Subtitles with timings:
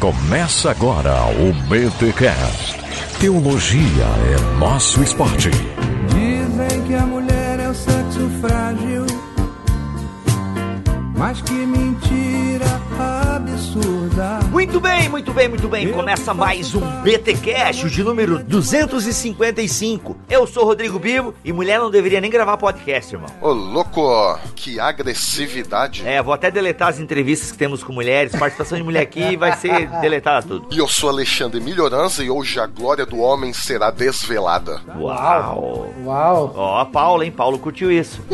[0.00, 2.78] Começa agora o BTCast.
[3.18, 5.48] Teologia é nosso esporte.
[6.08, 9.06] Dizem que a mulher é o sexo frágil,
[11.16, 11.85] mas que mentira
[15.16, 15.90] Muito bem, muito bem.
[15.90, 20.14] Começa mais um BT Cash, de número 255.
[20.28, 23.30] Eu sou Rodrigo Bibo e mulher não deveria nem gravar podcast, irmão.
[23.40, 26.06] Ô, louco, que agressividade.
[26.06, 28.32] É, vou até deletar as entrevistas que temos com mulheres.
[28.32, 30.68] Participação de mulher aqui vai ser deletada tudo.
[30.70, 34.82] E eu sou Alexandre Melhorança e hoje a glória do homem será desvelada.
[34.98, 35.94] Uau!
[36.04, 36.52] Uau!
[36.54, 37.32] Ó, a Paula, hein?
[37.32, 38.20] Paulo curtiu isso.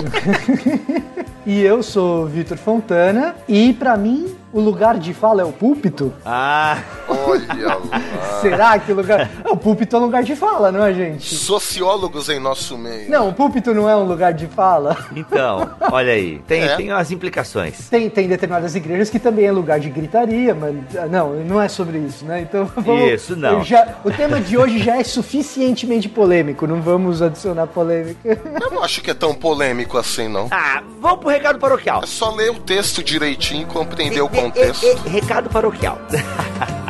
[1.45, 6.13] E eu sou Vitor Fontana e pra mim o lugar de fala é o púlpito?
[6.25, 8.01] Ah, Olha lá.
[8.41, 9.29] Será que o lugar.
[9.51, 11.35] O púlpito é um lugar de fala, não é, gente?
[11.35, 13.11] Sociólogos em nosso meio.
[13.11, 14.97] Não, o púlpito não é um lugar de fala.
[15.15, 16.39] então, olha aí.
[16.47, 16.77] Tem, É.
[16.77, 17.89] tem as implicações.
[17.89, 21.69] Tem, tem determinadas igrejas que também é lugar de gritaria, mas ah, não, não é
[21.69, 22.41] sobre isso, né?
[22.41, 23.11] Então vamos.
[23.13, 23.63] Isso, não.
[23.63, 28.39] já- o tema de hoje já é suficientemente polêmico, não vamos adicionar polêmica.
[28.61, 30.49] Eu não acho que é tão polêmico assim, não.
[30.51, 32.03] Ah, vamos pro recado paroquial.
[32.03, 34.85] É só ler o texto direitinho e compreender o contexto.
[34.87, 35.99] e- e- recado paroquial.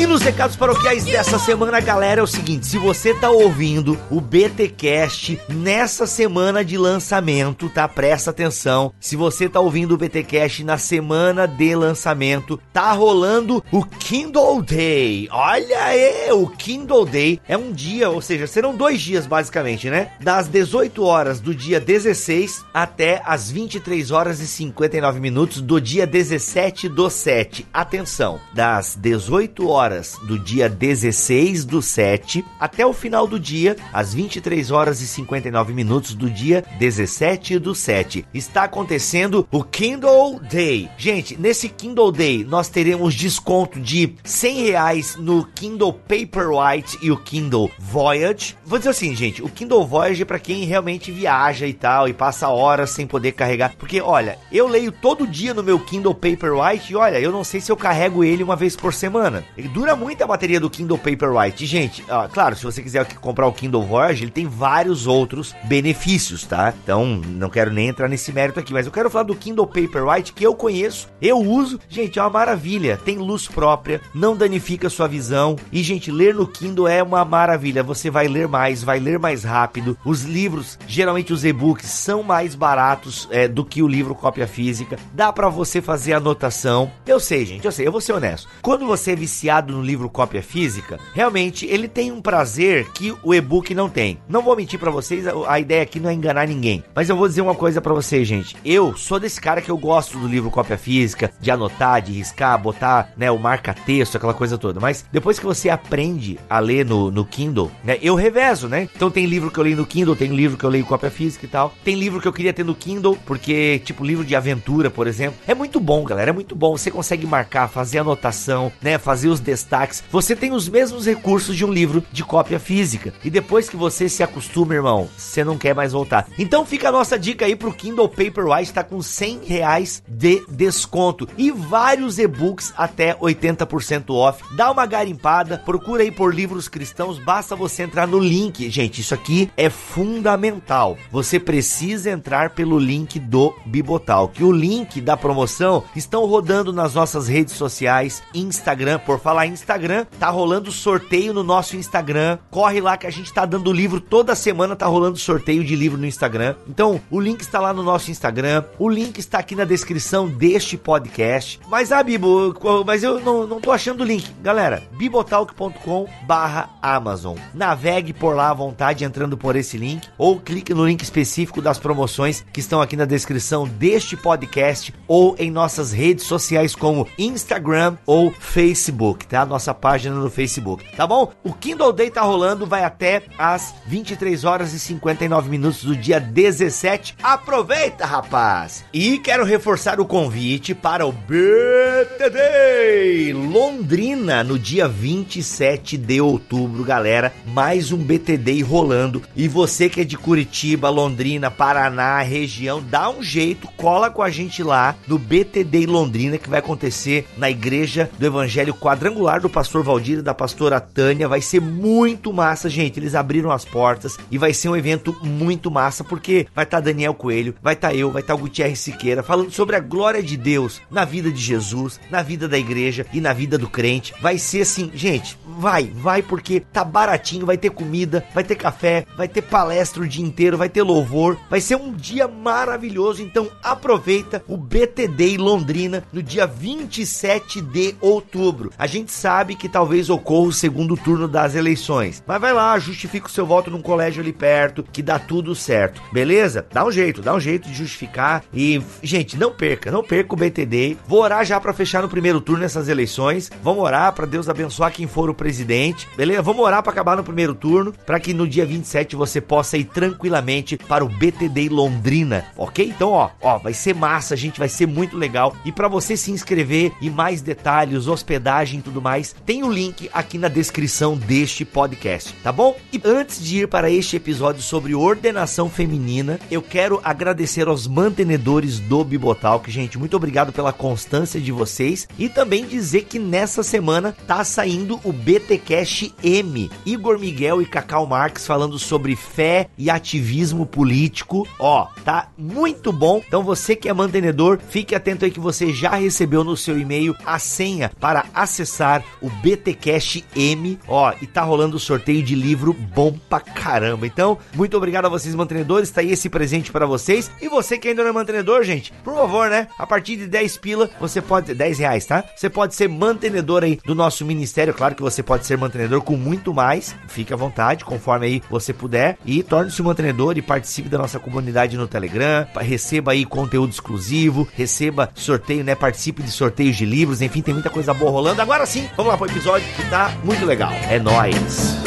[0.00, 4.18] E nos recados paroquiais dessa semana, galera, é o seguinte: se você tá ouvindo o
[4.18, 7.86] BTcast nessa semana de lançamento, tá?
[7.86, 8.94] Presta atenção.
[8.98, 15.28] Se você tá ouvindo o BTcast na semana de lançamento, tá rolando o Kindle Day.
[15.30, 20.12] Olha aí, o Kindle Day é um dia, ou seja, serão dois dias basicamente, né?
[20.18, 26.06] Das 18 horas do dia 16 até as 23 horas e 59 minutos do dia
[26.06, 27.66] 17 do 7.
[27.70, 29.89] Atenção, das 18 horas
[30.22, 35.72] do dia 16 do 7 até o final do dia, às 23 horas e 59
[35.72, 38.24] minutos do dia 17 do 7.
[38.32, 40.88] Está acontecendo o Kindle Day.
[40.96, 47.16] Gente, nesse Kindle Day nós teremos desconto de 100 reais no Kindle Paperwhite e o
[47.16, 48.56] Kindle Voyage.
[48.64, 52.12] Vou dizer assim, gente, o Kindle Voyage é para quem realmente viaja e tal e
[52.12, 53.74] passa horas sem poder carregar.
[53.78, 57.60] Porque, olha, eu leio todo dia no meu Kindle Paperwhite e olha, eu não sei
[57.60, 59.44] se eu carrego ele uma vez por semana.
[59.56, 61.64] Ele dura muito a bateria do Kindle Paperwhite.
[61.64, 66.44] Gente, ó, claro, se você quiser comprar o Kindle Voyage, ele tem vários outros benefícios,
[66.44, 66.74] tá?
[66.84, 70.34] Então, não quero nem entrar nesse mérito aqui, mas eu quero falar do Kindle Paperwhite
[70.34, 71.80] que eu conheço, eu uso.
[71.88, 73.00] Gente, é uma maravilha.
[73.02, 75.56] Tem luz própria, não danifica sua visão.
[75.72, 77.82] E, gente, ler no Kindle é uma maravilha.
[77.82, 79.96] Você vai ler mais, vai ler mais rápido.
[80.04, 84.98] Os livros, geralmente os e-books, são mais baratos é, do que o livro cópia física.
[85.14, 86.92] Dá pra você fazer anotação.
[87.06, 88.46] Eu sei, gente, eu sei, eu vou ser honesto.
[88.60, 93.34] Quando você é viciado no livro cópia física, realmente ele tem um prazer que o
[93.34, 94.18] e-book não tem.
[94.28, 96.82] Não vou mentir pra vocês, a, ideia aqui não é enganar ninguém.
[96.94, 98.56] Mas eu vou dizer uma coisa pra vocês, gente.
[98.64, 102.60] Eu sou desse cara que eu gosto do livro cópia física, de anotar, de riscar,
[102.60, 104.80] botar, né, o marca-texto, aquela coisa toda.
[104.80, 108.88] Mas depois que você aprende a ler no, no Kindle, né, eu revezo, né?
[108.94, 111.44] Então tem livro que eu leio no Kindle, tem livro que eu leio cópia física
[111.44, 111.72] e tal.
[111.84, 115.38] Tem livro que eu queria ter no Kindle, porque, tipo, livro de aventura, por exemplo.
[115.46, 116.76] É muito bom, galera, é muito bom.
[116.76, 120.02] Você consegue marcar, fazer anotação, né, fazer os destaques.
[120.10, 123.12] Você tem os mesmos recursos de um livro de cópia física.
[123.24, 126.28] E depois que você se acostuma, irmão, você não quer mais voltar.
[126.38, 131.28] Então fica a nossa dica aí pro Kindle Paperwhite, tá com 100 reais de desconto.
[131.36, 134.42] E vários e-books até 80% off.
[134.54, 138.70] Dá uma garimpada, procura aí por livros cristãos, basta você entrar no link.
[138.70, 140.96] Gente, isso aqui é fundamental.
[141.10, 146.94] Você precisa entrar pelo link do Bibotal, que o link da promoção estão rodando nas
[146.94, 152.38] nossas redes sociais, Instagram, por falar em Instagram, tá rolando sorteio no nosso Instagram.
[152.50, 155.98] Corre lá que a gente tá dando livro toda semana, tá rolando sorteio de livro
[155.98, 156.54] no Instagram.
[156.68, 160.76] Então, o link está lá no nosso Instagram, o link está aqui na descrição deste
[160.76, 161.60] podcast.
[161.68, 162.54] Mas ah, Bibo,
[162.86, 164.30] mas eu não, não tô achando o link.
[164.42, 167.36] Galera, bibotalk.com barra Amazon.
[167.54, 171.78] Navegue por lá à vontade entrando por esse link ou clique no link específico das
[171.78, 177.96] promoções que estão aqui na descrição deste podcast ou em nossas redes sociais como Instagram
[178.06, 179.39] ou Facebook, tá?
[179.44, 181.32] Nossa página no Facebook, tá bom?
[181.42, 186.20] O Kindle Day tá rolando, vai até às 23 horas e 59 minutos do dia
[186.20, 187.16] 17.
[187.22, 188.84] Aproveita, rapaz!
[188.92, 196.84] E quero reforçar o convite para o BT Day Londrina no dia 27 de outubro,
[196.84, 197.32] galera.
[197.46, 199.22] Mais um BT Day rolando.
[199.36, 204.30] E você que é de Curitiba, Londrina, Paraná, região, dá um jeito, cola com a
[204.30, 209.40] gente lá no BT Day Londrina que vai acontecer na Igreja do Evangelho Quadrangular lar
[209.40, 211.28] do pastor Valdir e da pastora Tânia.
[211.28, 212.98] Vai ser muito massa, gente.
[212.98, 216.84] Eles abriram as portas e vai ser um evento muito massa, porque vai estar tá
[216.84, 219.80] Daniel Coelho, vai estar tá eu, vai estar tá o Gutierrez Siqueira falando sobre a
[219.80, 223.68] glória de Deus na vida de Jesus, na vida da igreja e na vida do
[223.68, 224.14] crente.
[224.20, 229.06] Vai ser assim, gente, vai, vai porque tá baratinho, vai ter comida, vai ter café,
[229.16, 233.22] vai ter palestra o dia inteiro, vai ter louvor, vai ser um dia maravilhoso.
[233.22, 238.72] Então aproveita o BTD Londrina no dia 27 de outubro.
[238.78, 243.26] A gente sabe que talvez ocorra o segundo turno das eleições, mas vai lá, justifica
[243.26, 246.66] o seu voto num colégio ali perto, que dá tudo certo, beleza?
[246.72, 250.36] Dá um jeito, dá um jeito de justificar e, gente, não perca, não perca o
[250.36, 250.96] BTD.
[251.06, 253.50] Vou orar já para fechar no primeiro turno essas eleições.
[253.62, 256.42] Vamos orar para Deus abençoar quem for o presidente, beleza?
[256.42, 259.84] Vamos orar para acabar no primeiro turno, para que no dia 27 você possa ir
[259.84, 262.86] tranquilamente para o BTD Londrina, ok?
[262.88, 265.54] Então, ó, ó, vai ser massa, gente, vai ser muito legal.
[265.64, 270.10] E para você se inscrever e mais detalhes, hospedagem e tudo mais, tem o link
[270.12, 272.76] aqui na descrição deste podcast, tá bom?
[272.92, 278.78] E antes de ir para este episódio sobre ordenação feminina, eu quero agradecer aos mantenedores
[278.78, 284.14] do Bibotalk, gente, muito obrigado pela constância de vocês e também dizer que nessa semana
[284.26, 290.66] tá saindo o BTcast M, Igor Miguel e Cacau Marques falando sobre fé e ativismo
[290.66, 291.48] político.
[291.58, 293.22] Ó, tá muito bom.
[293.26, 297.16] Então você que é mantenedor, fique atento aí que você já recebeu no seu e-mail
[297.24, 298.89] a senha para acessar
[299.20, 300.78] o BTcast M.
[300.88, 304.06] Ó, e tá rolando o sorteio de livro bom pra caramba.
[304.06, 307.30] Então, muito obrigado a vocês mantenedores, tá aí esse presente para vocês.
[307.40, 309.68] E você que ainda não é mantenedor, gente, por favor, né?
[309.78, 312.24] A partir de 10 pila, você pode 10 reais, tá?
[312.36, 314.74] Você pode ser mantenedor aí do nosso ministério.
[314.74, 316.94] Claro que você pode ser mantenedor com muito mais.
[317.08, 321.18] Fique à vontade, conforme aí você puder e torne-se um mantenedor e participe da nossa
[321.18, 325.74] comunidade no Telegram, receba aí conteúdo exclusivo, receba sorteio, né?
[325.74, 328.40] Participe de sorteios de livros, enfim, tem muita coisa boa rolando.
[328.40, 330.72] Agora sim, vamos lá pro episódio que tá muito legal.
[330.88, 331.80] É nóis!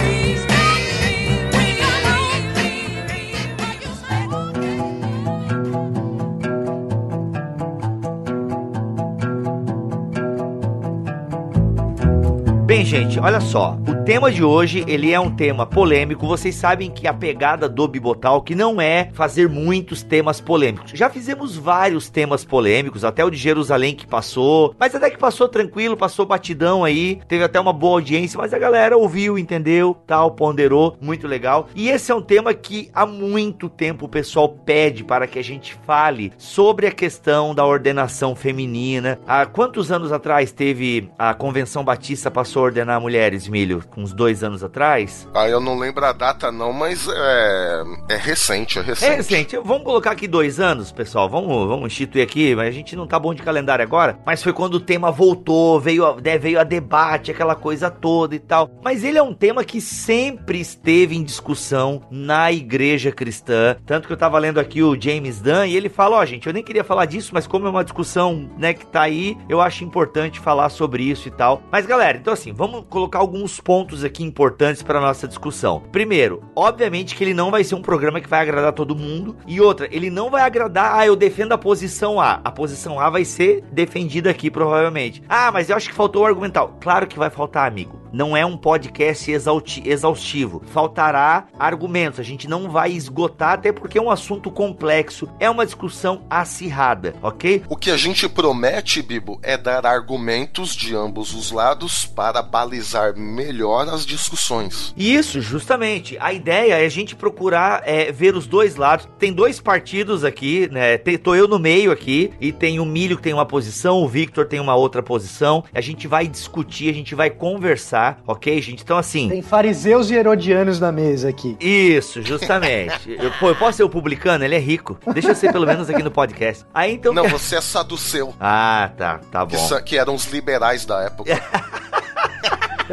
[12.65, 13.77] Bem, gente, olha só.
[13.87, 16.27] O tema de hoje, ele é um tema polêmico.
[16.27, 20.91] Vocês sabem que a pegada do Bibotal que não é fazer muitos temas polêmicos.
[20.94, 25.47] Já fizemos vários temas polêmicos, até o de Jerusalém que passou, mas até que passou
[25.47, 30.31] tranquilo, passou batidão aí, teve até uma boa audiência, mas a galera ouviu, entendeu, tal,
[30.31, 31.69] ponderou, muito legal.
[31.73, 35.44] E esse é um tema que há muito tempo o pessoal pede para que a
[35.44, 39.17] gente fale sobre a questão da ordenação feminina.
[39.25, 43.81] Há quantos anos atrás teve a Convenção Batista passou ordenar mulheres, Milho?
[43.95, 45.27] Uns dois anos atrás?
[45.33, 49.11] Ah, eu não lembro a data não, mas é, é recente, é recente.
[49.11, 49.57] É recente.
[49.63, 51.29] Vamos colocar aqui dois anos, pessoal.
[51.29, 54.19] Vamos, vamos instituir aqui, mas a gente não tá bom de calendário agora.
[54.25, 58.35] Mas foi quando o tema voltou, veio a, né, veio a debate, aquela coisa toda
[58.35, 58.69] e tal.
[58.83, 63.75] Mas ele é um tema que sempre esteve em discussão na igreja cristã.
[63.85, 66.47] Tanto que eu tava lendo aqui o James Dunn e ele fala, ó, oh, gente,
[66.47, 69.61] eu nem queria falar disso, mas como é uma discussão, né, que tá aí, eu
[69.61, 71.61] acho importante falar sobre isso e tal.
[71.71, 75.81] Mas galera, então assim, vamos colocar alguns pontos aqui importantes para nossa discussão.
[75.91, 79.35] Primeiro, obviamente que ele não vai ser um programa que vai agradar todo mundo.
[79.45, 82.39] E outra, ele não vai agradar, ah, eu defendo a posição A.
[82.44, 85.21] A posição A vai ser defendida aqui provavelmente.
[85.27, 86.77] Ah, mas eu acho que faltou o argumental.
[86.80, 90.62] Claro que vai faltar, amigo não é um podcast exaustivo.
[90.67, 95.65] Faltará argumentos, a gente não vai esgotar, até porque é um assunto complexo, é uma
[95.65, 97.63] discussão acirrada, ok?
[97.67, 103.17] O que a gente promete, Bibo, é dar argumentos de ambos os lados para balizar
[103.17, 104.93] melhor as discussões.
[104.96, 106.15] Isso, justamente.
[106.20, 109.08] A ideia é a gente procurar é, ver os dois lados.
[109.17, 110.98] Tem dois partidos aqui, né?
[110.98, 114.08] Tem, tô eu no meio aqui, e tem o Milho que tem uma posição, o
[114.08, 115.63] Victor tem uma outra posição.
[115.74, 118.83] A gente vai discutir, a gente vai conversar ok, gente?
[118.83, 119.29] Então, assim.
[119.29, 121.55] Tem fariseus e herodianos na mesa aqui.
[121.60, 123.12] Isso, justamente.
[123.19, 124.43] eu, pô, eu posso ser o publicano?
[124.43, 124.98] Ele é rico.
[125.13, 126.65] Deixa eu ser pelo menos aqui no podcast.
[126.74, 127.13] Aí então.
[127.13, 128.33] Não, você é saduceu.
[128.39, 129.67] Ah, tá, tá bom.
[129.67, 131.31] Que, que eram os liberais da época.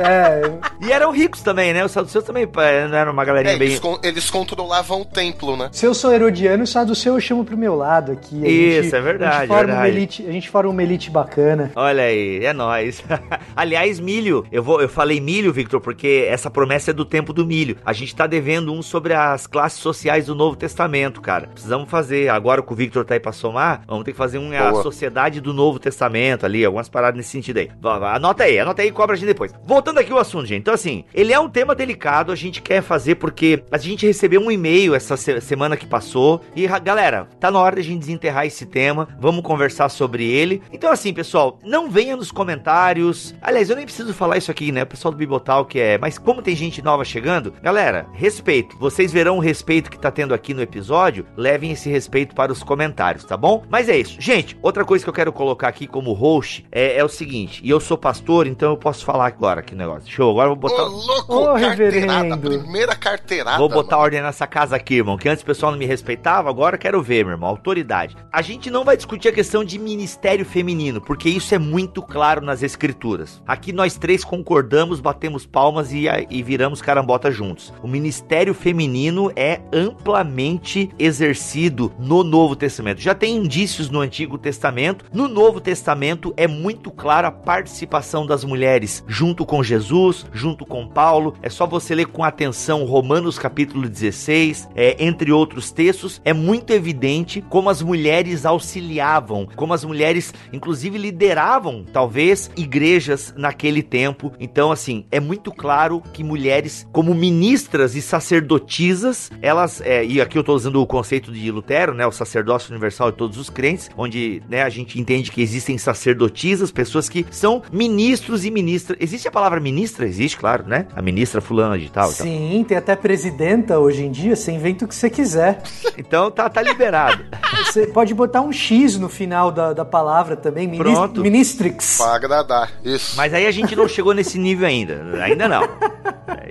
[0.00, 0.42] É.
[0.80, 1.84] E eram ricos também, né?
[1.84, 3.68] Os saduceus também é, não eram uma galerinha é, bem.
[3.68, 5.68] Eles, con eles, controlavam o templo, né?
[5.72, 8.44] Se eu sou herodiano, o saduceu eu chamo pro meu lado aqui.
[8.44, 9.34] A Isso, gente, é verdade.
[9.34, 9.80] A gente, forma verdade.
[9.80, 11.70] Uma elite, a gente forma uma elite bacana.
[11.76, 13.02] Olha aí, é nóis.
[13.54, 17.44] Aliás, milho, eu, vou, eu falei milho, Victor, porque essa promessa é do tempo do
[17.46, 17.76] milho.
[17.84, 21.48] A gente tá devendo um sobre as classes sociais do Novo Testamento, cara.
[21.48, 22.28] Precisamos fazer.
[22.30, 25.40] Agora que o Victor tá aí pra somar, vamos ter que fazer um, a sociedade
[25.40, 27.70] do Novo Testamento ali, algumas paradas nesse sentido aí.
[28.14, 29.52] Anota aí, anota aí e cobra a gente depois.
[29.64, 30.60] Voltando voltando aqui ao assunto, gente.
[30.60, 34.40] Então, assim, ele é um tema delicado, a gente quer fazer porque a gente recebeu
[34.40, 36.40] um e-mail essa se semana que passou.
[36.54, 39.08] E, galera, tá na hora de a gente desenterrar esse tema.
[39.18, 40.62] Vamos conversar sobre ele.
[40.72, 43.34] Então, assim, pessoal, não venha nos comentários.
[43.42, 44.82] Aliás, eu nem preciso falar isso aqui, né?
[44.82, 45.98] O pessoal do Bibotal que é.
[45.98, 48.76] Mas como tem gente nova chegando, galera, respeito.
[48.78, 51.26] Vocês verão o respeito que tá tendo aqui no episódio.
[51.36, 53.64] Levem esse respeito para os comentários, tá bom?
[53.68, 54.20] Mas é isso.
[54.20, 57.60] Gente, outra coisa que eu quero colocar aqui como host é, é o seguinte.
[57.64, 60.10] E eu sou pastor, então eu posso falar agora aqui o negócio.
[60.10, 60.82] Show, agora eu vou botar.
[60.82, 62.38] Ô, louco, Ô, carteirada, reverendo.
[62.38, 63.58] primeira carteirada.
[63.58, 64.04] Vou botar mano.
[64.04, 65.16] ordem nessa casa aqui, irmão.
[65.16, 67.48] Que antes o pessoal não me respeitava, agora eu quero ver, meu irmão.
[67.48, 68.16] Autoridade.
[68.32, 72.40] A gente não vai discutir a questão de ministério feminino, porque isso é muito claro
[72.40, 73.42] nas escrituras.
[73.46, 77.72] Aqui nós três concordamos, batemos palmas e, e viramos carambota juntos.
[77.82, 83.00] O ministério feminino é amplamente exercido no Novo Testamento.
[83.00, 85.04] Já tem indícios no Antigo Testamento.
[85.12, 90.86] No Novo Testamento é muito clara a participação das mulheres junto com Jesus, junto com
[90.86, 91.34] Paulo.
[91.42, 96.20] É só você ler com atenção Romanos capítulo 16, é, entre outros textos.
[96.24, 103.82] É muito evidente como as mulheres auxiliavam, como as mulheres, inclusive, lideravam, talvez, igrejas naquele
[103.82, 104.32] tempo.
[104.38, 110.38] Então, assim, é muito claro que mulheres, como ministras e sacerdotisas, elas, é, e aqui
[110.38, 113.90] eu estou usando o conceito de Lutero, né, o sacerdócio universal de todos os crentes,
[113.96, 118.98] onde né, a gente entende que existem sacerdotisas, pessoas que são ministros e ministras.
[119.00, 120.06] Existe a palavra ministra?
[120.06, 120.86] Existe, claro, né?
[120.94, 122.10] A ministra fulana de tal.
[122.10, 122.26] e tal.
[122.26, 125.62] Sim, tem até presidenta hoje em dia, você inventa o que você quiser.
[125.96, 127.24] Então tá, tá liberado.
[127.70, 131.20] Você pode botar um X no final da, da palavra também, Pronto.
[131.20, 131.98] ministrix.
[131.98, 132.72] Pra agradar.
[132.82, 133.16] Isso.
[133.16, 135.00] Mas aí a gente não chegou nesse nível ainda.
[135.22, 135.62] Ainda não.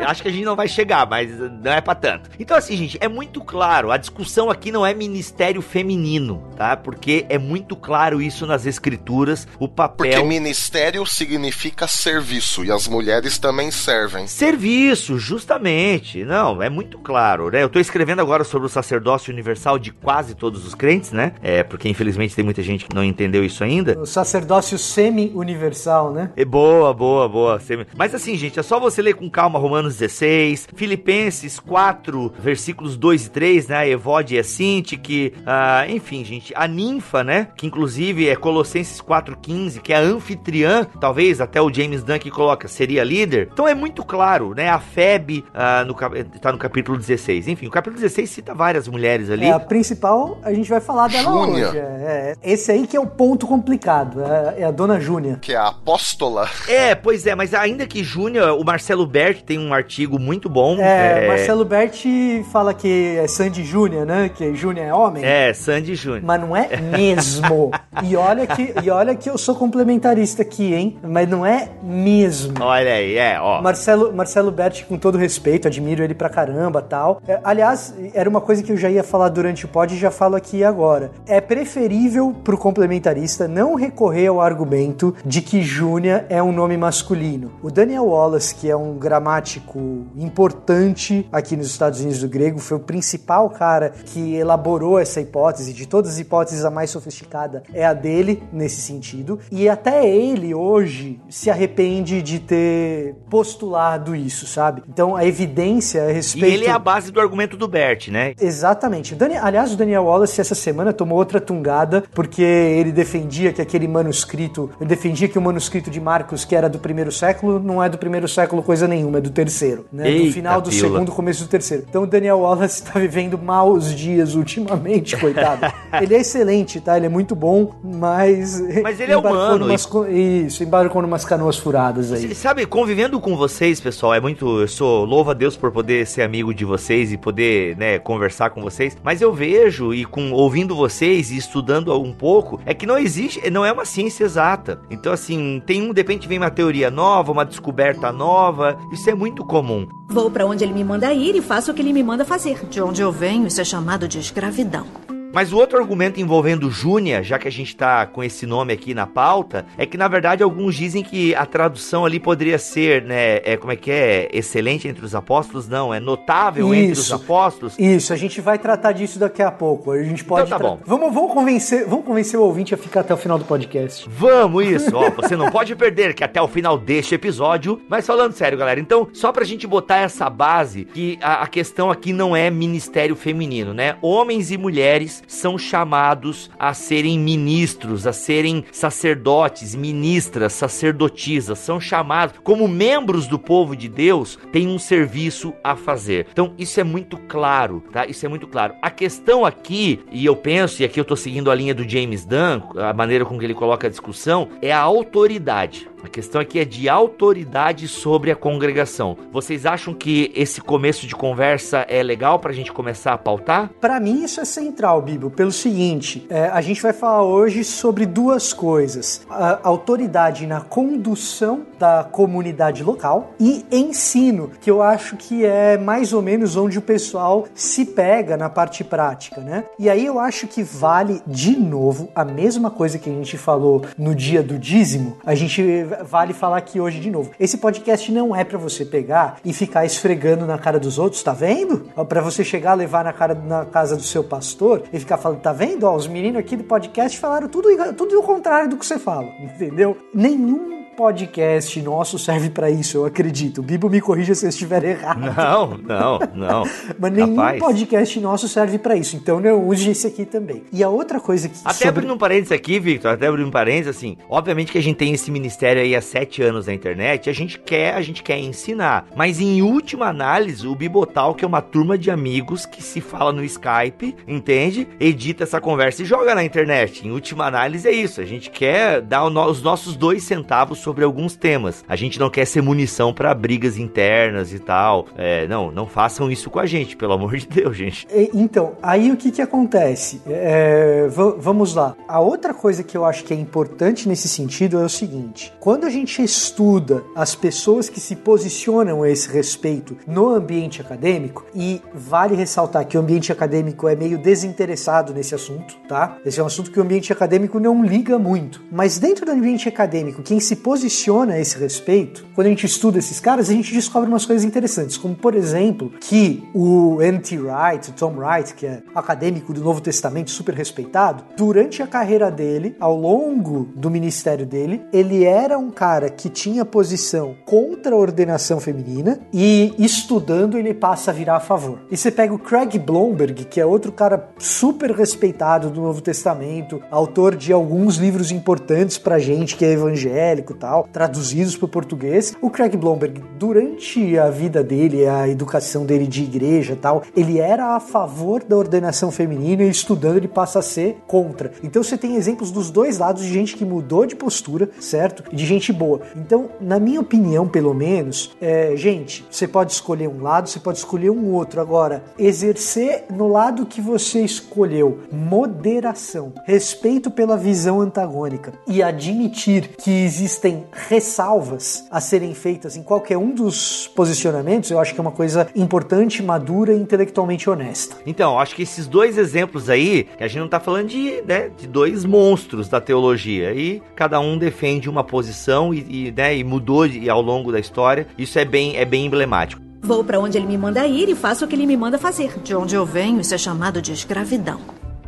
[0.01, 2.29] Acho que a gente não vai chegar, mas não é pra tanto.
[2.39, 3.91] Então, assim, gente, é muito claro.
[3.91, 6.75] A discussão aqui não é ministério feminino, tá?
[6.77, 9.47] Porque é muito claro isso nas escrituras.
[9.59, 10.25] O Porque papel.
[10.25, 14.27] ministério significa serviço e as mulheres também servem.
[14.27, 16.23] Serviço, justamente.
[16.23, 17.63] Não, é muito claro, né?
[17.63, 21.33] Eu tô escrevendo agora sobre o sacerdócio universal de quase todos os crentes, né?
[21.41, 23.99] É, porque infelizmente tem muita gente que não entendeu isso ainda.
[23.99, 26.31] O sacerdócio semi-universal, né?
[26.35, 27.61] É boa, boa, boa.
[27.95, 33.25] Mas assim, gente, é só você ler com calma Romanos 16, Filipenses 4, versículos 2
[33.25, 33.77] e 3, né?
[33.77, 37.47] A Evode e a Sinti, que, ah, enfim, gente, a ninfa, né?
[37.55, 42.31] Que inclusive é Colossenses 4,15, que é a anfitriã, talvez até o James Dunn que
[42.31, 43.49] coloca, seria líder.
[43.51, 44.69] Então é muito claro, né?
[44.69, 45.93] A Febe ah, no,
[46.39, 47.47] tá no capítulo 16.
[47.47, 49.45] Enfim, o capítulo 16 cita várias mulheres ali.
[49.45, 51.69] É, a principal, a gente vai falar dela Júnia.
[51.69, 51.77] hoje.
[51.77, 55.37] É, é, esse aí que é o ponto complicado, é, é a dona Júnia.
[55.41, 56.49] Que é a apóstola.
[56.67, 60.77] É, pois é, mas ainda que Júnior, o Marcelo Berti tem um artigo muito bom.
[60.79, 64.29] É, Marcelo Berti fala que é Sandy Júnior, né?
[64.29, 65.23] Que Júnior é homem.
[65.23, 66.23] É, Sandy Júnior.
[66.23, 67.71] Mas não é mesmo.
[68.03, 70.97] e, olha que, e olha que eu sou complementarista aqui, hein?
[71.01, 72.53] Mas não é mesmo.
[72.61, 73.61] Olha aí, é, ó.
[73.61, 77.21] Marcelo, Marcelo Berti, com todo respeito, admiro ele pra caramba tal.
[77.27, 80.11] É, aliás, era uma coisa que eu já ia falar durante o pod e já
[80.11, 81.11] falo aqui agora.
[81.27, 87.51] É preferível pro complementarista não recorrer ao argumento de que Júnia é um nome masculino.
[87.61, 89.68] O Daniel Wallace, que é um gramático
[90.17, 95.73] importante aqui nos Estados Unidos do grego, foi o principal cara que elaborou essa hipótese.
[95.73, 99.39] De todas as hipóteses, a mais sofisticada é a dele nesse sentido.
[99.51, 104.83] E até ele hoje se arrepende de ter postulado isso, sabe?
[104.87, 106.53] Então a evidência a E respeito.
[106.53, 108.33] ele é a base do argumento do Bert, né?
[108.39, 109.15] Exatamente.
[109.15, 113.87] Dani- Aliás, o Daniel Wallace essa semana tomou outra tungada porque ele defendia que aquele
[113.87, 117.89] manuscrito, ele defendia que o manuscrito de Marcos, que era do primeiro século, não é
[117.89, 119.58] do primeiro século coisa nenhuma, é do terceiro,
[119.91, 120.03] né?
[120.03, 120.81] do Eita, final do pila.
[120.89, 121.85] segundo, começo do terceiro.
[121.89, 125.71] Então o Daniel Wallace está vivendo maus dias ultimamente, coitado.
[126.01, 126.97] ele é excelente, tá?
[126.97, 131.57] Ele é muito bom, mas Mas ele é humano, numas co- Isso, embarcou numas canoas
[131.57, 132.33] furadas aí.
[132.35, 134.61] Sabe, convivendo com vocês, pessoal, é muito.
[134.61, 138.49] Eu sou louvo a Deus por poder ser amigo de vocês e poder, né, conversar
[138.51, 138.97] com vocês.
[139.03, 143.49] Mas eu vejo e com ouvindo vocês e estudando um pouco, é que não existe,
[143.49, 144.79] não é uma ciência exata.
[144.89, 148.77] Então, assim, tem um, de repente vem uma teoria nova, uma descoberta nova.
[148.91, 149.87] Isso é muito comum.
[150.07, 152.65] Vou pra onde ele me manda ir e faço o que ele me manda fazer.
[152.69, 154.85] De onde eu venho, isso é chamado de escravidão.
[155.31, 158.95] Mas o outro argumento envolvendo Júnia, já que a gente tá com esse nome aqui
[158.95, 163.37] na pauta, é que na verdade alguns dizem que a tradução ali poderia ser, né,
[163.43, 165.67] é, como é que é, excelente entre os apóstolos?
[165.67, 167.15] Não, é notável entre os Isso.
[167.15, 167.77] apóstolos.
[167.77, 169.91] Isso, a gente vai tratar disso daqui a pouco.
[169.91, 170.47] A gente pode.
[170.47, 170.79] Então tá bom.
[170.85, 174.07] Vamos, vamos convencer, vamos convencer o ouvinte a ficar até o final do podcast.
[174.09, 178.33] Vamos isso, ó, você não pode perder que até o final deste episódio, mas falando
[178.33, 182.35] sério, galera, então, só pra gente botar essa base, que a, a questão aqui não
[182.35, 183.95] é ministério feminino, né?
[184.01, 192.39] Homens e mulheres são chamados a serem ministros, a serem sacerdotes, ministras, sacerdotisas, são chamados
[192.43, 196.27] como membros do povo de Deus, têm um serviço a fazer.
[196.31, 198.05] Então, isso é muito claro, tá?
[198.05, 198.73] Isso é muito claro.
[198.81, 202.25] A questão aqui, e eu penso, e aqui eu tô seguindo a linha do James
[202.25, 205.88] Dunn, a maneira com que ele coloca a discussão, é a autoridade.
[206.03, 209.17] A questão aqui é de autoridade sobre a congregação.
[209.33, 213.69] Vocês acham que esse começo de conversa é legal para a gente começar a pautar?
[213.81, 218.05] Para mim isso é central, Bíblia, pelo seguinte: é, a gente vai falar hoje sobre
[218.05, 225.45] duas coisas: a autoridade na condução da comunidade local e ensino, que eu acho que
[225.45, 229.65] é mais ou menos onde o pessoal se pega na parte prática, né?
[229.77, 233.83] E aí eu acho que vale de novo a mesma coisa que a gente falou
[233.97, 235.17] no dia do dízimo.
[235.25, 237.31] A gente vale falar aqui hoje de novo.
[237.39, 241.33] Esse podcast não é para você pegar e ficar esfregando na cara dos outros, tá
[241.33, 241.89] vendo?
[242.07, 245.53] Para você chegar, levar na cara na casa do seu pastor e ficar falando, tá
[245.53, 245.83] vendo?
[245.83, 249.27] Ó, os meninos aqui do podcast falaram tudo, tudo o contrário do que você fala,
[249.39, 249.97] entendeu?
[250.13, 253.63] Nenhum podcast nosso serve para isso, eu acredito.
[253.63, 255.33] Bibo me corrija se eu estiver errado.
[255.33, 256.63] Não, não, não.
[256.99, 257.57] Mas nenhum Rapaz.
[257.57, 260.61] podcast nosso serve para isso, então não use esse aqui também.
[260.73, 261.55] E a outra coisa que.
[261.63, 261.87] Até sobre...
[261.87, 265.13] abrindo um parênteses aqui, Victor, até abrindo um parênteses, assim, obviamente que a gente tem
[265.13, 269.07] esse ministério aí há sete anos na internet, a gente quer, a gente quer ensinar.
[269.15, 273.31] Mas em última análise, o Bibotal, que é uma turma de amigos que se fala
[273.31, 274.85] no Skype, entende?
[274.99, 277.07] Edita essa conversa e joga na internet.
[277.07, 278.19] Em última análise é isso.
[278.19, 281.83] A gente quer dar os nossos dois centavos sobre alguns temas.
[281.87, 285.07] A gente não quer ser munição para brigas internas e tal.
[285.17, 288.07] É, não, não façam isso com a gente, pelo amor de Deus, gente.
[288.33, 290.21] Então, aí o que que acontece?
[290.27, 291.95] É, vamos lá.
[292.07, 295.85] A outra coisa que eu acho que é importante nesse sentido é o seguinte: quando
[295.85, 301.81] a gente estuda as pessoas que se posicionam a esse respeito no ambiente acadêmico, e
[301.93, 306.17] vale ressaltar que o ambiente acadêmico é meio desinteressado nesse assunto, tá?
[306.25, 308.61] Esse é um assunto que o ambiente acadêmico não liga muito.
[308.71, 312.65] Mas dentro do ambiente acadêmico, quem se posiciona posiciona a esse respeito, quando a gente
[312.65, 317.37] estuda esses caras, a gente descobre umas coisas interessantes, como por exemplo, que o N.T.
[317.37, 322.31] Wright, o Tom Wright, que é acadêmico do Novo Testamento super respeitado, durante a carreira
[322.31, 327.97] dele, ao longo do ministério dele, ele era um cara que tinha posição contra a
[327.97, 331.81] ordenação feminina e estudando ele passa a virar a favor.
[331.91, 336.81] E você pega o Craig Blomberg, que é outro cara super respeitado do Novo Testamento,
[336.89, 340.53] autor de alguns livros importantes pra gente que é evangélico,
[340.91, 342.35] traduzidos para o português.
[342.41, 347.75] O Craig Blomberg, durante a vida dele, a educação dele de igreja tal, ele era
[347.75, 351.51] a favor da ordenação feminina e estudando ele passa a ser contra.
[351.63, 355.23] Então você tem exemplos dos dois lados de gente que mudou de postura, certo?
[355.33, 356.01] De gente boa.
[356.15, 360.77] Então, na minha opinião, pelo menos, é, gente, você pode escolher um lado, você pode
[360.77, 361.61] escolher um outro.
[361.61, 369.91] Agora, exercer no lado que você escolheu moderação, respeito pela visão antagônica e admitir que
[370.03, 375.11] existem ressalvas a serem feitas em qualquer um dos posicionamentos, eu acho que é uma
[375.11, 377.97] coisa importante, madura e intelectualmente honesta.
[378.05, 381.49] Então, acho que esses dois exemplos aí, que a gente não está falando de, né,
[381.57, 386.43] de dois monstros da teologia, e cada um defende uma posição e, e, né, e
[386.43, 389.61] mudou de, ao longo da história, isso é bem, é bem emblemático.
[389.81, 392.39] Vou para onde ele me manda ir e faço o que ele me manda fazer.
[392.43, 394.59] De onde eu venho, isso é chamado de escravidão.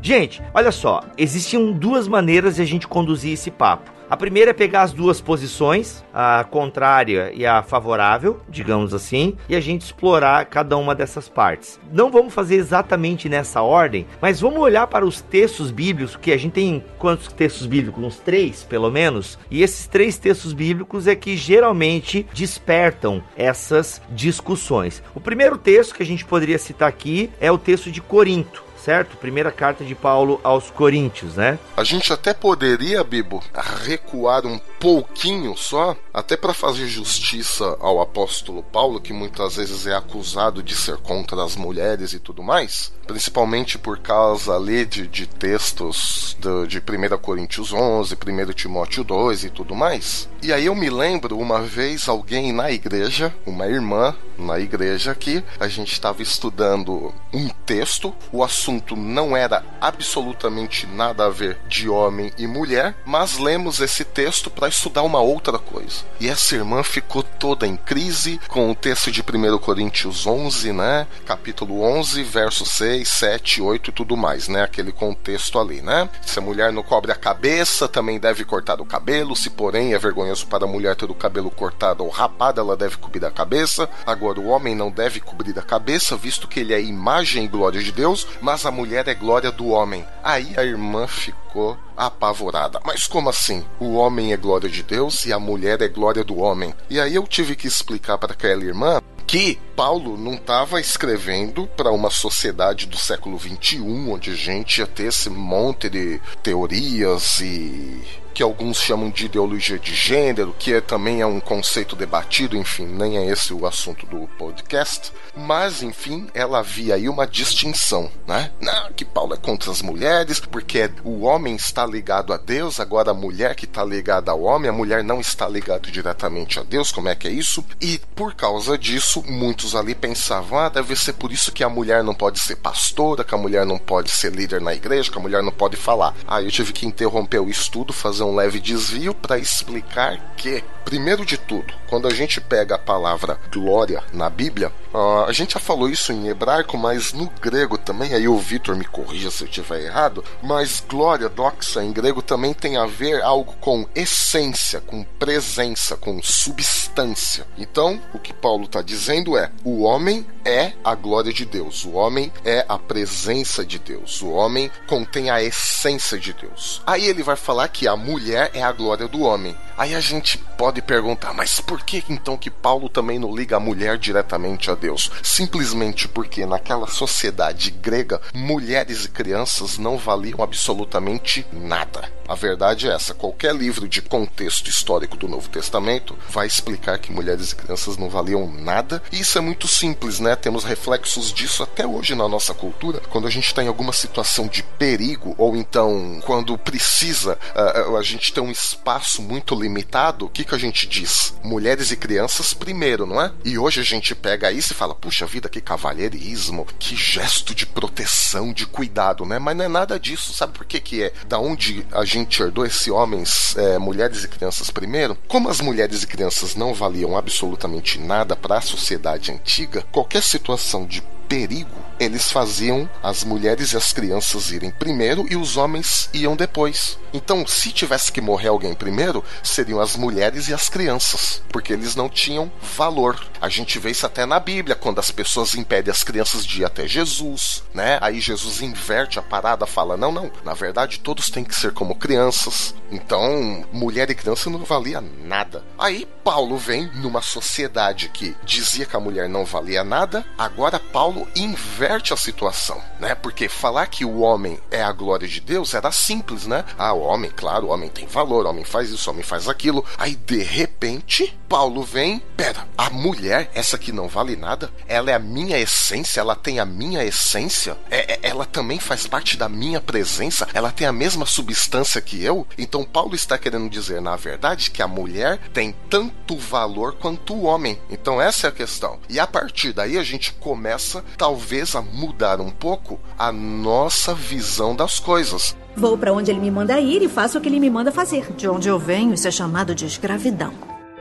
[0.02, 3.92] Gente, olha só, existiam duas maneiras de a gente conduzir esse papo.
[4.12, 9.56] A primeira é pegar as duas posições, a contrária e a favorável, digamos assim, e
[9.56, 11.80] a gente explorar cada uma dessas partes.
[11.94, 16.38] Não vamos fazer exatamente nessa ordem, mas vamos olhar para os textos bíblicos, que a
[16.38, 18.04] gente tem quantos textos bíblicos?
[18.04, 19.40] Uns três, pelo menos.
[19.50, 25.02] E esses três textos bíblicos é que geralmente despertam essas discussões.
[25.16, 29.18] O primeiro texto que a gente poderia citar aqui é o texto de Corinto certo?
[29.18, 31.60] Primeira carta de Paulo aos Coríntios, né?
[31.78, 33.42] A gente até poderia, Bibo,
[33.84, 39.96] recuar um pouquinho só, até para fazer justiça ao apóstolo Paulo, que muitas vezes é
[39.96, 45.28] acusado de ser contra as mulheres e tudo mais, principalmente por causa ali de, de
[45.28, 50.28] textos de, de 1 Coríntios 11, 1 Timóteo 2 e tudo mais.
[50.42, 55.44] E aí eu me lembro uma vez alguém na igreja, uma irmã na igreja, que
[55.60, 61.88] a gente estava estudando um texto, o assunto não era absolutamente nada a ver de
[61.88, 66.04] homem e mulher, mas lemos esse texto para estudar uma outra coisa.
[66.20, 71.08] E essa irmã ficou toda em crise com o texto de 1 Coríntios 11, né?
[71.26, 74.64] Capítulo 11, verso 6, 7, 8 e tudo mais, né?
[74.64, 76.10] Aquele contexto ali, né?
[76.22, 79.36] Se a mulher não cobre a cabeça, também deve cortar o cabelo.
[79.36, 82.98] Se, porém, é vergonhoso para a mulher ter o cabelo cortado ou rapado, ela deve
[82.98, 83.90] cobrir a cabeça.
[84.06, 87.48] Agora, agora o homem não deve cobrir a cabeça, visto que ele é imagem e
[87.48, 90.06] glória de Deus, mas a mulher é glória do homem.
[90.24, 92.80] Aí a irmã ficou apavorada.
[92.86, 93.64] Mas como assim?
[93.80, 96.74] O homem é glória de Deus e a mulher é glória do homem.
[96.90, 101.90] E aí eu tive que explicar para aquela irmã que Paulo não estava escrevendo para
[101.90, 108.04] uma sociedade do século XXI, onde a gente ia ter esse monte de teorias e
[108.34, 112.86] que alguns chamam de ideologia de gênero, que é, também é um conceito debatido, enfim,
[112.86, 115.12] nem é esse o assunto do podcast.
[115.36, 118.52] Mas, enfim, ela havia aí uma distinção, né?
[118.60, 123.12] Não, que Paulo é contra as mulheres, porque o homem está ligado a Deus, agora
[123.12, 126.92] a mulher que está ligada ao homem, a mulher não está ligada diretamente a Deus,
[126.92, 127.64] como é que é isso?
[127.80, 132.04] E por causa disso, muitos ali pensavam, ah, deve ser por isso que a mulher
[132.04, 135.22] não pode ser pastora, que a mulher não pode ser líder na igreja, que a
[135.22, 136.16] mulher não pode falar.
[136.28, 141.26] Aí eu tive que interromper o estudo, fazer um leve desvio para explicar que, primeiro
[141.26, 145.60] de tudo, quando a gente pega a palavra glória na Bíblia, uh, a gente já
[145.60, 149.48] falou isso em hebraico, mas no grego também, aí o Vitor me corrija se eu
[149.48, 155.04] estiver errado, mas glória, doxa, em grego também tem a ver algo com essência, com
[155.04, 157.46] presença, com substância.
[157.58, 161.94] Então, o que Paulo está dizendo é: o homem é a glória de Deus, o
[161.94, 166.82] homem é a presença de Deus, o homem contém a essência de Deus.
[166.86, 169.56] Aí ele vai falar que a mulher é a glória do homem.
[169.78, 173.60] Aí a gente pode perguntar, mas por que então que Paulo também não liga a
[173.60, 175.10] mulher diretamente a Deus?
[175.24, 182.12] Simplesmente porque naquela sociedade grega, mulheres e crianças não valiam absolutamente nada.
[182.32, 187.12] A verdade é essa: qualquer livro de contexto histórico do Novo Testamento vai explicar que
[187.12, 189.04] mulheres e crianças não valiam nada.
[189.12, 190.34] E isso é muito simples, né?
[190.38, 193.02] Temos reflexos disso até hoje na nossa cultura.
[193.10, 198.04] Quando a gente está em alguma situação de perigo, ou então quando precisa, uh, a
[198.04, 201.34] gente tem um espaço muito limitado, o que, que a gente diz?
[201.44, 203.32] Mulheres e crianças primeiro, não é?
[203.44, 207.66] E hoje a gente pega isso e fala: puxa vida, que cavalheirismo, que gesto de
[207.66, 209.40] proteção, de cuidado, né?
[209.40, 210.34] Mas não é nada disso.
[210.34, 211.14] Sabe por que, que é?
[211.28, 215.18] Da onde a gente herdou esse homens, é, mulheres e crianças primeiro?
[215.28, 220.86] Como as mulheres e crianças não valiam absolutamente nada para a sociedade antiga, qualquer situação
[220.86, 221.72] de perigo,
[222.02, 226.98] eles faziam as mulheres e as crianças irem primeiro e os homens iam depois.
[227.14, 231.96] Então, se tivesse que morrer alguém primeiro, seriam as mulheres e as crianças, porque eles
[231.96, 233.24] não tinham valor.
[233.40, 236.66] A gente vê isso até na Bíblia, quando as pessoas impedem as crianças de ir
[236.66, 238.00] até Jesus, né?
[238.02, 241.96] Aí Jesus inverte a parada, fala: "Não, não, na verdade todos têm que ser como
[241.96, 242.74] crianças".
[242.92, 245.64] Então, mulher e criança não valia nada.
[245.78, 251.28] Aí Paulo vem numa sociedade que dizia que a mulher não valia nada, agora Paulo
[251.36, 253.16] inverte a situação, né?
[253.16, 256.64] Porque falar que o homem é a glória de Deus era simples, né?
[256.78, 259.48] Ah, o homem, claro, o homem tem valor, o homem faz isso, o homem faz
[259.48, 259.84] aquilo.
[259.98, 265.14] Aí de repente, Paulo vem, pera, a mulher, essa que não vale nada, ela é
[265.14, 269.50] a minha essência, ela tem a minha essência, é, é, ela também faz parte da
[269.50, 272.48] minha presença, ela tem a mesma substância que eu.
[272.58, 277.44] Então Paulo está querendo dizer, na verdade, que a mulher tem tanto valor quanto o
[277.44, 277.80] homem.
[277.90, 279.00] Então essa é a questão.
[279.10, 284.76] E a partir daí a gente começa talvez a mudar um pouco a nossa visão
[284.76, 285.56] das coisas.
[285.76, 288.32] Vou para onde ele me manda ir e faço o que ele me manda fazer.
[288.34, 290.54] De onde eu venho, isso é chamado de escravidão.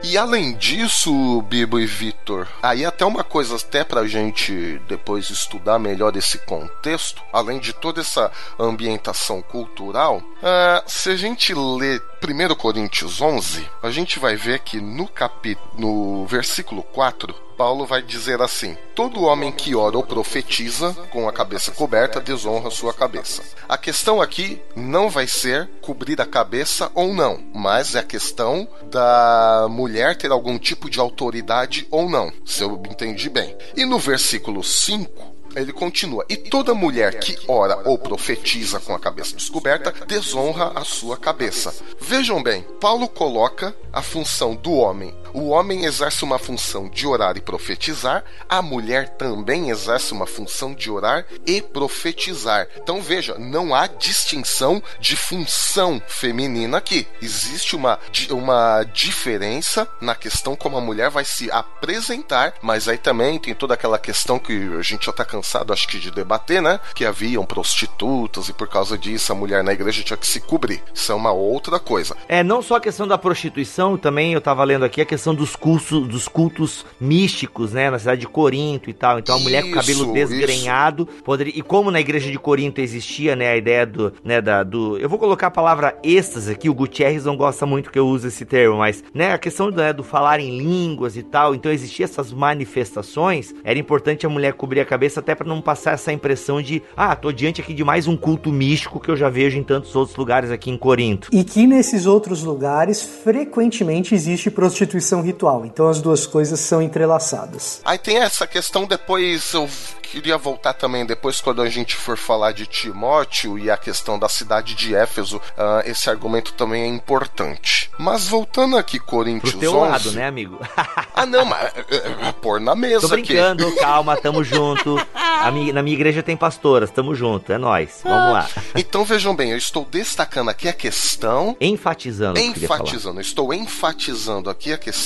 [0.03, 5.77] E além disso, Bibo e Vitor, aí até uma coisa até pra gente depois estudar
[5.77, 12.55] melhor esse contexto, além de toda essa ambientação cultural, uh, se a gente ler 1
[12.55, 18.41] Coríntios 11, a gente vai ver que no capítulo, no versículo 4, Paulo vai dizer
[18.41, 23.43] assim: Todo homem que ora ou profetiza com a cabeça coberta desonra sua cabeça.
[23.69, 28.67] A questão aqui não vai ser cobrir a cabeça ou não, mas é a questão
[28.89, 33.55] da mulher ter algum tipo de autoridade ou não, se eu entendi bem.
[33.77, 38.99] E no versículo 5, ele continua: E toda mulher que ora ou profetiza com a
[38.99, 41.73] cabeça descoberta desonra a sua cabeça.
[41.99, 45.13] Vejam bem, Paulo coloca a função do homem.
[45.33, 50.73] O homem exerce uma função de orar e profetizar, a mulher também exerce uma função
[50.73, 52.67] de orar e profetizar.
[52.77, 57.07] Então veja, não há distinção de função feminina aqui.
[57.21, 63.39] Existe uma, uma diferença na questão como a mulher vai se apresentar, mas aí também
[63.39, 66.79] tem toda aquela questão que a gente já está cansado, acho que, de debater, né?
[66.93, 70.83] Que haviam prostitutas e por causa disso a mulher na igreja tinha que se cobrir.
[70.93, 72.15] Isso é uma outra coisa.
[72.27, 75.35] É, não só a questão da prostituição, também eu estava lendo aqui a questão questão
[75.35, 77.91] dos cultos, dos cultos místicos, né?
[77.91, 79.19] Na cidade de Corinto e tal.
[79.19, 81.53] Então a mulher com cabelo Isso, desgrenhado poderia.
[81.55, 84.97] E como na igreja de Corinto existia, né, a ideia do, né, da, do.
[84.97, 88.29] Eu vou colocar a palavra êxtase aqui, o Gutierrez não gosta muito que eu use
[88.29, 91.53] esse termo, mas, né, a questão do, né, do falar em línguas e tal.
[91.53, 93.53] Então existia essas manifestações.
[93.63, 97.15] Era importante a mulher cobrir a cabeça até para não passar essa impressão de, ah,
[97.15, 100.17] tô diante aqui de mais um culto místico que eu já vejo em tantos outros
[100.17, 101.29] lugares aqui em Corinto.
[101.31, 105.65] E que nesses outros lugares frequentemente existe prostituição ritual.
[105.65, 107.81] Então as duas coisas são entrelaçadas.
[107.83, 109.67] Aí tem essa questão depois, eu
[110.01, 114.29] queria voltar também depois quando a gente for falar de Timóteo e a questão da
[114.29, 117.89] cidade de Éfeso, uh, esse argumento também é importante.
[117.97, 119.89] Mas voltando aqui, Coríntios Pro teu 11...
[119.91, 120.57] lado, né, amigo?
[121.13, 123.23] Ah, não, mas é, é, é pôr na mesa Tô aqui.
[123.33, 124.95] brincando, calma, tamo junto.
[125.13, 127.99] A mi- na minha igreja tem pastoras, tamo junto, é nóis.
[128.03, 128.49] Vamos lá.
[128.75, 132.39] Então vejam bem, eu estou destacando aqui a questão Enfatizando.
[132.39, 132.79] o que eu queria falar.
[132.81, 135.00] Enfatizando, eu estou enfatizando aqui a questão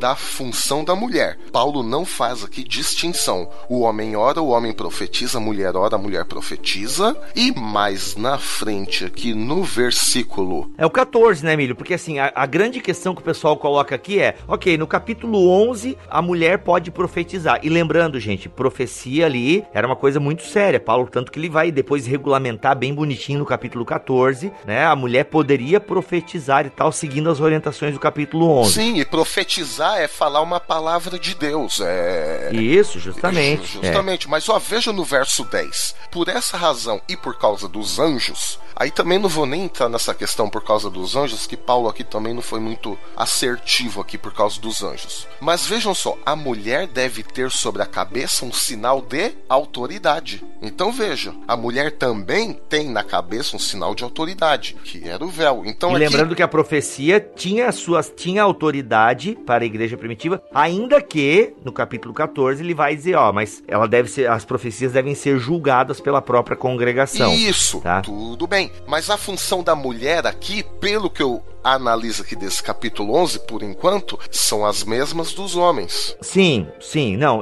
[0.00, 1.38] da função da mulher.
[1.52, 3.48] Paulo não faz aqui distinção.
[3.68, 7.16] O homem ora, o homem profetiza, a mulher ora, a mulher profetiza.
[7.34, 10.70] E mais na frente aqui no versículo.
[10.78, 11.76] É o 14, né, Emílio?
[11.76, 15.48] Porque assim, a, a grande questão que o pessoal coloca aqui é: ok, no capítulo
[15.68, 17.60] 11, a mulher pode profetizar.
[17.62, 20.80] E lembrando, gente, profecia ali era uma coisa muito séria.
[20.80, 24.86] Paulo, tanto que ele vai depois regulamentar bem bonitinho no capítulo 14, né?
[24.86, 28.72] A mulher poderia profetizar e tal, seguindo as orientações do capítulo 11.
[28.72, 31.80] Sim, e profetizar é falar uma palavra de Deus.
[31.80, 32.50] É.
[32.52, 33.66] Isso, justamente.
[33.66, 33.86] Ju- é.
[33.86, 35.94] Justamente, mas ó, veja no verso 10.
[36.10, 40.14] Por essa razão e por causa dos anjos, aí também não vou nem entrar nessa
[40.14, 44.32] questão por causa dos anjos, que Paulo aqui também não foi muito assertivo aqui por
[44.32, 45.26] causa dos anjos.
[45.40, 50.42] Mas vejam só, a mulher deve ter sobre a cabeça um sinal de autoridade.
[50.62, 55.28] Então veja, a mulher também tem na cabeça um sinal de autoridade, que era o
[55.28, 55.62] véu.
[55.66, 60.42] Então E aqui- lembrando que a profecia tinha suas tinha autoridade para a igreja primitiva,
[60.54, 64.92] ainda que no capítulo 14 ele vai dizer, ó, mas ela deve ser as profecias
[64.92, 67.32] devem ser julgadas pela própria congregação.
[67.32, 68.00] Isso, tá?
[68.00, 68.70] tudo bem.
[68.86, 73.62] Mas a função da mulher aqui, pelo que eu analiso aqui desse capítulo 11, por
[73.62, 76.14] enquanto, são as mesmas dos homens.
[76.20, 77.40] Sim, sim, não,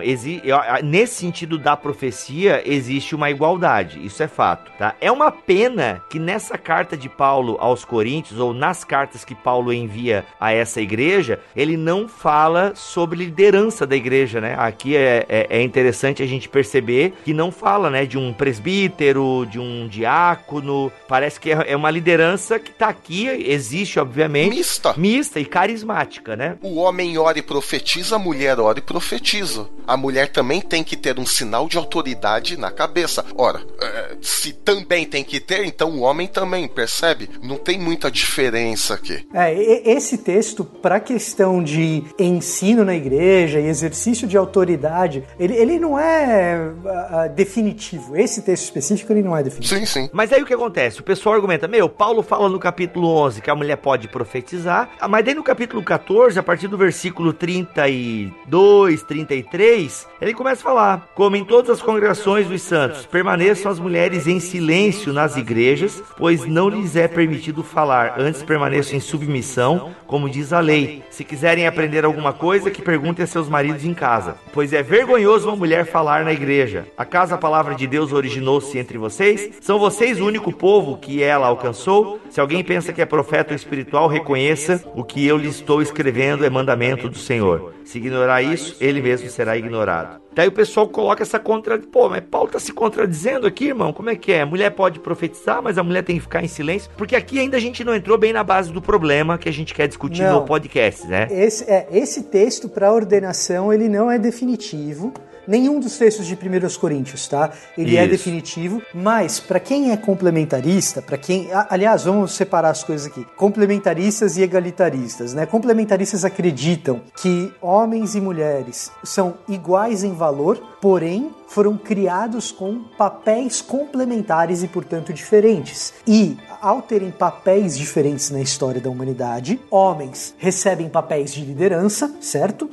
[0.85, 4.95] nesse sentido da profecia existe uma igualdade, isso é fato, tá?
[5.01, 9.73] É uma pena que nessa carta de Paulo aos Coríntios ou nas cartas que Paulo
[9.73, 14.55] envia a essa igreja, ele não fala sobre liderança da igreja, né?
[14.59, 19.47] Aqui é, é, é interessante a gente perceber que não fala, né, de um presbítero,
[19.51, 24.95] de um diácono, parece que é, é uma liderança que tá aqui, existe obviamente, Mista.
[24.97, 26.57] mista e carismática, né?
[26.63, 29.69] O homem ora e profetiza, a mulher ora e profetiza.
[29.87, 33.25] A mulher também tem que ter um sinal de autoridade na cabeça.
[33.37, 37.29] Ora, eh, se também tem que ter, então o homem também, percebe?
[37.43, 39.27] Não tem muita diferença aqui.
[39.35, 45.79] É, esse texto, para questão de ensino na igreja e exercício de autoridade, ele, ele
[45.81, 48.17] não é ah, definitivo.
[48.17, 49.81] Esse texto específico, ele não é definitivo.
[49.81, 50.11] Sim, sim.
[50.13, 51.01] Mas aí o que acontece?
[51.01, 55.09] O pessoal argumenta, meu, Paulo fala no capítulo 11 que a mulher pode profetizar, ah,
[55.09, 61.09] mas daí no capítulo 14, a partir do versículo 32, 33, ele começa a falar,
[61.15, 66.47] como em todas as congregações dos santos, permaneçam as mulheres em silêncio nas igrejas, pois
[66.47, 71.03] não lhes é permitido falar, antes permaneçam em submissão, como diz a lei.
[71.11, 75.49] Se quiserem aprender alguma coisa, que perguntem a seus maridos em casa, pois é vergonhoso
[75.49, 76.87] uma mulher falar na igreja.
[76.97, 79.51] Acaso a palavra de Deus originou-se entre vocês?
[79.61, 82.21] São vocês o único povo que ela alcançou?
[82.31, 86.51] Se alguém pensa que é profeta espiritual, reconheça o que eu lhe estou escrevendo é
[86.51, 87.75] mandamento do Senhor.
[87.85, 90.22] Se ignorar isso, ele mesmo será ignorado.
[90.35, 91.79] Daí o pessoal coloca essa contra...
[91.79, 93.93] Pô, mas Paulo tá se contradizendo aqui, irmão.
[93.93, 94.43] Como é que é?
[94.43, 96.91] A mulher pode profetizar, mas a mulher tem que ficar em silêncio?
[96.97, 99.75] Porque aqui ainda a gente não entrou bem na base do problema que a gente
[99.75, 100.41] quer discutir Não.
[100.41, 101.29] no podcast, né?
[101.31, 105.13] Esse, é, esse texto para ordenação ele não é definitivo.
[105.47, 107.51] Nenhum dos textos de 1 Coríntios, tá?
[107.77, 108.11] Ele é Isso.
[108.11, 113.27] definitivo, mas para quem é complementarista, para quem, aliás, vamos separar as coisas aqui.
[113.37, 115.47] Complementaristas e egalitaristas, né?
[115.47, 123.61] Complementaristas acreditam que homens e mulheres são iguais em valor, porém foram criados com papéis
[123.61, 125.93] complementares e, portanto, diferentes.
[126.07, 132.71] E ao terem papéis diferentes na história da humanidade, homens recebem papéis de liderança, certo?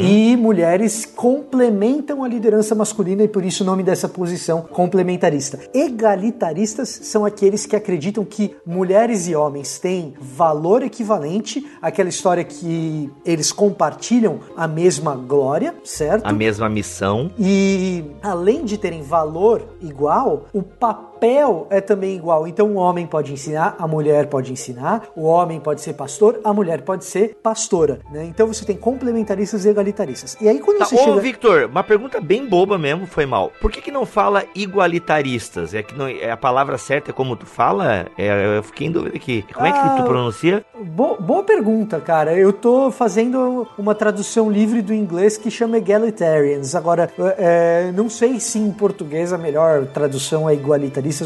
[0.00, 5.58] E mulheres complementam a liderança masculina e por isso o nome dessa posição complementarista.
[5.74, 13.10] Egalitaristas são aqueles que acreditam que mulheres e homens têm valor equivalente, aquela história que
[13.24, 16.24] eles compartilham a mesma glória, certo?
[16.26, 17.32] A mesma missão.
[17.36, 22.46] E além de terem valor igual, o papel papel é também igual.
[22.48, 26.52] Então o homem pode ensinar, a mulher pode ensinar, o homem pode ser pastor, a
[26.52, 28.00] mulher pode ser pastora.
[28.10, 28.24] Né?
[28.24, 30.36] Então você tem complementaristas e egalitaristas.
[30.40, 31.20] E aí quando Tá, você ô, chega.
[31.20, 33.52] Victor, uma pergunta bem boba mesmo, foi mal.
[33.60, 35.74] Por que que não fala igualitaristas?
[35.74, 38.06] É que não, é a palavra certa é como tu fala?
[38.16, 39.44] É, eu fiquei em dúvida aqui.
[39.52, 40.64] Como é que Ah, tu pronuncia?
[40.82, 42.32] Bo- boa pergunta, cara.
[42.34, 46.74] Eu tô fazendo uma tradução livre do inglês que chama egalitarians.
[46.74, 50.54] Agora, é, não sei se em português a melhor tradução é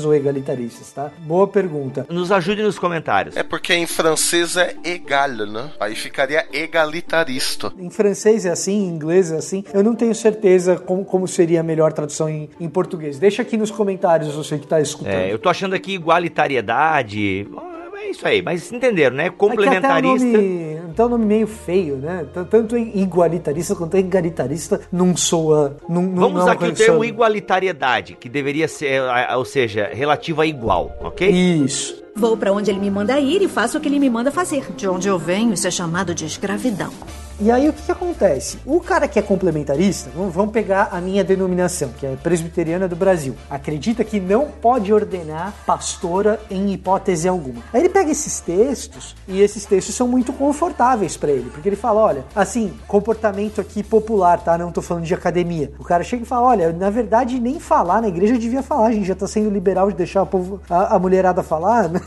[0.04, 1.10] ou egalitaristas, tá?
[1.18, 2.06] Boa pergunta.
[2.08, 3.36] Nos ajude nos comentários.
[3.36, 5.70] É porque em francês é égal, né?
[5.78, 7.72] Aí ficaria egalitarista.
[7.78, 9.64] Em francês é assim, em inglês é assim.
[9.72, 13.18] Eu não tenho certeza como, como seria a melhor tradução em, em português.
[13.18, 15.12] Deixa aqui nos comentários você que tá escutando.
[15.12, 17.46] É, eu tô achando aqui igualitariedade.
[18.04, 19.24] É isso aí, mas entenderam, né?
[19.24, 20.26] É até Complementarista.
[20.26, 22.26] nome, até o nome meio feio, né?
[22.50, 25.76] Tanto igualitarista quanto egalitarista não soa.
[25.88, 29.44] Não, não- Vamos não é usar aqui o termo igualitariedade, que deveria ser, a- ou
[29.44, 31.28] seja, relativa a igual, ok?
[31.30, 32.02] Isso.
[32.14, 34.64] Vou pra onde ele me manda ir e faço o que ele me manda fazer.
[34.76, 36.92] De onde eu venho, isso é chamado de escravidão.
[37.40, 38.58] E aí o que, que acontece?
[38.64, 43.34] O cara que é complementarista, vamos, pegar a minha denominação, que é presbiteriana do Brasil,
[43.50, 47.60] acredita que não pode ordenar pastora em hipótese alguma.
[47.72, 51.76] Aí ele pega esses textos e esses textos são muito confortáveis pra ele, porque ele
[51.76, 54.56] fala, olha, assim, comportamento aqui popular, tá?
[54.56, 55.72] Não tô falando de academia.
[55.78, 58.92] O cara chega e fala, olha, na verdade nem falar na igreja devia falar, a
[58.92, 61.90] gente já tá sendo liberal de deixar o povo, a, a mulherada falar?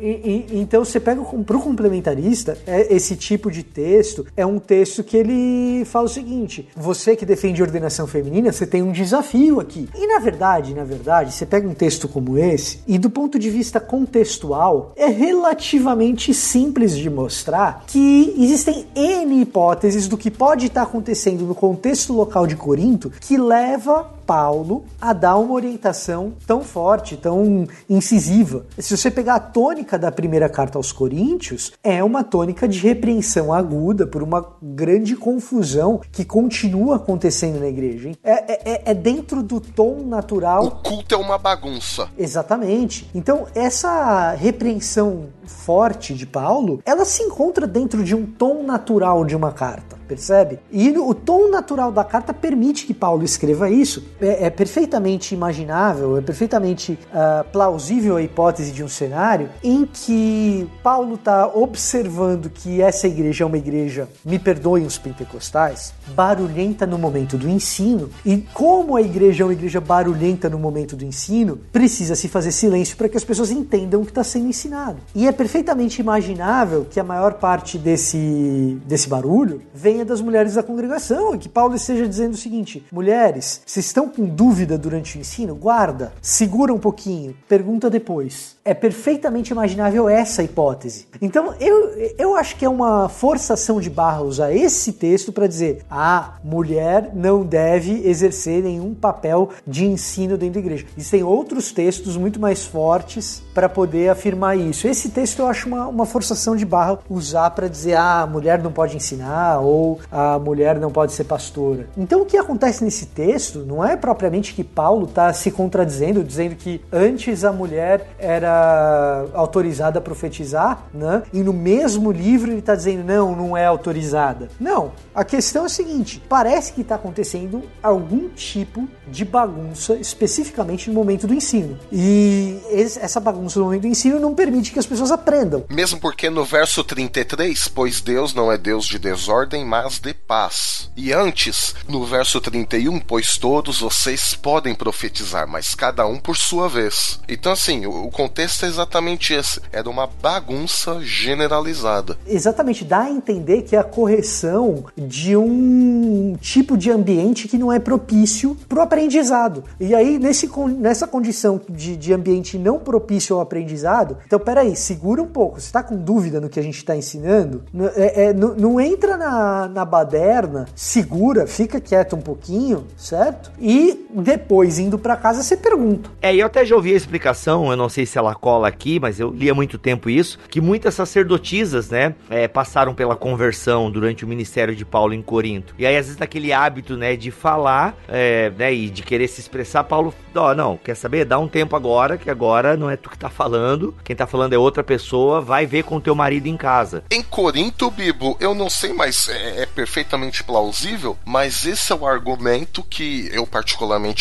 [0.00, 3.87] E- e- então você pega pro complementarista, é, esse tipo de texto
[4.36, 8.82] é um texto que ele fala o seguinte: você que defende ordenação feminina, você tem
[8.82, 9.88] um desafio aqui.
[9.94, 13.50] E na verdade, na verdade, você pega um texto como esse e do ponto de
[13.50, 20.82] vista contextual é relativamente simples de mostrar que existem N hipóteses do que pode estar
[20.82, 27.16] acontecendo no contexto local de Corinto que leva Paulo a dar uma orientação tão forte,
[27.16, 28.66] tão incisiva.
[28.78, 33.54] Se você pegar a tônica da primeira carta aos Coríntios, é uma tônica de repreensão
[33.54, 38.08] aguda por uma grande confusão que continua acontecendo na igreja.
[38.10, 38.16] hein?
[38.22, 42.08] É, é- é dentro do tom natural O culto é uma bagunça.
[42.18, 43.08] Exatamente.
[43.14, 49.34] Então, essa repreensão forte de Paulo, ela se encontra dentro de um tom natural de
[49.34, 50.58] uma carta, percebe?
[50.70, 54.04] E o tom natural da carta permite que Paulo escreva isso.
[54.20, 60.68] É, é perfeitamente imaginável, é perfeitamente ah, plausível a hipótese de um cenário em que
[60.82, 66.98] Paulo está observando que essa igreja é uma igreja, me perdoem os pentecostais, barulhenta no
[66.98, 71.58] momento do ensino, e como a igreja é uma igreja barulhenta no momento do ensino,
[71.72, 74.98] precisa se fazer silêncio para que as pessoas entendam o que está sendo ensinado.
[75.14, 80.62] E é perfeitamente imaginável que a maior parte desse, desse barulho venha das mulheres da
[80.62, 85.20] congregação, e que Paulo esteja dizendo o seguinte: mulheres, se estão com dúvida durante o
[85.20, 88.56] ensino, guarda, segura um pouquinho, pergunta depois.
[88.64, 91.06] É perfeitamente imaginável essa hipótese.
[91.22, 95.84] Então, eu, eu acho que é uma forçação de barra usar esse texto para dizer:
[95.90, 100.86] a mulher não deve exercer nenhum papel de ensino dentro da igreja.
[100.96, 104.86] Existem outros textos muito mais fortes para poder afirmar isso.
[104.86, 108.62] Esse texto eu acho uma, uma forçação de barra usar para dizer: ah, a mulher
[108.62, 111.88] não pode ensinar ou a mulher não pode ser pastora.
[111.96, 116.56] Então, o que acontece nesse texto não é propriamente que Paulo está se contradizendo, dizendo
[116.56, 121.22] que antes a mulher era autorizada a profetizar, né?
[121.32, 124.48] E no mesmo livro ele está dizendo não, não é autorizada.
[124.58, 124.92] Não.
[125.14, 130.94] A questão é a seguinte: parece que está acontecendo algum tipo de bagunça, especificamente no
[130.94, 131.78] momento do ensino.
[131.92, 135.64] E essa bagunça no momento do ensino não permite que as pessoas aprendam.
[135.70, 140.90] Mesmo porque no verso 33, pois Deus não é Deus de desordem, mas de paz.
[140.96, 146.68] E antes, no verso 31, pois todos vocês podem profetizar, mas cada um por sua
[146.68, 147.18] vez.
[147.26, 149.60] Então, assim, o contexto é exatamente esse.
[149.72, 152.18] Era uma bagunça generalizada.
[152.26, 157.72] Exatamente, dá a entender que é a correção de um tipo de ambiente que não
[157.72, 159.64] é propício para o aprendizado.
[159.80, 165.22] E aí, nesse, nessa condição de, de ambiente não propício ao aprendizado, então peraí, segura
[165.22, 165.60] um pouco.
[165.60, 167.62] Você está com dúvida no que a gente está ensinando?
[167.96, 173.50] É- é, não, não entra na, na baderna, segura, fica quieto um pouquinho, certo?
[173.58, 173.77] E
[174.10, 176.10] depois, indo para casa, você pergunta.
[176.20, 178.98] É, e eu até já ouvi a explicação, eu não sei se ela cola aqui,
[178.98, 183.90] mas eu li há muito tempo isso, que muitas sacerdotisas, né, é, passaram pela conversão
[183.90, 185.74] durante o ministério de Paulo em Corinto.
[185.78, 189.40] E aí, às vezes, naquele hábito, né, de falar, é, né, e de querer se
[189.40, 191.24] expressar, Paulo, ó, não, quer saber?
[191.24, 194.52] Dá um tempo agora, que agora não é tu que tá falando, quem tá falando
[194.52, 197.04] é outra pessoa, vai ver com teu marido em casa.
[197.10, 202.06] Em Corinto, Bibo, eu não sei, mas é, é perfeitamente plausível, mas esse é o
[202.06, 203.67] argumento que eu particularmente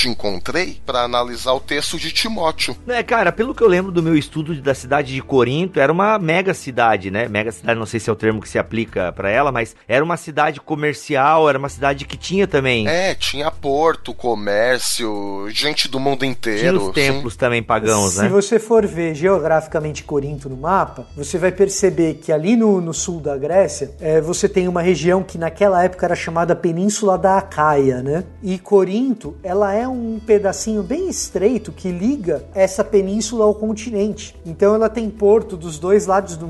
[0.08, 2.76] encontrei para analisar o texto de Timóteo.
[2.88, 6.18] É, cara, pelo que eu lembro do meu estudo da cidade de Corinto, era uma
[6.18, 7.28] mega cidade, né?
[7.28, 10.04] Mega cidade, não sei se é o termo que se aplica para ela, mas era
[10.04, 12.88] uma cidade comercial, era uma cidade que tinha também.
[12.88, 16.60] É, tinha porto, comércio, gente do mundo inteiro.
[16.60, 17.40] Tinha os templos sim.
[17.40, 18.24] também pagãos, se né?
[18.26, 22.94] Se você for ver geograficamente Corinto no mapa, você vai perceber que ali no, no
[22.94, 27.38] sul da Grécia, é, você tem uma região que naquela época era chamada Península da
[27.38, 28.24] Acaia, né?
[28.42, 34.36] E Corinto, ela é um pedacinho bem estreito que liga essa península ao continente.
[34.46, 36.48] Então ela tem porto dos dois lados do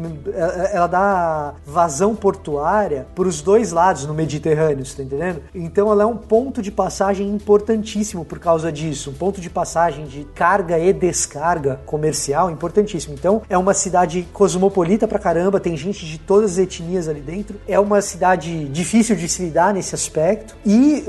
[0.71, 5.41] ela dá vazão portuária para os dois lados no Mediterrâneo, tá entendendo?
[5.53, 10.05] Então ela é um ponto de passagem importantíssimo por causa disso, um ponto de passagem
[10.05, 13.13] de carga e descarga comercial importantíssimo.
[13.13, 17.59] Então é uma cidade cosmopolita pra caramba, tem gente de todas as etnias ali dentro.
[17.67, 20.55] É uma cidade difícil de se lidar nesse aspecto.
[20.65, 21.03] E,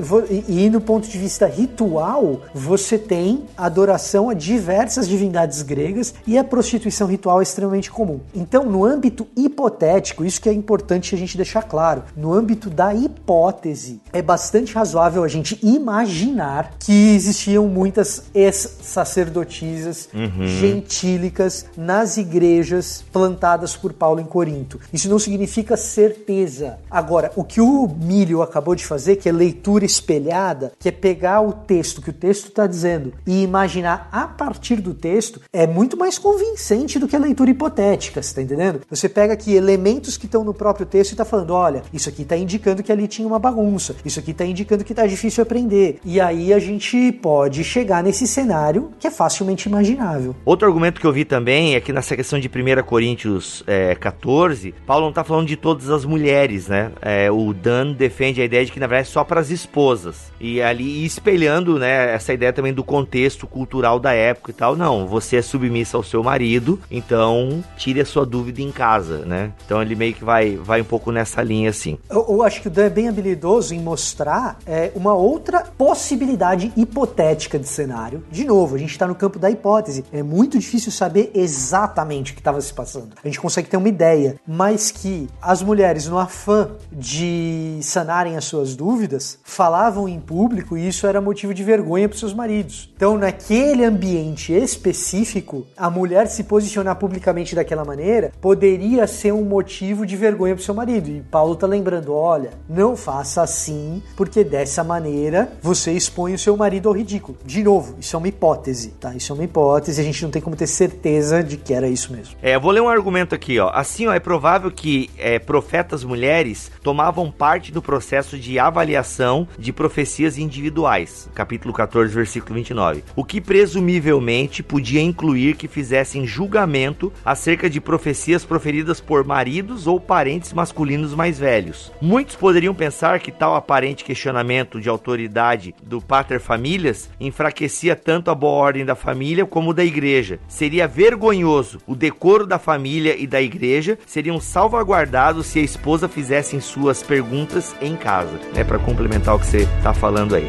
[0.49, 6.44] e no ponto de vista ritual, você tem adoração a diversas divindades gregas e a
[6.44, 8.20] prostituição ritual é extremamente comum.
[8.34, 12.94] Então, no âmbito hipotético, isso que é importante a gente deixar claro, no âmbito da
[12.94, 20.46] hipótese, é bastante razoável a gente imaginar que existiam muitas ex-sacerdotisas uhum.
[20.46, 24.78] gentílicas nas igrejas plantadas por Paulo em Corinto.
[24.92, 26.78] Isso não significa certeza.
[26.90, 31.40] Agora, o que o Milho acabou de fazer, que é leitura espelhada, que é pegar
[31.40, 35.96] o texto que o texto está dizendo e imaginar a partir do texto, é muito
[35.96, 38.80] mais convincente do que a leitura hipotética, você tá entendendo?
[38.90, 42.22] Você pega aqui elementos que estão no próprio texto e está falando, olha, isso aqui
[42.22, 45.99] está indicando que ali tinha uma bagunça, isso aqui está indicando que está difícil aprender.
[46.05, 50.34] E aí a gente pode chegar nesse cenário que é facilmente imaginável.
[50.44, 54.74] Outro argumento que eu vi também é que nessa questão de 1 Coríntios é, 14,
[54.86, 56.92] Paulo não está falando de todas as mulheres, né?
[57.01, 60.32] É, o Dan defende a ideia de que na verdade é só para as esposas.
[60.40, 61.38] E ali espelhando,
[61.78, 64.76] né, essa ideia também do contexto cultural da época e tal.
[64.76, 69.53] Não, você é submissa ao seu marido, então tire a sua dúvida em casa, né?
[69.64, 71.99] Então ele meio que vai, vai um pouco nessa linha assim.
[72.11, 76.72] Eu, eu acho que o Dan é bem habilidoso em mostrar é, uma outra possibilidade
[76.76, 78.24] hipotética de cenário.
[78.30, 80.05] De novo, a gente está no campo da hipótese.
[80.12, 83.11] É muito difícil saber exatamente o que estava se passando.
[83.22, 88.45] A gente consegue ter uma ideia, mas que as mulheres, no afã de sanarem as
[88.45, 92.91] suas dúvidas, falavam em público e isso era motivo de vergonha para seus maridos.
[92.97, 100.07] Então, naquele ambiente específico, a mulher se posicionar publicamente daquela maneira poderia ser um motivo
[100.07, 101.09] de vergonha para seu marido.
[101.09, 106.57] E Paulo está lembrando: olha, não faça assim, porque dessa maneira você expõe o seu
[106.57, 107.39] marido ao ridículo.
[107.45, 109.14] De novo, isso é uma hipótese, tá?
[109.14, 112.12] Isso é uma hipótese, a gente não tem como ter certeza de que era isso
[112.12, 112.35] mesmo.
[112.43, 113.70] É, eu vou ler um argumento aqui, ó.
[113.72, 119.72] Assim, ó, é provável que é, profetas mulheres tomavam parte do processo de avaliação de
[119.72, 121.18] profecias individuais.
[121.35, 123.03] Capítulo 14, versículo 29.
[123.16, 129.99] O que presumivelmente podia incluir que fizessem julgamento acerca de profecias proferidas por maridos ou
[129.99, 131.91] parentes masculinos mais velhos.
[132.01, 138.35] Muitos poderiam pensar que tal aparente questionamento de autoridade do pater famílias enfraquecia tanto a
[138.35, 140.39] boa ordem da família como da igreja.
[140.47, 146.59] Seria vergonhoso o decoro da família e da igreja seriam salvaguardados se a esposa fizesse
[146.61, 150.49] suas perguntas em casa, né, para complementar o que você está falando aí.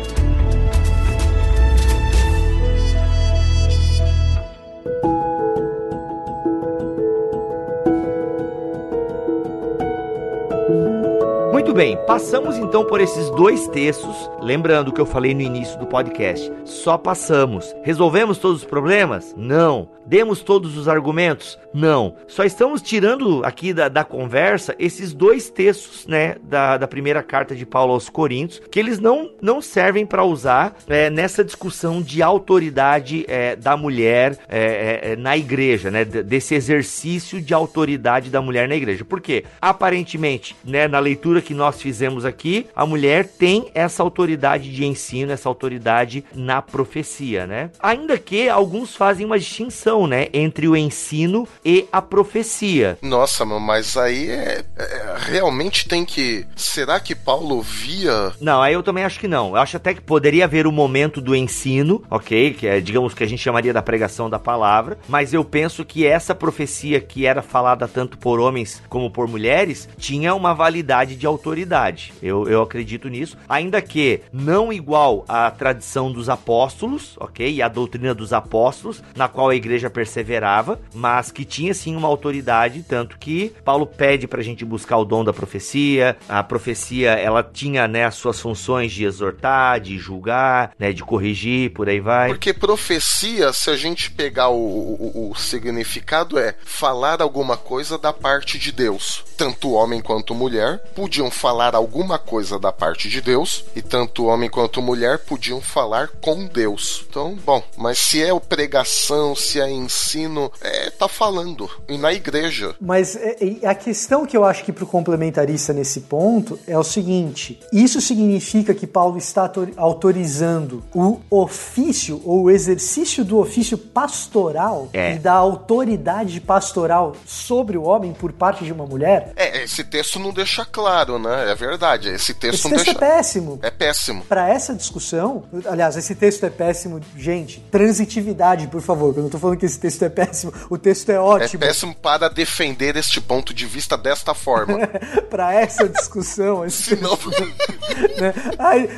[11.69, 14.27] Muito bem, passamos então por esses dois textos.
[14.41, 17.75] Lembrando o que eu falei no início do podcast: só passamos.
[17.83, 19.35] Resolvemos todos os problemas?
[19.37, 19.87] Não.
[20.09, 21.59] Demos todos os argumentos?
[21.71, 22.15] Não.
[22.27, 27.55] Só estamos tirando aqui da, da conversa esses dois textos, né, da, da primeira carta
[27.55, 32.23] de Paulo aos Coríntios, que eles não, não servem para usar é, nessa discussão de
[32.23, 38.67] autoridade é, da mulher é, é na igreja, né, desse exercício de autoridade da mulher
[38.67, 39.05] na igreja.
[39.05, 39.43] Por quê?
[39.61, 45.31] Aparentemente, né, na leitura que nós fizemos aqui, a mulher tem essa autoridade de ensino,
[45.31, 47.69] essa autoridade na profecia, né?
[47.79, 52.97] Ainda que alguns fazem uma distinção, né, entre o ensino e a profecia.
[53.01, 56.47] Nossa, mas aí é, é, realmente tem que.
[56.55, 58.31] Será que Paulo via?
[58.39, 59.49] Não, aí eu também acho que não.
[59.49, 62.53] Eu acho até que poderia haver o um momento do ensino, ok?
[62.53, 64.97] Que é, digamos que a gente chamaria da pregação da palavra.
[65.09, 69.89] Mas eu penso que essa profecia que era falada tanto por homens como por mulheres
[69.97, 72.13] tinha uma validade de autoridade autoridade.
[72.21, 73.37] Eu, eu acredito nisso.
[73.47, 77.51] Ainda que não igual à tradição dos apóstolos, ok?
[77.51, 82.07] E a doutrina dos apóstolos, na qual a igreja perseverava, mas que tinha sim uma
[82.07, 86.15] autoridade, tanto que Paulo pede pra gente buscar o dom da profecia.
[86.27, 91.71] A profecia, ela tinha, né, as suas funções de exortar, de julgar, né, de corrigir,
[91.71, 92.29] por aí vai.
[92.29, 98.13] Porque profecia, se a gente pegar o, o, o significado, é falar alguma coisa da
[98.13, 99.23] parte de Deus.
[99.39, 104.49] Tanto homem quanto mulher podiam falar alguma coisa da parte de Deus, e tanto homem
[104.49, 107.05] quanto mulher podiam falar com Deus.
[107.09, 111.69] Então, bom, mas se é pregação, se é ensino, é, tá falando.
[111.87, 112.75] E na igreja.
[112.81, 117.57] Mas é, a questão que eu acho que pro complementarista nesse ponto é o seguinte:
[117.71, 125.15] isso significa que Paulo está autorizando o ofício ou o exercício do ofício pastoral É.
[125.15, 129.28] e da autoridade pastoral sobre o homem por parte de uma mulher?
[129.35, 131.51] É, esse texto não deixa claro, né?
[131.51, 132.09] É verdade.
[132.09, 133.05] Esse texto Esse não texto deixa.
[133.05, 133.59] é péssimo.
[133.61, 134.23] É péssimo.
[134.25, 137.59] Para essa discussão, aliás, esse texto é péssimo, gente.
[137.71, 139.13] Transitividade, por favor.
[139.15, 140.53] Eu não tô falando que esse texto é péssimo.
[140.69, 141.59] O texto é É ótimo.
[141.59, 144.77] péssimo para defender este ponto de vista desta forma.
[145.29, 147.17] Para essa discussão, esse Senão.
[148.19, 148.33] né?
[148.57, 148.89] aí,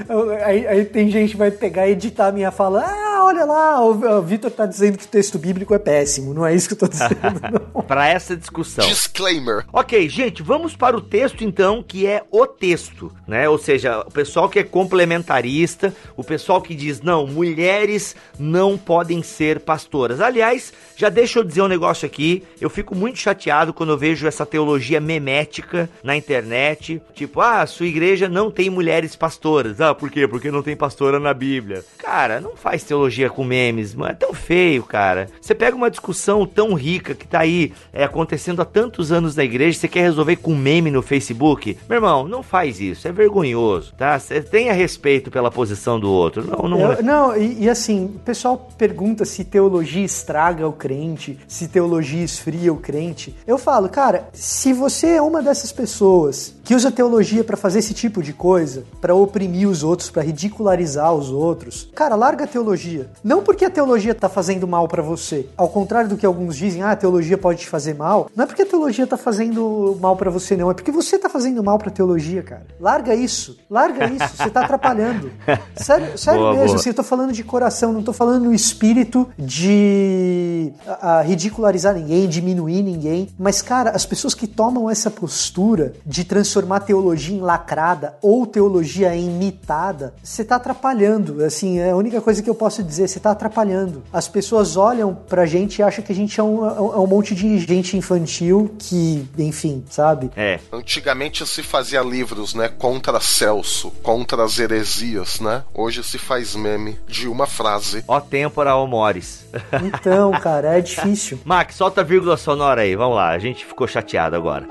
[0.44, 2.84] aí- aí tem gente que vai pegar e editar a minha fala.
[2.86, 6.34] Ah, olha lá, o, Vitor tá dizendo que o texto bíblico é péssimo.
[6.34, 7.12] Não é isso que eu tô dizendo,
[7.74, 7.82] não.
[7.84, 8.86] Para essa discussão.
[8.88, 9.66] Disclaimer.
[9.72, 13.48] Ok, gente, vamos para o texto então, que é o texto, né?
[13.48, 19.22] Ou seja, o pessoal que é complementarista, o pessoal que diz, não, mulheres não podem
[19.24, 20.22] ser pastoras.
[20.22, 24.28] Aliás, já deixa eu dizer um negócio aqui, eu fico muito chateado quando eu vejo
[24.28, 29.82] essa teologia memética na internet, tipo, ah, sua igreja não tem mulheres pastoras.
[29.82, 30.28] Ah, por quê?
[30.28, 31.84] Porque não tem pastora na Bíblia.
[31.98, 35.28] Cara, não faz teologia com memes, mano, é tão feio, cara.
[35.41, 39.43] Você pega uma discussão tão rica que tá aí é, acontecendo há tantos anos na
[39.43, 41.78] igreja, você quer resolver com meme no Facebook?
[41.89, 44.18] Meu irmão, não faz isso, é vergonhoso, tá?
[44.18, 46.45] Você tenha respeito pela posição do outro.
[46.45, 51.38] Não, não Eu- não, e, e assim, o pessoal pergunta se teologia estraga o crente,
[51.47, 53.36] se teologia esfria o crente.
[53.45, 57.93] Eu falo, cara, se você é uma dessas pessoas que usa teologia pra fazer esse
[57.93, 63.01] tipo de coisa, pra oprimir os outros, pra ridicularizar os outros, cara, larga a teologia.
[63.24, 65.47] Não porque a teologia tá fazendo mal pra você.
[65.58, 68.30] Ao contrário do que alguns dizem, ah, a teologia pode te fazer mal.
[68.36, 70.70] Não é porque a teologia tá fazendo mal pra você, não.
[70.72, 72.66] É porque você tá fazendo mal pra teologia, cara.
[72.80, 73.58] Larga isso.
[73.70, 74.36] Larga isso.
[74.38, 75.32] Você tá atrapalhando.
[75.76, 76.68] Sério, sério Boa, mesmo.
[76.68, 76.76] boa.
[76.78, 81.93] Assim, eu tô falando de coração, não tô falando no espírito de a, a ridicularizar
[81.93, 83.30] ninguém, diminuir ninguém.
[83.38, 89.16] Mas, cara, as pessoas que tomam essa postura de transformar teologia em lacrada ou teologia
[89.16, 91.43] em mitada, você tá atrapalhando.
[91.43, 94.04] Assim, é a única coisa que eu posso dizer, você tá atrapalhando.
[94.14, 97.34] As pessoas olham pra gente e acham que a gente é um, é um monte
[97.34, 100.30] de gente infantil que, enfim, sabe?
[100.36, 102.68] É, Antigamente se fazia livros, né?
[102.70, 105.64] Contra Celso, contra as heresias, né?
[105.74, 108.04] Hoje se faz meme de uma frase.
[108.08, 109.46] ó tempora, ó mores.
[109.84, 111.39] Então, cara, é difícil.
[111.44, 114.68] Max, solta a vírgula sonora aí, vamos lá, a gente ficou chateado agora.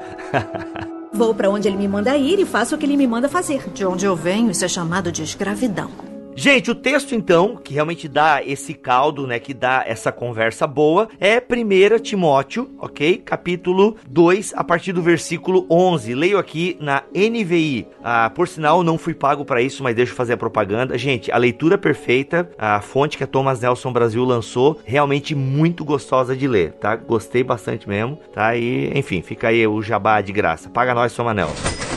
[1.13, 3.69] Vou pra onde ele me manda ir e faço o que ele me manda fazer.
[3.75, 6.10] De onde eu venho, isso é chamado de escravidão.
[6.35, 11.09] Gente, o texto então, que realmente dá esse caldo, né, que dá essa conversa boa,
[11.21, 13.19] é 1 Timóteo, ok?
[13.19, 16.15] Capítulo 2, a partir do versículo 11.
[16.15, 17.87] Leio aqui na NVI.
[18.03, 20.97] Ah, por sinal, não fui pago para isso, mas deixa eu fazer a propaganda.
[20.97, 26.35] Gente, a leitura perfeita, a fonte que a Thomas Nelson Brasil lançou, realmente muito gostosa
[26.35, 26.97] de ler, tá?
[26.97, 28.57] Gostei bastante mesmo, tá?
[28.57, 30.71] E, enfim, fica aí o jabá de graça.
[30.71, 31.90] Paga nós, Thomas Nelson.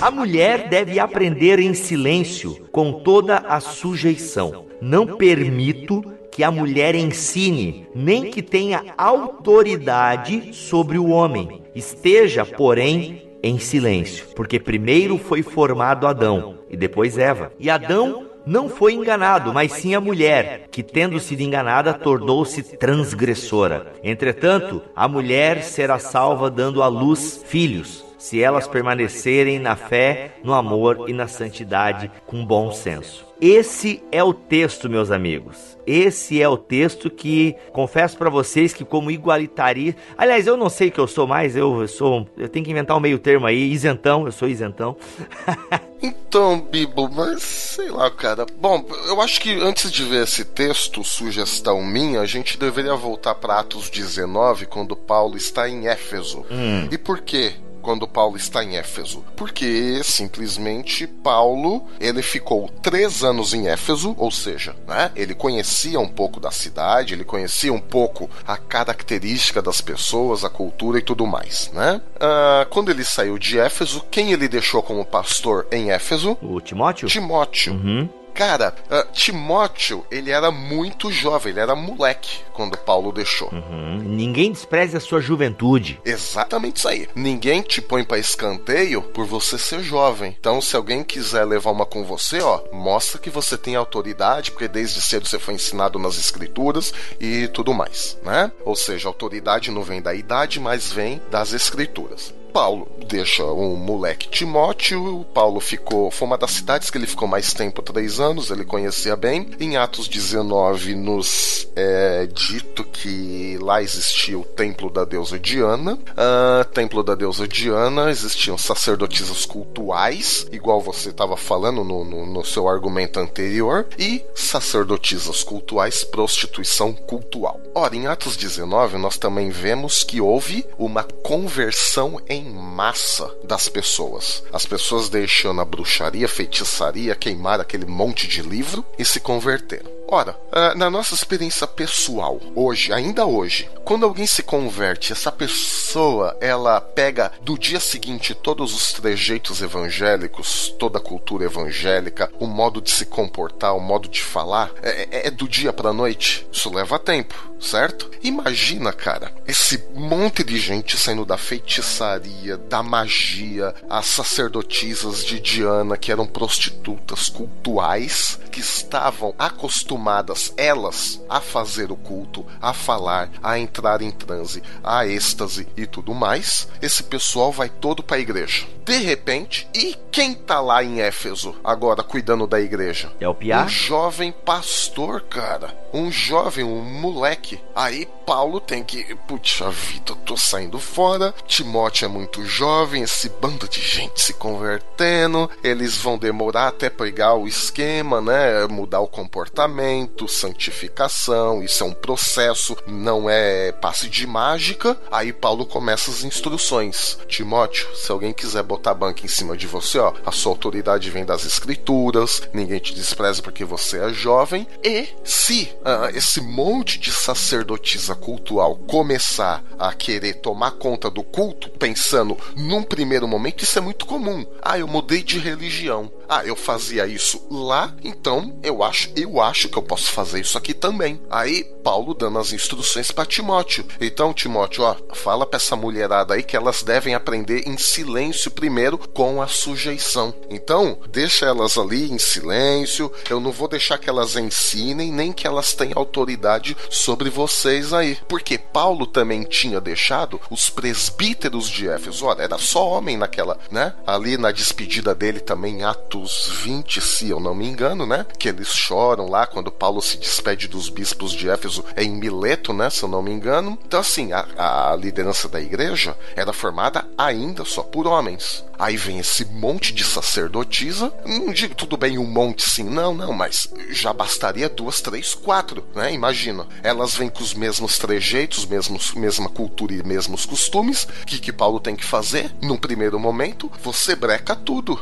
[0.00, 4.64] A mulher deve aprender em silêncio, com toda a sujeição.
[4.80, 11.60] Não permito que a mulher ensine, nem que tenha autoridade sobre o homem.
[11.74, 17.52] Esteja, porém, em silêncio, porque primeiro foi formado Adão e depois Eva.
[17.58, 23.92] E Adão não foi enganado, mas sim a mulher, que tendo sido enganada tornou-se transgressora.
[24.02, 30.52] Entretanto, a mulher será salva dando à luz filhos se elas permanecerem na fé, no
[30.52, 33.24] amor e na santidade com bom senso.
[33.40, 35.78] Esse é o texto, meus amigos.
[35.86, 40.88] Esse é o texto que confesso pra vocês que como igualitarista, aliás, eu não sei
[40.88, 43.72] o que eu sou mais, eu sou, eu tenho que inventar um meio termo aí,
[43.72, 44.96] isentão, eu sou isentão.
[46.02, 48.46] Então, Bibo, mas sei lá, cara.
[48.58, 53.34] Bom, eu acho que antes de ver esse texto, sugestão minha, a gente deveria voltar
[53.34, 56.46] para Atos 19, quando Paulo está em Éfeso.
[56.90, 57.52] E por quê?
[57.80, 59.24] Quando Paulo está em Éfeso?
[59.36, 66.08] Porque simplesmente Paulo ele ficou três anos em Éfeso, ou seja, né, ele conhecia um
[66.08, 71.26] pouco da cidade, ele conhecia um pouco a característica das pessoas, a cultura e tudo
[71.26, 72.00] mais, né?
[72.20, 76.36] Ah, quando ele saiu de Éfeso, quem ele deixou como pastor em Éfeso?
[76.42, 77.08] O Timóteo?
[77.08, 77.72] Timóteo.
[77.72, 78.08] Uhum.
[78.34, 83.48] Cara, uh, Timóteo, ele era muito jovem, ele era moleque quando Paulo deixou.
[83.52, 83.98] Uhum.
[83.98, 86.00] Ninguém despreze a sua juventude.
[86.04, 87.08] Exatamente isso aí.
[87.14, 90.36] Ninguém te põe para escanteio por você ser jovem.
[90.38, 94.68] Então, se alguém quiser levar uma com você, ó, mostra que você tem autoridade, porque
[94.68, 98.50] desde cedo você foi ensinado nas escrituras e tudo mais, né?
[98.64, 102.34] Ou seja, a autoridade não vem da idade, mas vem das escrituras.
[102.52, 105.26] Paulo deixa um moleque Timóteo.
[105.34, 106.10] Paulo ficou.
[106.10, 109.50] Foi uma das cidades que ele ficou mais tempo três anos, ele conhecia bem.
[109.58, 115.94] Em Atos 19, nos é dito que lá existia o templo da deusa Diana.
[115.94, 122.44] Uh, templo da deusa Diana, existiam sacerdotisas cultuais, igual você estava falando no, no, no
[122.44, 127.60] seu argumento anterior, e sacerdotisas cultuais, prostituição cultual.
[127.74, 134.42] Ora, em Atos 19, nós também vemos que houve uma conversão em massa das pessoas.
[134.52, 140.00] As pessoas deixando a bruxaria, feitiçaria, queimar aquele monte de livro e se converteram.
[140.12, 146.36] Ora, ah, na nossa experiência pessoal, hoje, ainda hoje, quando alguém se converte, essa pessoa
[146.40, 152.80] ela pega do dia seguinte todos os trejeitos evangélicos, toda a cultura evangélica, o modo
[152.80, 156.44] de se comportar, o modo de falar, é, é, é do dia para noite.
[156.50, 158.10] Isso leva tempo, certo?
[158.20, 162.29] Imagina, cara, esse monte de gente saindo da feitiçaria,
[162.68, 171.40] da magia, as sacerdotisas de Diana que eram prostitutas cultuais que estavam acostumadas elas a
[171.40, 177.02] fazer o culto, a falar, a entrar em transe, a êxtase e tudo mais, esse
[177.02, 178.66] pessoal vai todo para a igreja.
[178.84, 183.12] De repente, e quem tá lá em Éfeso agora cuidando da igreja?
[183.20, 183.64] É o Piá?
[183.64, 185.72] Um jovem pastor, cara.
[185.92, 187.60] Um jovem, um moleque.
[187.74, 191.32] Aí Paulo tem que, puxa vida, eu tô saindo fora.
[191.46, 195.48] Timóteo é muito jovem, esse bando de gente se convertendo.
[195.62, 198.66] Eles vão demorar até pegar o esquema, né?
[198.66, 201.62] Mudar o comportamento, santificação.
[201.62, 204.96] Isso é um processo, não é passe de mágica.
[205.10, 207.18] Aí Paulo começa as instruções.
[207.28, 211.24] Timóteo, se alguém quiser botar banca em cima de você, ó, a sua autoridade vem
[211.24, 214.66] das escrituras, ninguém te despreza porque você é jovem.
[214.82, 221.70] E se uh, esse monte de sacerdotisa cultural começar a querer tomar conta do culto,
[221.70, 222.09] pensando
[222.56, 224.46] num primeiro momento, isso é muito comum.
[224.62, 226.10] Ah, eu mudei de religião.
[226.32, 230.56] Ah, eu fazia isso lá, então eu acho, eu acho que eu posso fazer isso
[230.56, 231.20] aqui também.
[231.28, 233.84] Aí Paulo dando as instruções para Timóteo.
[234.00, 238.96] Então, Timóteo, ó, fala para essa mulherada aí que elas devem aprender em silêncio primeiro
[238.96, 240.32] com a sujeição.
[240.48, 243.12] Então, deixa elas ali em silêncio.
[243.28, 248.16] Eu não vou deixar que elas ensinem nem que elas tenham autoridade sobre vocês aí.
[248.28, 253.94] Porque Paulo também tinha deixado os presbíteros de Éfeso, olha, era só homem naquela, né?
[254.06, 255.82] Ali na despedida dele também,
[256.20, 258.26] Atos 20, se eu não me engano, né?
[258.38, 262.90] Que eles choram lá quando Paulo se despede dos bispos de Éfeso em Mileto, né?
[262.90, 263.78] Se eu não me engano.
[263.86, 268.62] Então, assim, a, a liderança da igreja era formada ainda só por homens.
[268.78, 271.10] Aí vem esse monte de sacerdotisa.
[271.24, 275.84] Não digo tudo bem um monte sim, não, não, mas já bastaria duas, três, quatro,
[275.94, 276.12] né?
[276.12, 276.66] Imagina.
[276.82, 281.04] Elas vêm com os mesmos trejeitos, mesmos, mesma cultura e mesmos costumes.
[281.04, 282.52] O que, que Paulo tem que fazer?
[282.60, 285.00] Num primeiro momento, você breca tudo.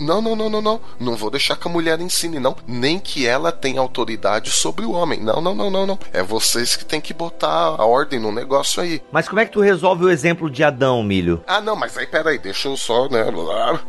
[0.00, 0.80] Não, não, não, não, não.
[0.98, 2.56] Não vou deixar que a mulher ensine, não.
[2.66, 5.20] Nem que ela tenha autoridade sobre o homem.
[5.20, 5.98] Não, não, não, não, não.
[6.10, 9.02] É vocês que tem que botar a ordem no negócio aí.
[9.12, 11.44] Mas como é que tu resolve o exemplo de Adão, Milho?
[11.46, 13.24] Ah, não, mas aí peraí, deixa eu só, né,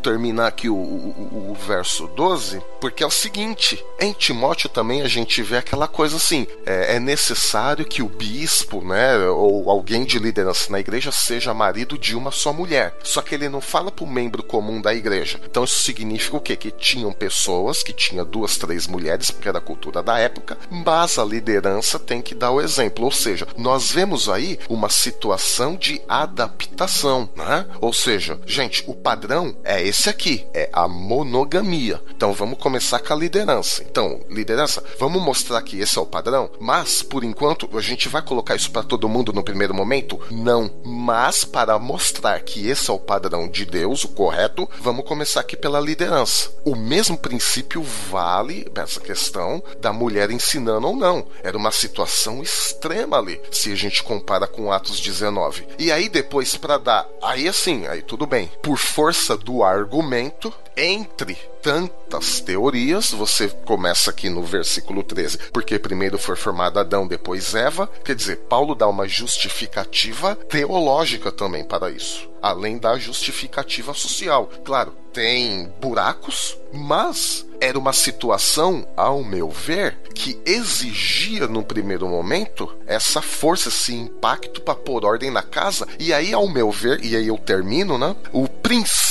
[0.04, 5.08] terminar aqui o, o, o verso 12, porque é o seguinte: em Timóteo também a
[5.08, 10.20] gente vê aquela coisa assim: é, é necessário que o bispo, né, ou alguém de
[10.20, 12.98] liderança na igreja seja marido de uma só mulher.
[13.02, 15.40] Só que ele não fala pro membro comum da igreja.
[15.46, 16.01] Então isso significa
[16.32, 16.56] o quê?
[16.56, 21.18] Que tinham pessoas que tinham duas, três mulheres, porque era a cultura da época, mas
[21.18, 23.06] a liderança tem que dar o exemplo.
[23.06, 27.66] Ou seja, nós vemos aí uma situação de adaptação, né?
[27.80, 32.02] Ou seja, gente, o padrão é esse aqui, é a monogamia.
[32.16, 33.84] Então vamos começar com a liderança.
[33.84, 38.22] Então, liderança, vamos mostrar que esse é o padrão, mas por enquanto a gente vai
[38.22, 40.20] colocar isso para todo mundo no primeiro momento?
[40.30, 45.42] Não, mas para mostrar que esse é o padrão de Deus, o correto, vamos começar
[45.42, 46.50] aqui pela liderança liderança.
[46.64, 51.28] O mesmo princípio vale essa questão da mulher ensinando ou não.
[51.44, 55.68] Era uma situação extrema ali, se a gente compara com Atos 19.
[55.78, 58.50] E aí depois para dar, aí assim, aí tudo bem.
[58.62, 66.18] Por força do argumento, entre tantas teorias, você começa aqui no versículo 13, porque primeiro
[66.18, 67.88] foi formado Adão, depois Eva.
[68.04, 74.50] Quer dizer, Paulo dá uma justificativa teológica também para isso, além da justificativa social.
[74.64, 82.74] Claro, tem buracos, mas era uma situação, ao meu ver, que exigia no primeiro momento
[82.88, 85.88] essa força, esse impacto para pôr ordem na casa.
[86.00, 88.16] E aí, ao meu ver, e aí eu termino, né?
[88.32, 89.11] O princípio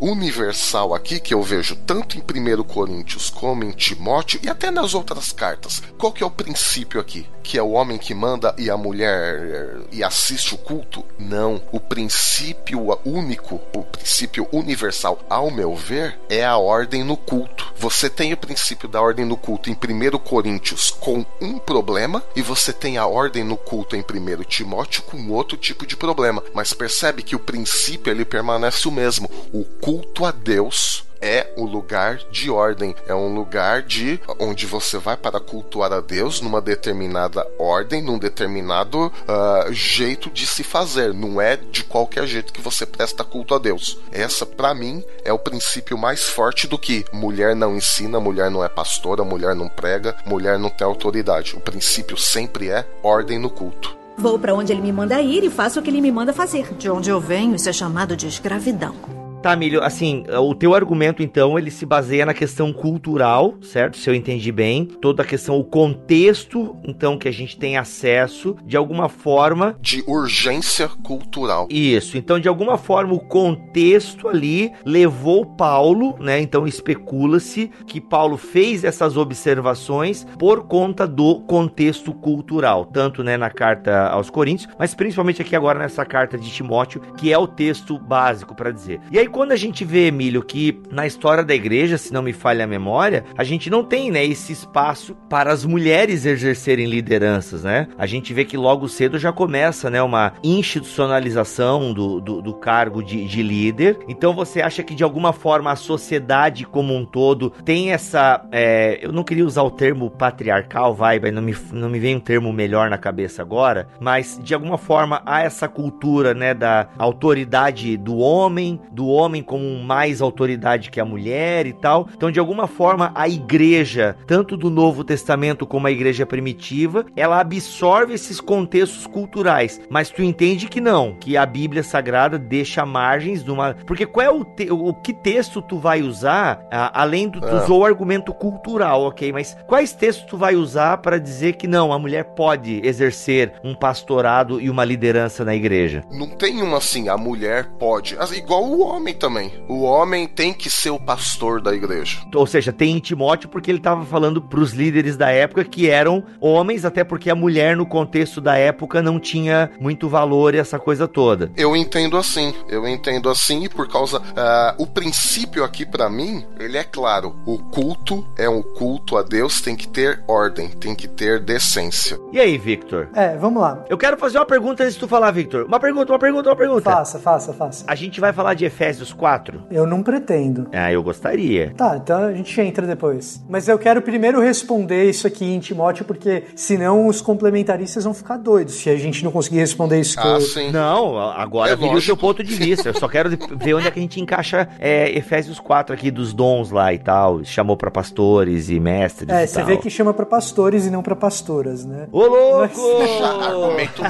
[0.00, 4.94] universal aqui que eu vejo tanto em 1 Coríntios como em Timóteo e até nas
[4.94, 5.82] outras cartas.
[5.98, 7.26] Qual que é o princípio aqui?
[7.42, 11.04] Que é o homem que manda e a mulher e assiste o culto?
[11.18, 11.62] Não.
[11.72, 17.72] O princípio único, o princípio universal, ao meu ver, é a ordem no culto.
[17.76, 22.42] Você tem o princípio da ordem no culto em 1 Coríntios com um problema e
[22.42, 26.42] você tem a ordem no culto em 1 Timóteo com outro tipo de problema.
[26.54, 29.19] Mas percebe que o princípio ele permanece o mesmo.
[29.52, 34.98] O culto a Deus é o lugar de ordem, é um lugar de onde você
[34.98, 41.12] vai para cultuar a Deus numa determinada ordem, num determinado uh, jeito de se fazer.
[41.12, 43.98] Não é de qualquer jeito que você presta culto a Deus.
[44.10, 48.64] Essa, para mim, é o princípio mais forte do que mulher não ensina, mulher não
[48.64, 51.54] é pastora, mulher não prega, mulher não tem autoridade.
[51.54, 53.99] O princípio sempre é ordem no culto.
[54.20, 56.74] Vou para onde ele me manda ir e faço o que ele me manda fazer.
[56.74, 59.29] De onde eu venho, isso é chamado de escravidão.
[59.42, 63.96] Tá, Milho, assim, o teu argumento, então, ele se baseia na questão cultural, certo?
[63.96, 64.84] Se eu entendi bem.
[64.84, 69.76] Toda a questão, o contexto, então, que a gente tem acesso, de alguma forma.
[69.80, 71.66] De urgência cultural.
[71.70, 72.18] Isso.
[72.18, 76.38] Então, de alguma forma, o contexto ali levou Paulo, né?
[76.38, 83.48] Então, especula-se que Paulo fez essas observações por conta do contexto cultural, tanto, né, na
[83.48, 87.98] carta aos Coríntios, mas principalmente aqui agora nessa carta de Timóteo, que é o texto
[87.98, 89.00] básico para dizer.
[89.10, 92.32] E aí, quando a gente vê, Emílio, que na história da igreja, se não me
[92.32, 97.62] falha a memória, a gente não tem, né, esse espaço para as mulheres exercerem lideranças,
[97.64, 97.88] né?
[97.96, 103.02] A gente vê que logo cedo já começa, né, uma institucionalização do, do, do cargo
[103.02, 103.98] de, de líder.
[104.08, 108.44] Então, você acha que de alguma forma a sociedade como um todo tem essa.
[108.50, 112.20] É, eu não queria usar o termo patriarcal, vai, não me, não me vem um
[112.20, 117.96] termo melhor na cabeça agora, mas de alguma forma há essa cultura, né, da autoridade
[117.96, 122.08] do homem, do homem homem como mais autoridade que a mulher e tal.
[122.14, 127.40] Então, de alguma forma, a igreja, tanto do Novo Testamento como a igreja primitiva, ela
[127.40, 129.80] absorve esses contextos culturais.
[129.90, 133.74] Mas tu entende que não, que a Bíblia Sagrada deixa margens de uma.
[133.86, 134.70] Porque qual é o, te...
[134.70, 137.40] o que texto tu vai usar, além do.
[137.40, 137.62] Tu é.
[137.62, 139.32] usou o argumento cultural, ok?
[139.32, 143.74] Mas quais textos tu vai usar para dizer que não, a mulher pode exercer um
[143.74, 146.04] pastorado e uma liderança na igreja?
[146.10, 148.16] Não tem uma assim, a mulher pode.
[148.34, 149.52] Igual o homem homem também.
[149.68, 152.20] O homem tem que ser o pastor da igreja.
[152.34, 155.88] Ou seja, tem em Timóteo porque ele estava falando para os líderes da época que
[155.88, 160.58] eram homens, até porque a mulher no contexto da época não tinha muito valor e
[160.58, 161.50] essa coisa toda.
[161.56, 162.54] Eu entendo assim.
[162.68, 167.34] Eu entendo assim e por causa uh, o princípio aqui para mim ele é claro.
[167.46, 172.18] O culto é um culto a Deus tem que ter ordem, tem que ter decência.
[172.32, 173.08] E aí, Victor?
[173.14, 173.84] É, vamos lá.
[173.88, 175.64] Eu quero fazer uma pergunta antes de tu falar, Victor.
[175.64, 176.90] Uma pergunta, uma pergunta, uma pergunta.
[176.90, 177.84] Faça, faça, faça.
[177.86, 179.62] A gente vai falar de Efésios Efésios 4?
[179.70, 180.68] Eu não pretendo.
[180.72, 181.72] Ah, eu gostaria.
[181.76, 183.42] Tá, então a gente entra depois.
[183.48, 188.36] Mas eu quero primeiro responder isso aqui em Timóteo, porque senão os complementaristas vão ficar
[188.36, 190.18] doidos se a gente não conseguir responder isso.
[190.20, 190.40] Ah, eu...
[190.40, 190.70] sim.
[190.70, 192.90] Não, agora é vi o seu ponto de vista.
[192.90, 196.34] Eu só quero ver onde é que a gente encaixa é, Efésios 4 aqui dos
[196.34, 197.42] dons lá e tal.
[197.44, 199.28] Chamou para pastores e mestres.
[199.28, 202.06] É, você vê que chama para pastores e não para pastoras, né?
[202.12, 202.80] Ô, louco!
[202.98, 203.40] Mas...
[203.50, 204.02] argumento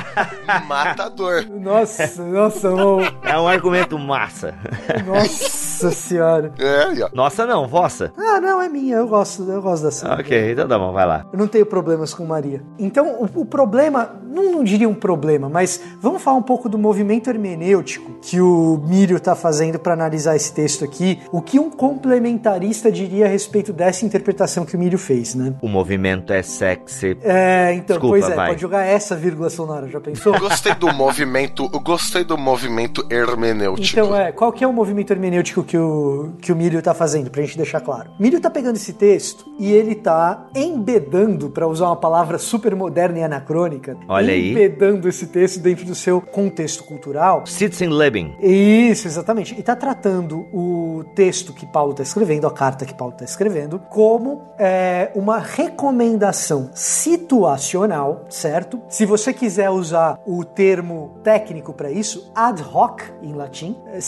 [0.66, 1.46] matador.
[1.48, 3.00] Nossa, nossa, não.
[3.22, 4.54] É um argumento massa.
[5.06, 6.52] Nossa senhora.
[6.58, 8.12] É, Nossa não, vossa.
[8.16, 8.96] Ah, não, é minha.
[8.96, 10.14] Eu gosto, eu gosto da sua.
[10.14, 11.26] Ok, então tá bom, vai lá.
[11.32, 12.62] Eu não tenho problemas com Maria.
[12.78, 16.78] Então, o, o problema, não, não, diria um problema, mas vamos falar um pouco do
[16.78, 21.20] movimento hermenêutico que o Mírio tá fazendo para analisar esse texto aqui.
[21.32, 25.54] O que um complementarista diria a respeito dessa interpretação que o Mírio fez, né?
[25.60, 27.16] O movimento é sexy.
[27.22, 28.48] É, então, Desculpa, pois é, vai.
[28.48, 30.34] pode jogar essa vírgula sonora, já pensou?
[30.34, 34.00] Eu gostei do movimento, eu gostei do movimento hermenêutico.
[34.00, 37.30] Então, é, qual que é o movimento hermenêutico que o, que o Milho tá fazendo,
[37.30, 38.10] pra gente deixar claro.
[38.18, 43.18] Milho tá pegando esse texto e ele tá embedando, para usar uma palavra super moderna
[43.18, 44.50] e anacrônica, Olha aí.
[44.50, 47.46] embedando esse texto dentro do seu contexto cultural.
[47.46, 48.34] Citizen Living.
[48.40, 49.54] Isso, exatamente.
[49.54, 53.78] E está tratando o texto que Paulo está escrevendo, a carta que Paulo está escrevendo,
[53.90, 58.80] como é, uma recomendação situacional, certo?
[58.88, 64.00] Se você quiser usar o termo técnico para isso, ad hoc em latim, é,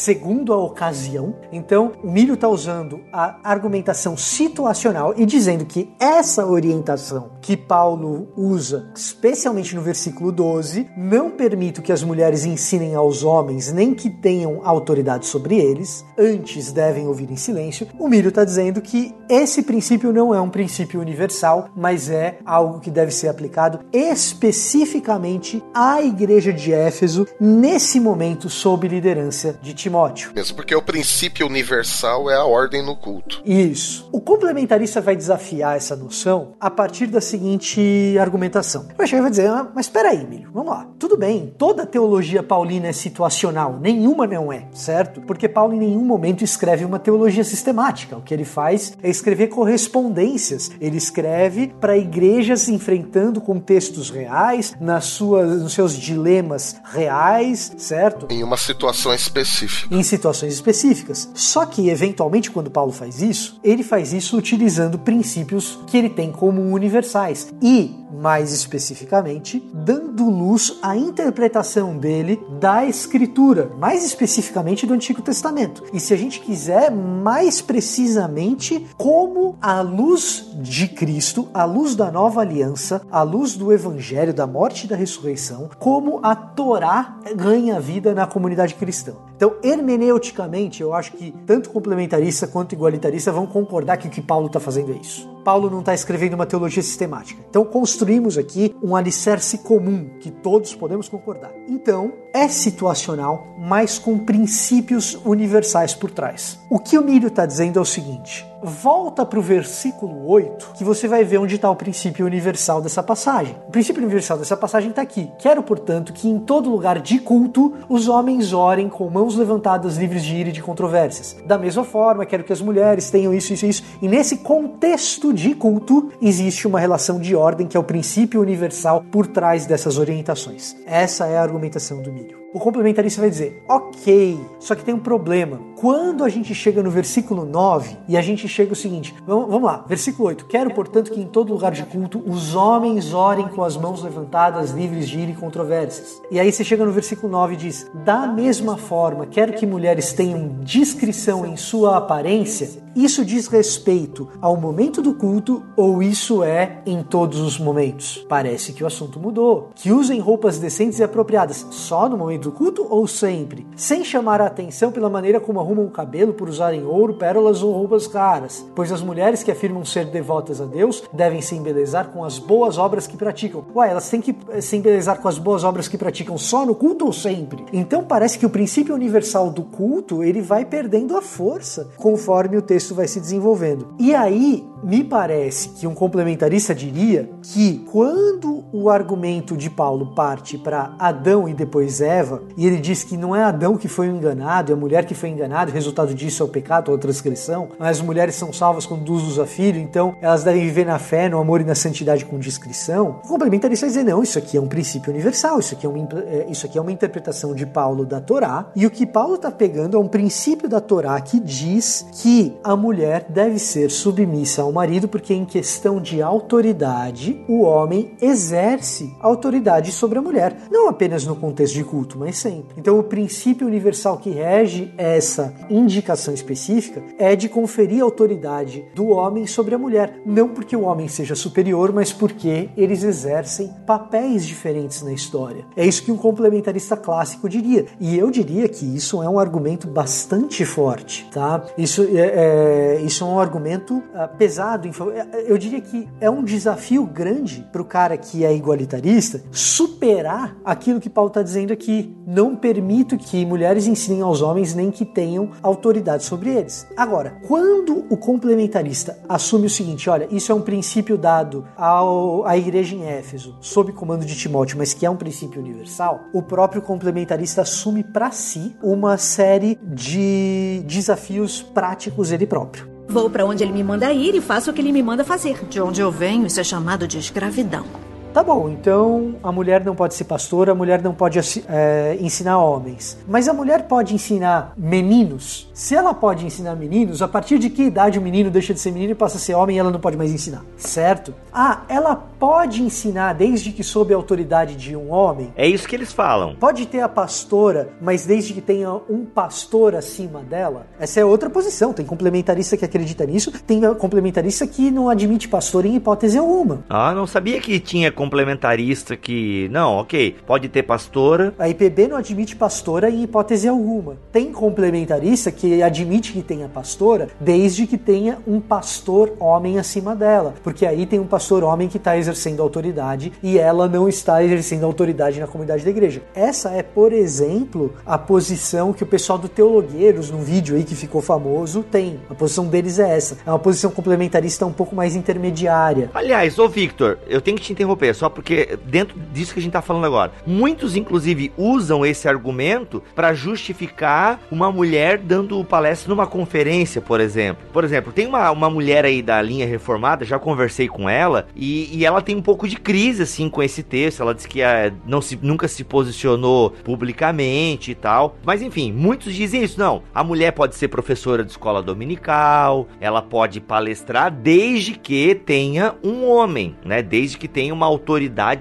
[0.42, 1.34] segundo a ocasião.
[1.52, 8.28] Então, o Milho está usando a argumentação situacional e dizendo que essa orientação que Paulo
[8.36, 14.10] usa, especialmente no versículo 12, não permite que as mulheres ensinem aos homens nem que
[14.10, 17.86] tenham autoridade sobre eles, antes devem ouvir em silêncio.
[17.98, 22.80] O Milho está dizendo que esse princípio não é um princípio universal, mas é algo
[22.80, 30.31] que deve ser aplicado especificamente à igreja de Éfeso nesse momento sob liderança de Timóteo.
[30.34, 33.42] Mesmo porque o princípio universal é a ordem no culto.
[33.44, 34.08] Isso.
[34.12, 38.88] O complementarista vai desafiar essa noção a partir da seguinte argumentação.
[38.92, 40.88] O vai dizer, ah, mas espera aí, Milho, vamos lá.
[40.98, 45.20] Tudo bem, toda teologia paulina é situacional, nenhuma não é, certo?
[45.22, 48.16] Porque Paulo em nenhum momento escreve uma teologia sistemática.
[48.16, 50.70] O que ele faz é escrever correspondências.
[50.80, 58.26] Ele escreve para igrejas enfrentando contextos reais, nas suas, nos seus dilemas reais, certo?
[58.30, 59.94] Em uma situação específica.
[59.94, 61.28] Em situações específicas.
[61.34, 66.30] Só que, eventualmente, quando Paulo faz isso, ele faz isso utilizando princípios que ele tem
[66.30, 67.52] como universais.
[67.60, 75.82] E, mais especificamente, dando luz à interpretação dele da Escritura, mais especificamente do Antigo Testamento.
[75.92, 82.12] E se a gente quiser, mais precisamente, como a luz de Cristo, a luz da
[82.12, 87.80] nova aliança, a luz do Evangelho, da morte e da ressurreição, como a Torá ganha
[87.80, 89.14] vida na comunidade cristã.
[89.42, 94.46] Então, hermeneuticamente, eu acho que tanto complementarista quanto igualitarista vão concordar que o que Paulo
[94.46, 95.31] está fazendo é isso.
[95.44, 97.42] Paulo não está escrevendo uma teologia sistemática.
[97.48, 101.52] Então, construímos aqui um alicerce comum que todos podemos concordar.
[101.68, 106.58] Então, é situacional, mas com princípios universais por trás.
[106.70, 110.84] O que o Milho está dizendo é o seguinte: volta para o versículo 8, que
[110.84, 113.56] você vai ver onde está o princípio universal dessa passagem.
[113.68, 115.30] O princípio universal dessa passagem está aqui.
[115.38, 120.22] Quero, portanto, que em todo lugar de culto os homens orem com mãos levantadas, livres
[120.22, 121.36] de ira e de controvérsias.
[121.44, 123.82] Da mesma forma, quero que as mulheres tenham isso, isso e isso.
[124.00, 129.04] E nesse contexto de culto, existe uma relação de ordem que é o princípio universal
[129.10, 130.76] por trás dessas orientações.
[130.86, 132.38] Essa é a argumentação do Milho.
[132.52, 135.58] O complementarista vai dizer: ok, só que tem um problema.
[135.82, 139.84] Quando a gente chega no versículo 9 e a gente chega o seguinte: vamos, lá,
[139.84, 140.46] versículo 8.
[140.46, 144.70] Quero, portanto, que em todo lugar de culto os homens orem com as mãos levantadas,
[144.70, 146.22] livres de ira e controvérsias.
[146.30, 150.12] E aí você chega no versículo 9 e diz: da mesma forma, quero que mulheres
[150.12, 152.80] tenham discrição em sua aparência.
[152.94, 158.24] Isso diz respeito ao momento do culto ou isso é em todos os momentos?
[158.28, 159.70] Parece que o assunto mudou.
[159.74, 163.66] Que usem roupas decentes e apropriadas só no momento do culto ou sempre?
[163.74, 167.72] Sem chamar a atenção pela maneira como arrumam o cabelo por usarem ouro, pérolas ou
[167.72, 168.64] roupas caras.
[168.74, 172.76] Pois as mulheres que afirmam ser devotas a Deus devem se embelezar com as boas
[172.76, 173.64] obras que praticam.
[173.74, 176.74] Ué, elas têm que eh, se embelezar com as boas obras que praticam só no
[176.74, 177.64] culto ou sempre?
[177.72, 182.62] Então parece que o princípio universal do culto ele vai perdendo a força conforme o
[182.62, 183.94] texto vai se desenvolvendo.
[183.98, 190.58] E aí me parece que um complementarista diria que quando o argumento de Paulo parte
[190.58, 194.72] para Adão e depois Eva, e ele diz que não é Adão que foi enganado,
[194.72, 197.68] é a mulher que foi enganada, o resultado disso é o pecado ou a transgressão,
[197.78, 200.98] mas as mulheres são salvas quando Deus os a filho, então elas devem viver na
[200.98, 203.20] fé, no amor e na santidade com discrição.
[203.24, 206.08] O complementarista vai dizer: não, isso aqui é um princípio universal, isso aqui é uma,
[206.26, 209.50] é, isso aqui é uma interpretação de Paulo da Torá, e o que Paulo está
[209.50, 214.72] pegando é um princípio da Torá que diz que a mulher deve ser submissa ao
[214.72, 221.26] marido, porque em questão de autoridade, o homem exerce autoridade sobre a mulher, não apenas
[221.26, 222.74] no contexto de culto, mas sempre.
[222.76, 229.46] Então, o princípio universal que rege essa indicação específica é de conferir autoridade do homem
[229.46, 235.02] sobre a mulher, não porque o homem seja superior, mas porque eles exercem papéis diferentes
[235.02, 235.64] na história.
[235.76, 239.86] É isso que um complementarista clássico diria, e eu diria que isso é um argumento
[239.86, 241.64] bastante forte, tá?
[241.76, 244.88] Isso é, é isso é um argumento uh, pesado.
[245.12, 250.56] É, eu diria que é um desafio grande para o cara que é igualitarista superar
[250.64, 252.16] aquilo que Paulo está dizendo aqui.
[252.26, 256.86] Não permito que mulheres ensinem aos homens nem que tenham autoridade sobre eles.
[256.96, 262.56] Agora, quando o complementarista assume o seguinte: olha, isso é um princípio dado ao, à
[262.56, 266.82] igreja em Éfeso, sob comando de Timóteo, mas que é um princípio universal, o próprio
[266.82, 272.90] complementarista assume para si uma série de desafios práticos ele próprio.
[273.08, 275.66] Vou para onde ele me manda ir e faço o que ele me manda fazer.
[275.68, 278.11] De onde eu venho, isso é chamado de escravidão.
[278.32, 282.58] Tá bom, então a mulher não pode ser pastora, a mulher não pode é, ensinar
[282.58, 283.18] homens.
[283.28, 285.70] Mas a mulher pode ensinar meninos?
[285.74, 288.90] Se ela pode ensinar meninos, a partir de que idade o menino deixa de ser
[288.90, 290.64] menino e passa a ser homem e ela não pode mais ensinar?
[290.76, 291.34] Certo?
[291.52, 295.52] Ah, ela pode ensinar desde que sob a autoridade de um homem?
[295.56, 296.56] É isso que eles falam.
[296.56, 300.86] Pode ter a pastora, mas desde que tenha um pastor acima dela?
[300.98, 301.92] Essa é outra posição.
[301.92, 306.84] Tem complementarista que acredita nisso, tem complementarista que não admite pastor em hipótese alguma.
[306.88, 309.68] Ah, não sabia que tinha complementarista que.
[309.72, 311.52] Não, ok, pode ter pastora.
[311.58, 314.16] A IPB não admite pastora em hipótese alguma.
[314.30, 320.54] Tem complementarista que admite que tenha pastora desde que tenha um pastor homem acima dela.
[320.62, 324.84] Porque aí tem um pastor homem que está exercendo autoridade e ela não está exercendo
[324.84, 326.22] autoridade na comunidade da igreja.
[326.34, 330.94] Essa é, por exemplo, a posição que o pessoal do Teologueiros, num vídeo aí que
[330.94, 332.20] ficou famoso, tem.
[332.30, 333.38] A posição deles é essa.
[333.44, 336.10] É uma posição complementarista um pouco mais intermediária.
[336.14, 339.72] Aliás, ô Victor, eu tenho que te interromper, só porque dentro disso que a gente
[339.72, 346.26] tá falando agora, muitos inclusive usam esse argumento para justificar uma mulher dando palestra numa
[346.26, 347.64] conferência, por exemplo.
[347.72, 351.96] Por exemplo, tem uma, uma mulher aí da linha reformada, já conversei com ela, e,
[351.96, 354.20] e ela tem um pouco de crise assim com esse texto.
[354.20, 358.36] Ela diz que é, não se, nunca se posicionou publicamente e tal.
[358.44, 359.78] Mas enfim, muitos dizem isso.
[359.78, 365.94] Não, a mulher pode ser professora de escola dominical, ela pode palestrar desde que tenha
[366.02, 367.02] um homem, né?
[367.02, 368.01] Desde que tenha uma autoridade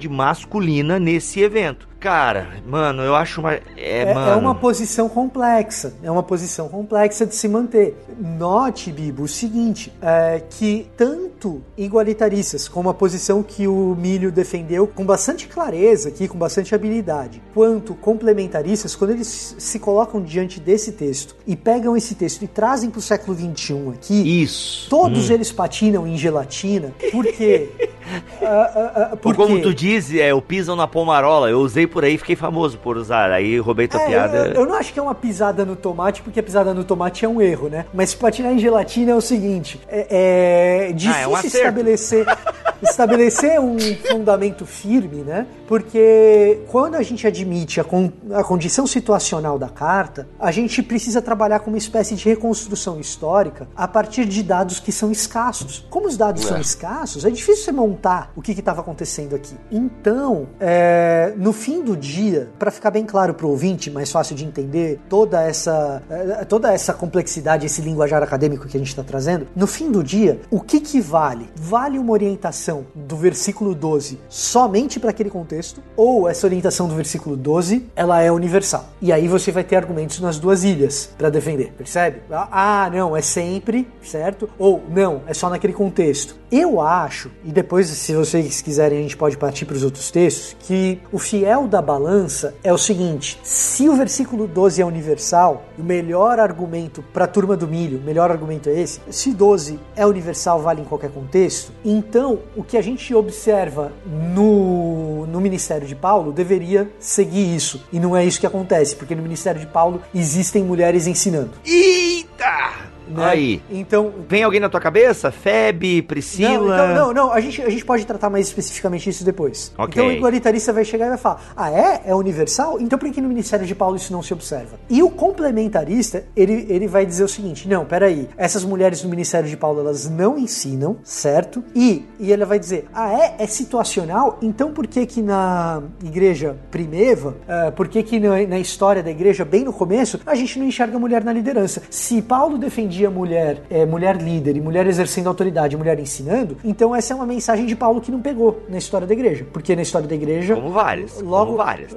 [0.09, 1.91] masculina nesse evento.
[2.01, 3.53] Cara, mano, eu acho uma.
[3.53, 4.39] É, é, é, mano...
[4.39, 5.93] uma posição complexa.
[6.01, 7.95] É uma posição complexa de se manter.
[8.19, 14.87] Note, Bibo, o seguinte: é que tanto igualitaristas, como a posição que o Milho defendeu
[14.87, 20.93] com bastante clareza aqui, com bastante habilidade, quanto complementaristas, quando eles se colocam diante desse
[20.93, 24.89] texto e pegam esse texto e trazem para o século XXI aqui, Isso.
[24.89, 25.33] todos hum.
[25.33, 27.69] eles patinam em gelatina, porque.
[28.41, 29.41] uh, uh, uh, porque...
[29.41, 31.49] Como tu diz, é, o pisam na pomarola.
[31.49, 33.31] Eu usei por aí fiquei famoso por usar.
[33.31, 34.37] Aí roubei tua é, piada.
[34.47, 37.25] Eu, eu, não acho que é uma pisada no tomate, porque a pisada no tomate
[37.25, 37.85] é um erro, né?
[37.93, 42.25] Mas patinar em gelatina é o seguinte: é, é difícil ah, é um estabelecer.
[42.81, 43.77] estabelecer um
[44.09, 45.45] fundamento firme, né?
[45.67, 51.21] Porque quando a gente admite a, con a condição situacional da carta, a gente precisa
[51.21, 55.85] trabalhar com uma espécie de reconstrução histórica a partir de dados que são escassos.
[55.89, 56.47] Como os dados é.
[56.47, 58.00] são escassos, é difícil você montar
[58.35, 59.55] o que estava acontecendo aqui.
[59.71, 64.35] Então, é, no fim do dia, para ficar bem claro para o ouvinte, mais fácil
[64.35, 69.03] de entender toda essa, é, toda essa complexidade, esse linguajar acadêmico que a gente está
[69.03, 71.49] trazendo, no fim do dia, o que, que vale?
[71.55, 77.35] Vale uma orientação do versículo 12 somente para aquele contexto, ou essa orientação do versículo
[77.35, 78.89] 12 ela é universal.
[79.01, 82.21] E aí você vai ter argumentos nas duas ilhas para defender, percebe?
[82.31, 84.49] Ah, não, é sempre, certo?
[84.57, 86.35] Ou não, é só naquele contexto.
[86.51, 90.55] Eu acho, e depois, se vocês quiserem, a gente pode partir para os outros textos,
[90.59, 95.83] que o fiel da balança é o seguinte: se o versículo 12 é universal, o
[95.83, 98.99] melhor argumento para a turma do milho, o melhor argumento é esse.
[99.09, 105.25] Se 12 é universal, vale em qualquer contexto, então o que a gente observa no,
[105.27, 107.83] no ministério de Paulo deveria seguir isso.
[107.91, 111.51] E não é isso que acontece, porque no ministério de Paulo existem mulheres ensinando.
[111.65, 112.91] Eita!
[113.11, 113.25] Né?
[113.25, 113.61] Aí.
[113.69, 114.11] Então.
[114.27, 115.31] Vem alguém na tua cabeça?
[115.31, 116.77] Feb, Priscila?
[116.77, 117.33] Não, então, não, não.
[117.33, 119.71] A gente, a gente pode tratar mais especificamente isso depois.
[119.77, 119.85] Okay.
[119.87, 122.01] Então o igualitarista vai chegar e vai falar: Ah, é?
[122.05, 122.79] É universal?
[122.79, 124.79] Então por que no Ministério de Paulo isso não se observa?
[124.89, 128.27] E o complementarista, ele, ele vai dizer o seguinte: Não, peraí.
[128.37, 131.63] Essas mulheres no Ministério de Paulo, elas não ensinam, certo?
[131.75, 133.35] E, e ele vai dizer: Ah, é?
[133.39, 134.39] É situacional?
[134.41, 139.09] Então por que que na igreja primeva, uh, por que que na, na história da
[139.09, 141.81] igreja, bem no começo, a gente não enxerga a mulher na liderança?
[141.89, 146.95] Se Paulo defendia dia mulher, é, mulher líder e mulher exercendo autoridade, mulher ensinando, então
[146.95, 149.45] essa é uma mensagem de Paulo que não pegou na história da igreja.
[149.51, 150.55] Porque na história da igreja.
[150.55, 151.19] Como várias.
[151.21, 151.95] Logo, como várias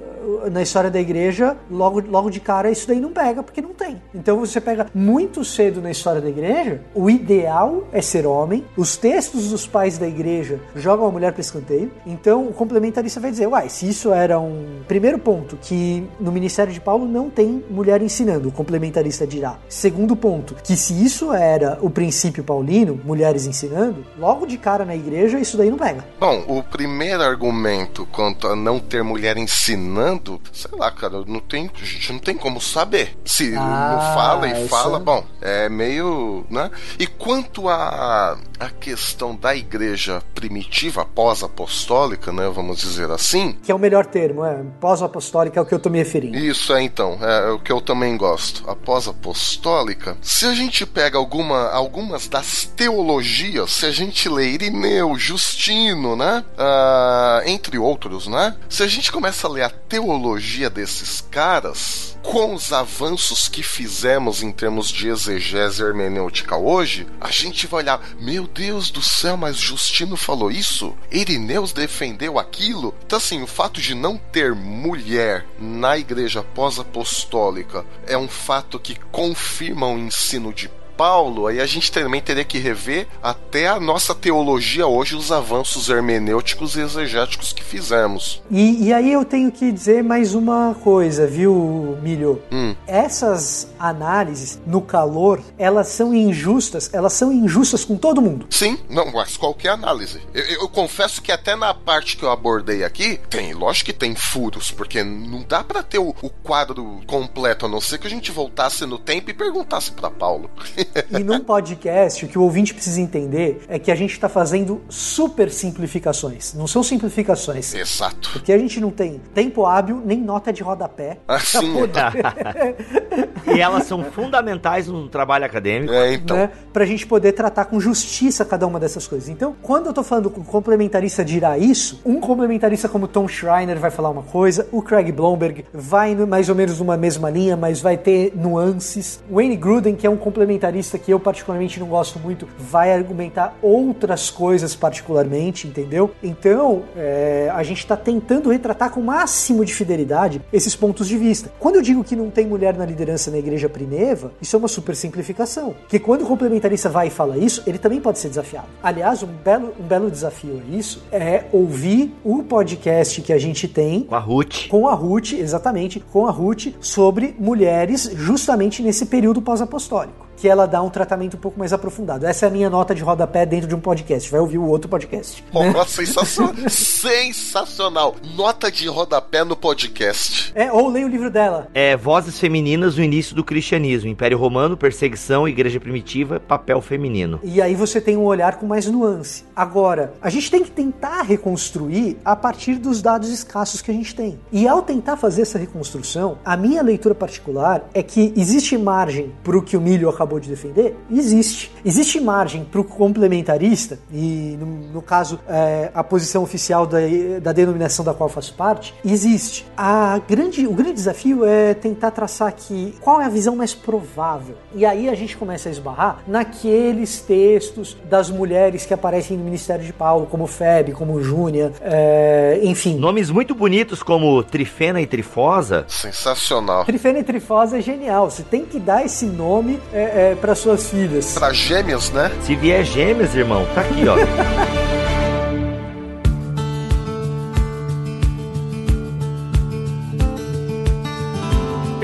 [0.51, 4.01] na história da igreja, logo, logo de cara isso daí não pega, porque não tem.
[4.15, 8.97] Então você pega muito cedo na história da igreja, o ideal é ser homem, os
[8.97, 13.47] textos dos pais da igreja jogam a mulher para escanteio, então o complementarista vai dizer,
[13.47, 18.03] uai, se isso era um primeiro ponto, que no ministério de Paulo não tem mulher
[18.03, 19.59] ensinando, o complementarista dirá.
[19.69, 24.95] Segundo ponto, que se isso era o princípio paulino, mulheres ensinando, logo de cara na
[24.95, 26.05] igreja isso daí não pega.
[26.19, 31.71] Bom, o primeiro argumento quanto a não ter mulher ensinando sei lá, cara, não tem,
[31.81, 33.17] a gente não tem como saber.
[33.25, 36.71] Se ah, não fala e fala, bom, é meio, né?
[36.99, 43.53] E quanto a a questão da igreja primitiva, pós-apostólica, né, vamos dizer assim.
[43.63, 46.37] Que é o melhor termo, é pós-apostólica é o que eu tô me referindo.
[46.37, 48.69] Isso é então, é, é o que eu também gosto.
[48.69, 50.17] A pós-apostólica.
[50.23, 56.45] Se a gente pega alguma, algumas das teologias, se a gente lê Irineu, Justino, né,
[56.59, 62.55] uh, entre outros, né, se a gente começa a ler a teologia desses caras, com
[62.55, 68.47] os avanços que fizemos em termos de exegese hermenêutica hoje, a gente vai olhar, meu
[68.47, 70.97] Deus do céu, mas Justino falou isso?
[71.13, 72.95] Irineus defendeu aquilo?
[73.05, 78.99] Então, assim, o fato de não ter mulher na igreja pós-apostólica é um fato que
[79.13, 84.15] confirma o ensino de Paulo, aí a gente também teria que rever até a nossa
[84.15, 88.43] teologia hoje, os avanços hermenêuticos e exegéticos que fizemos.
[88.51, 92.43] E, e aí eu tenho que dizer mais uma coisa, viu, Milho?
[92.51, 92.75] Hum.
[92.87, 98.47] Essas análises no calor, elas são injustas, elas são injustas com todo mundo.
[98.51, 100.21] Sim, não, mas qualquer análise.
[100.33, 103.93] Eu, eu, eu confesso que até na parte que eu abordei aqui, tem, lógico que
[103.93, 108.07] tem furos, porque não dá para ter o, o quadro completo, a não ser que
[108.07, 110.51] a gente voltasse no tempo e perguntasse para Paulo.
[111.11, 114.83] E num podcast, o que o ouvinte precisa entender é que a gente está fazendo
[114.89, 116.55] super simplificações.
[116.55, 117.75] Não são simplificações.
[117.75, 118.31] Exato.
[118.33, 121.19] Porque a gente não tem tempo hábil nem nota de rodapé.
[121.27, 121.75] Assim.
[123.55, 125.93] e elas são fundamentais no trabalho acadêmico.
[125.93, 126.37] É, então.
[126.37, 129.29] Né, pra gente poder tratar com justiça cada uma dessas coisas.
[129.29, 133.91] Então, quando eu tô falando com complementarista dirá isso, um complementarista como Tom Schreiner vai
[133.91, 137.97] falar uma coisa, o Craig Blomberg vai mais ou menos numa mesma linha, mas vai
[137.97, 139.23] ter nuances.
[139.31, 143.57] Wayne Gruden, que é um complementarista comentarista que eu particularmente não gosto muito vai argumentar
[143.63, 146.11] outras coisas particularmente, entendeu?
[146.23, 151.17] Então, é, a gente está tentando retratar com o máximo de fidelidade esses pontos de
[151.17, 151.53] vista.
[151.61, 154.69] Quando eu digo que não tem mulher na liderança na igreja primeva, isso é uma
[154.69, 155.75] super simplificação.
[155.89, 158.67] Que quando o complementarista vai e fala isso, ele também pode ser desafiado.
[158.83, 163.69] Aliás, um belo, um belo desafio a isso é ouvir o podcast que a gente
[163.69, 164.69] tem com a Ruth.
[164.69, 170.67] Com a Ruth, exatamente, com a Ruth sobre mulheres justamente nesse período pós-apostólico que ela
[170.67, 172.27] dá um tratamento um pouco mais aprofundado.
[172.27, 174.31] Essa é a minha nota de rodapé dentro de um podcast.
[174.31, 175.45] Vai ouvir o outro podcast.
[175.53, 175.85] Oh, né?
[175.87, 176.55] sensacional.
[176.69, 178.17] sensacional.
[178.35, 180.53] Nota de rodapé no podcast.
[180.55, 181.69] É, ou leia o livro dela.
[181.75, 184.09] É Vozes Femininas no Início do Cristianismo.
[184.09, 187.41] Império Romano, Perseguição, Igreja Primitiva, Papel Feminino.
[187.43, 189.45] E aí você tem um olhar com mais nuance.
[189.55, 194.15] Agora, a gente tem que tentar reconstruir a partir dos dados escassos que a gente
[194.15, 194.39] tem.
[194.51, 199.57] E ao tentar fazer essa reconstrução, a minha leitura particular é que existe margem para
[199.57, 201.71] o que o Milho acabou acabou de defender, existe.
[201.85, 206.99] Existe margem para o complementarista, e no, no caso é, a posição oficial da,
[207.41, 209.67] da denominação da qual faço parte, existe.
[209.77, 214.57] A grande, o grande desafio é tentar traçar aqui qual é a visão mais provável.
[214.75, 219.85] E aí a gente começa a esbarrar naqueles textos das mulheres que aparecem no Ministério
[219.85, 222.97] de Paulo, como Febe, como Júnia, é, enfim.
[222.97, 225.85] Nomes muito bonitos como Trifena e Trifosa.
[225.87, 226.85] Sensacional.
[226.85, 228.31] Trifena e Trifosa é genial.
[228.31, 231.35] Você tem que dar esse nome é, é, para suas filhas.
[231.35, 232.31] Para gêmeas, né?
[232.43, 234.15] Se vier gêmeas, irmão, tá aqui, ó.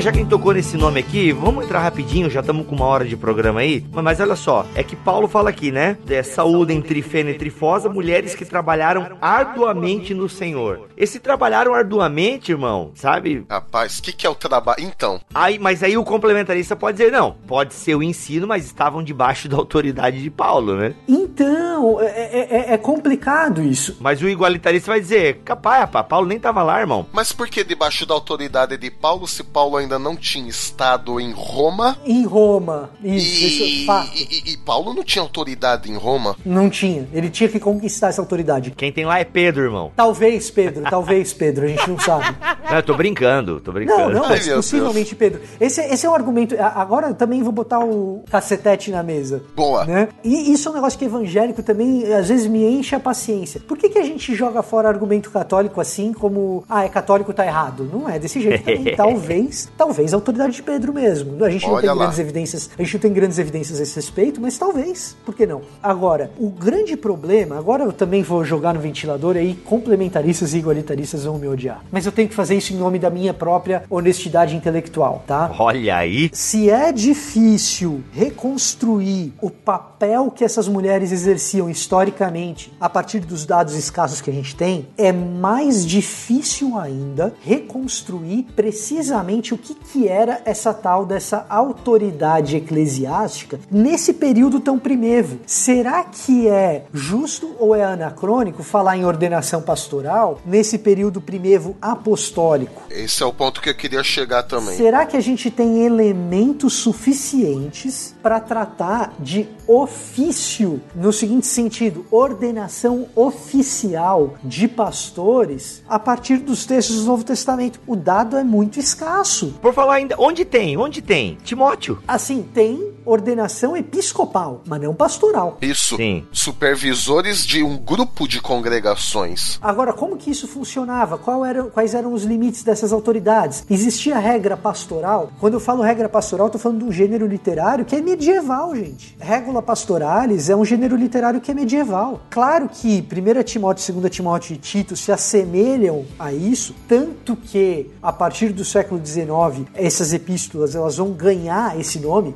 [0.01, 2.87] já que a gente tocou nesse nome aqui, vamos entrar rapidinho, já estamos com uma
[2.87, 3.85] hora de programa aí.
[3.93, 5.99] Mas, mas, olha só, é que Paulo fala aqui, né?
[6.09, 10.89] É, saúde entre fêmea e trifosa, mulheres que trabalharam arduamente no Senhor.
[10.97, 13.45] Esse trabalharam arduamente, irmão, sabe?
[13.49, 14.83] Rapaz, o que, que é o trabalho?
[14.83, 15.21] Então.
[15.35, 19.49] Aí, mas aí o complementarista pode dizer, não, pode ser o ensino, mas estavam debaixo
[19.49, 20.95] da autoridade de Paulo, né?
[21.07, 23.97] Então, é, é, é, é complicado isso.
[24.01, 27.07] Mas o igualitarista vai dizer, capaz, rapaz, Paulo nem tava lá, irmão.
[27.13, 31.19] Mas por que debaixo da autoridade de Paulo, se Paulo ainda ainda não tinha estado
[31.19, 31.99] em Roma.
[32.05, 34.11] Em Roma, isso, e, isso é fato.
[34.15, 36.37] E, e, e, Paulo não tinha autoridade em Roma?
[36.45, 37.09] Não tinha.
[37.13, 38.71] Ele tinha que conquistar essa autoridade.
[38.71, 39.91] Quem tem lá é Pedro, irmão.
[39.97, 42.37] Talvez, Pedro, talvez, Pedro, a gente não sabe.
[42.71, 44.15] Não, eu tô brincando, tô brincando.
[44.15, 45.19] Não, não, mas Ai, possivelmente, Deus.
[45.19, 45.41] Pedro.
[45.61, 46.55] Esse, esse é um argumento.
[46.59, 49.43] Agora eu também vou botar o cacetete na mesa.
[49.57, 49.85] Boa.
[49.85, 50.09] Né?
[50.23, 53.61] E isso é um negócio que evangélico também às vezes me enche a paciência.
[53.61, 57.45] Por que, que a gente joga fora argumento católico assim, como, ah, é católico tá
[57.45, 57.89] errado?
[57.93, 58.95] Não é desse jeito também.
[59.11, 61.43] talvez, talvez a autoridade de Pedro mesmo.
[61.43, 61.97] A gente não Olha tem lá.
[61.97, 65.47] grandes evidências, a gente não tem grandes evidências a esse respeito, mas talvez, por que
[65.47, 65.63] não?
[65.83, 71.25] Agora, o grande problema, agora eu também vou jogar no ventilador aí, complementaristas e igualitaristas
[71.25, 71.83] vão me odiar.
[71.91, 75.51] Mas eu tenho que fazer isso em nome da minha própria honestidade intelectual, tá?
[75.59, 76.29] Olha aí.
[76.31, 83.75] Se é difícil reconstruir o papel que essas mulheres exerciam historicamente a partir dos dados
[83.75, 90.41] escassos que a gente tem, é mais difícil ainda reconstruir precisamente o que, que era
[90.45, 95.39] essa tal dessa autoridade eclesiástica nesse período tão primevo.
[95.47, 102.83] Será que é justo ou é anacrônico falar em ordenação pastoral nesse período primevo apostólico?
[102.91, 104.77] Esse é o ponto que eu queria chegar também.
[104.77, 113.07] Será que a gente tem elementos suficientes para tratar de ofício no seguinte sentido, ordenação
[113.15, 117.81] oficial de pastores a partir dos textos do Novo Testamento?
[117.87, 119.55] O dado é muito escasso.
[119.63, 120.77] Por falar ainda, onde tem?
[120.77, 121.39] Onde tem?
[121.45, 122.03] Timóteo.
[122.07, 125.59] Assim, tem ordenação episcopal, mas não pastoral.
[125.61, 125.97] Isso.
[125.97, 126.27] Sim.
[126.33, 129.59] Supervisores de um grupo de congregações.
[129.63, 131.19] Agora, como que isso funcionava?
[131.19, 133.65] Qual era, quais eram os limites dessas autoridades?
[133.69, 135.31] Existia regra pastoral?
[135.41, 138.75] Quando eu falo regra pastoral, eu tô falando de um gênero literário que é medieval,
[138.75, 139.17] gente.
[139.19, 142.21] Regula pastoralis é um gênero literário que é medieval.
[142.31, 148.13] Claro que 1 Timóteo, 2 Timóteo e Tito se assemelham a isso, tanto que a
[148.13, 152.35] partir do século XIX, essas epístolas elas vão ganhar esse nome,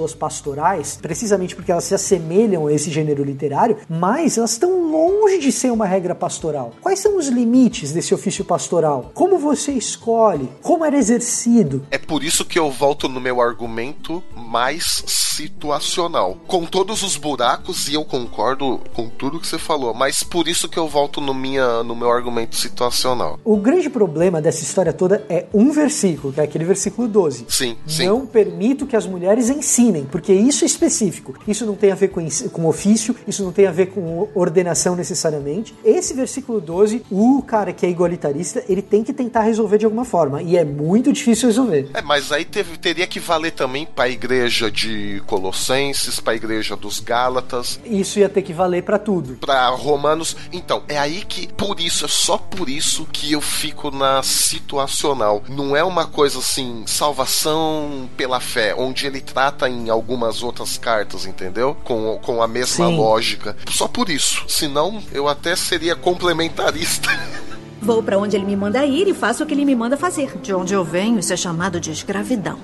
[0.00, 5.38] epístolas pastorais, precisamente porque elas se assemelham a esse gênero literário, mas elas estão longe
[5.38, 6.72] de ser uma regra pastoral.
[6.80, 9.10] Quais são os limites desse ofício pastoral?
[9.14, 10.48] Como você escolhe?
[10.62, 11.86] Como era exercido?
[11.90, 16.36] É por isso que eu volto no meu argumento mais situacional.
[16.46, 20.68] Com todos os buracos, e eu concordo com tudo que você falou, mas por isso
[20.68, 23.38] que eu volto no, minha, no meu argumento situacional.
[23.44, 27.46] O grande problema dessa história toda é um versículo, que é aquele versículo 12.
[27.48, 28.06] Sim, sim.
[28.06, 31.34] Não permito que as mulheres ensinem, porque isso é específico.
[31.46, 34.94] Isso não tem a ver com, com ofício, isso não tem a ver com ordenação
[34.96, 35.74] necessariamente.
[35.84, 40.04] Esse versículo 12, o cara que é igualitarista, ele tem que tentar resolver de alguma
[40.04, 41.88] forma, e é muito difícil resolver.
[41.94, 46.36] É, mas aí teve- teria que valer também para a igreja de Colossenses, para a
[46.36, 49.34] igreja dos Gálatas, Isso ia ter que valer pra tudo.
[49.40, 50.36] para Romanos.
[50.52, 55.42] Então, é aí que, por isso, é só por isso que eu fico na situacional.
[55.48, 61.24] Não é uma coisa assim, salvação pela fé, onde ele trata em algumas outras cartas,
[61.24, 61.76] entendeu?
[61.84, 62.96] Com, com a mesma Sim.
[62.96, 63.56] lógica.
[63.70, 64.44] Só por isso.
[64.48, 67.08] Senão, eu até seria complementarista.
[67.80, 70.36] Vou pra onde ele me manda ir e faço o que ele me manda fazer.
[70.42, 72.58] De onde eu venho, isso é chamado de escravidão.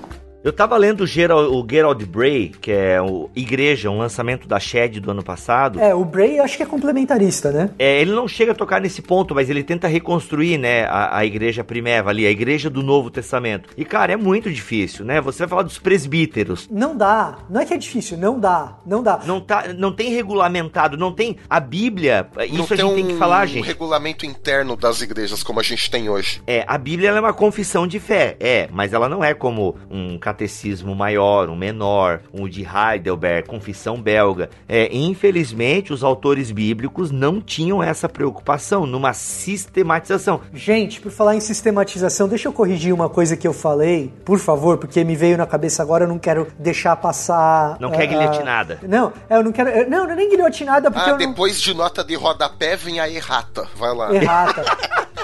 [0.47, 4.61] Eu tava lendo o Gerald, o Gerald Bray, que é o Igreja, um lançamento da
[4.61, 5.81] Shed do ano passado.
[5.81, 7.71] É, o Bray eu acho que é complementarista, né?
[7.77, 11.27] É, ele não chega a tocar nesse ponto, mas ele tenta reconstruir, né, a, a
[11.27, 13.71] igreja primeva ali, a igreja do Novo Testamento.
[13.77, 15.21] E, cara, é muito difícil, né?
[15.21, 16.69] Você vai falar dos presbíteros.
[16.71, 17.39] Não dá.
[17.51, 18.79] Não é que é difícil, não dá.
[18.87, 19.23] Não dá.
[19.27, 22.25] Não, tá, não tem regulamentado, não tem a Bíblia.
[22.37, 23.67] Não Isso a tem gente um tem que falar, gente.
[23.67, 26.41] regulamento interno das igrejas como a gente tem hoje.
[26.47, 29.75] É, a Bíblia ela é uma confissão de fé, é, mas ela não é como
[29.91, 34.51] um catecismo maior, um menor, um de Heidelberg, confissão belga.
[34.69, 40.43] É, infelizmente, os autores bíblicos não tinham essa preocupação numa sistematização.
[40.53, 44.77] Gente, por falar em sistematização, deixa eu corrigir uma coisa que eu falei, por favor,
[44.77, 47.79] porque me veio na cabeça agora, eu não quero deixar passar.
[47.81, 48.79] Não quer ah, guilhotinada.
[48.87, 49.71] Não, eu não quero.
[49.71, 51.27] eu- Não, não é nem guilhotinada, porque Ah, eu não.
[51.31, 53.67] depois de nota de rodapé vem a errata.
[53.77, 54.15] Vai lá.
[54.15, 54.63] Errata.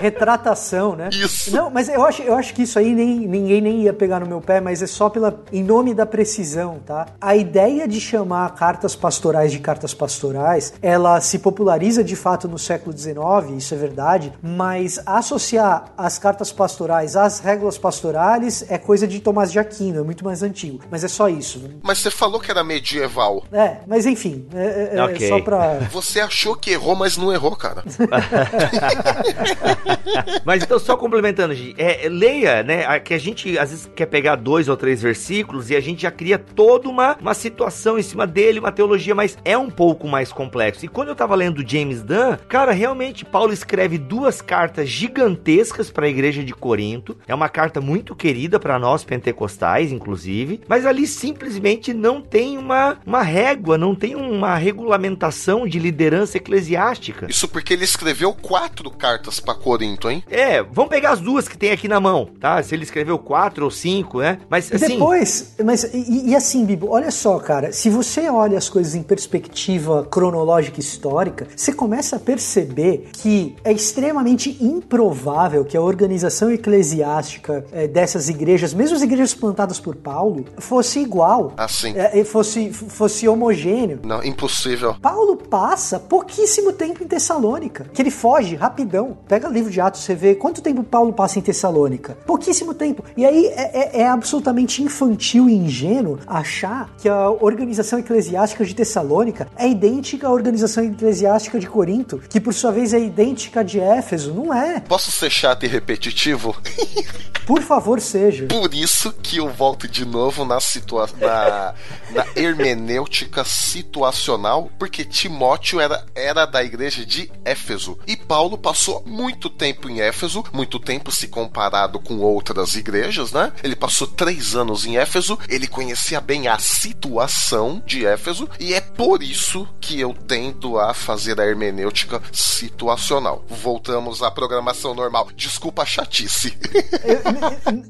[0.00, 1.10] Retratação, né?
[1.12, 1.54] Isso.
[1.54, 4.26] Não, mas eu acho, eu acho que isso aí nem, ninguém nem ia pegar no
[4.26, 7.06] meu pé, mas é só pela em nome da precisão, tá?
[7.20, 12.58] A ideia de chamar cartas pastorais de cartas pastorais, ela se populariza de fato no
[12.58, 13.16] século XIX,
[13.58, 19.52] isso é verdade, mas associar as cartas pastorais às regras pastorais é coisa de Tomás
[19.52, 20.80] de Aquino, é muito mais antigo.
[20.90, 21.62] Mas é só isso.
[21.82, 23.44] Mas você falou que era medieval.
[23.52, 25.28] É, mas enfim, é, é- é Ok.
[25.28, 25.74] só pra.
[25.92, 27.82] Você achou que errou, mas não errou, cara.
[30.44, 32.84] Mas então, só complementando, gente, é, é, leia, né?
[32.86, 36.02] a- Que a gente às vezes quer pegar dois ou três versículos e a gente
[36.02, 40.06] já cria toda uma, uma situação em cima dele, uma teologia, mas é um pouco
[40.08, 40.84] mais complexo.
[40.84, 46.06] E quando eu tava lendo James Dunn, cara, realmente Paulo escreve duas cartas gigantescas para
[46.06, 47.16] a igreja de Corinto.
[47.26, 52.98] É uma carta muito querida para nós pentecostais, inclusive, mas ali simplesmente não tem uma,
[53.06, 57.26] uma régua, não tem uma regulamentação de liderança eclesiástica.
[57.28, 59.11] Isso porque ele escreveu quatro cartas
[59.44, 60.22] pra Corinto, hein?
[60.30, 62.62] É, vamos pegar as duas que tem aqui na mão, tá?
[62.62, 64.38] Se ele escreveu quatro ou cinco, né?
[64.48, 64.86] Mas E assim.
[64.88, 69.02] depois, mas e, e assim, Bibo, olha só, cara, se você olha as coisas em
[69.02, 76.50] perspectiva cronológica e histórica, você começa a perceber que é extremamente improvável que a organização
[76.50, 81.92] eclesiástica eh, dessas igrejas, mesmo as igrejas plantadas por Paulo, fosse igual, Assim.
[81.96, 84.00] eh, fosse, fosse homogêneo.
[84.04, 84.94] Não, impossível.
[85.00, 89.01] Paulo passa pouquíssimo tempo em Tessalônica, que ele foge rapidão.
[89.26, 92.16] Pega ali livro de Atos, você vê quanto tempo Paulo passa em Tessalônica?
[92.26, 93.04] Pouquíssimo tempo.
[93.16, 98.74] E aí é, é, é absolutamente infantil e ingênuo achar que a organização eclesiástica de
[98.74, 103.78] Tessalônica é idêntica à organização eclesiástica de Corinto, que por sua vez é idêntica de
[103.78, 104.34] Éfeso.
[104.34, 104.80] Não é.
[104.80, 106.56] Posso ser chato e repetitivo?
[107.46, 108.46] Por favor, seja.
[108.46, 111.74] Por isso que eu volto de novo na, situa na,
[112.10, 117.98] na hermenêutica situacional, porque Timóteo era, era da igreja de Éfeso.
[118.06, 123.52] E Paulo passou muito tempo em Éfeso, muito tempo se comparado com outras igrejas, né?
[123.62, 128.80] Ele passou três anos em Éfeso, ele conhecia bem a situação de Éfeso, e é
[128.80, 133.44] por isso que eu tendo a fazer a hermenêutica situacional.
[133.48, 135.28] Voltamos à programação normal.
[135.34, 136.56] Desculpa a chatice.
[137.04, 137.20] Eu,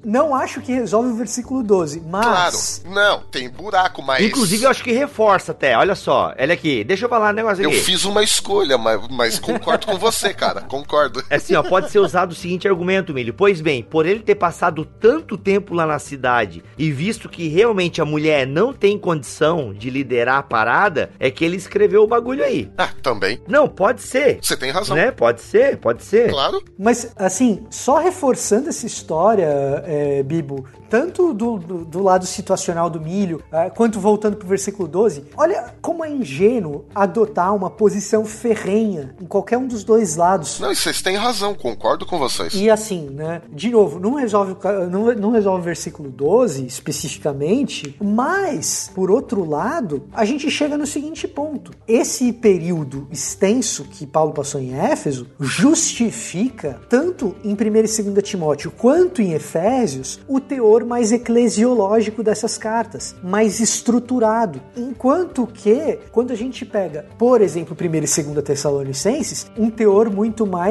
[0.05, 2.83] não acho que resolve o versículo 12, mas.
[2.83, 4.25] Claro, não, tem buraco, mas.
[4.25, 5.77] Inclusive, eu acho que reforça até.
[5.77, 7.77] Olha só, olha aqui, deixa eu falar um negócio aqui.
[7.77, 10.63] Eu fiz uma escolha, mas, mas concordo com você, cara.
[10.63, 10.92] Concordo.
[11.31, 13.35] É assim, ó, pode ser usado o seguinte argumento, Milho.
[13.35, 18.01] Pois bem, por ele ter passado tanto tempo lá na cidade e visto que realmente
[18.01, 22.45] a mulher não tem condição de liderar a parada, é que ele escreveu o bagulho
[22.45, 22.71] aí.
[22.77, 23.41] Ah, também.
[23.49, 24.39] Não, pode ser.
[24.43, 24.97] Você tem razão.
[24.97, 25.11] Né?
[25.11, 26.31] Pode ser, pode ser.
[26.31, 26.63] Claro.
[26.79, 29.47] Mas, assim, só reforçando essa história,
[29.87, 34.87] é, Bibo, tanto do, do, do, lado situacional do milho, é, quanto voltando pro versículo
[34.87, 40.61] 12, olha como é ingênuo adotar uma posição ferrenha em qualquer um dos dois lados.
[40.61, 42.55] Não, vocês têm razão, concordo com vocês.
[42.55, 43.43] E assim, né?
[43.51, 44.57] De novo, não resolve,
[44.91, 50.87] não, não resolve o versículo 12 especificamente, mas, por outro lado, a gente chega no
[50.87, 51.73] seguinte ponto.
[51.87, 58.71] Esse período extenso que Paulo passou em Éfeso justifica, tanto em 1 e 2 Timóteo
[58.71, 64.61] quanto em Efésios, o teor mais eclesiológico dessas cartas, mais estruturado.
[64.77, 70.47] Enquanto que, quando a gente pega, por exemplo, 1 e 2 Tessalonicenses, um teor muito
[70.47, 70.62] mais,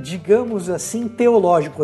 [0.00, 1.82] digamos assim, teológico.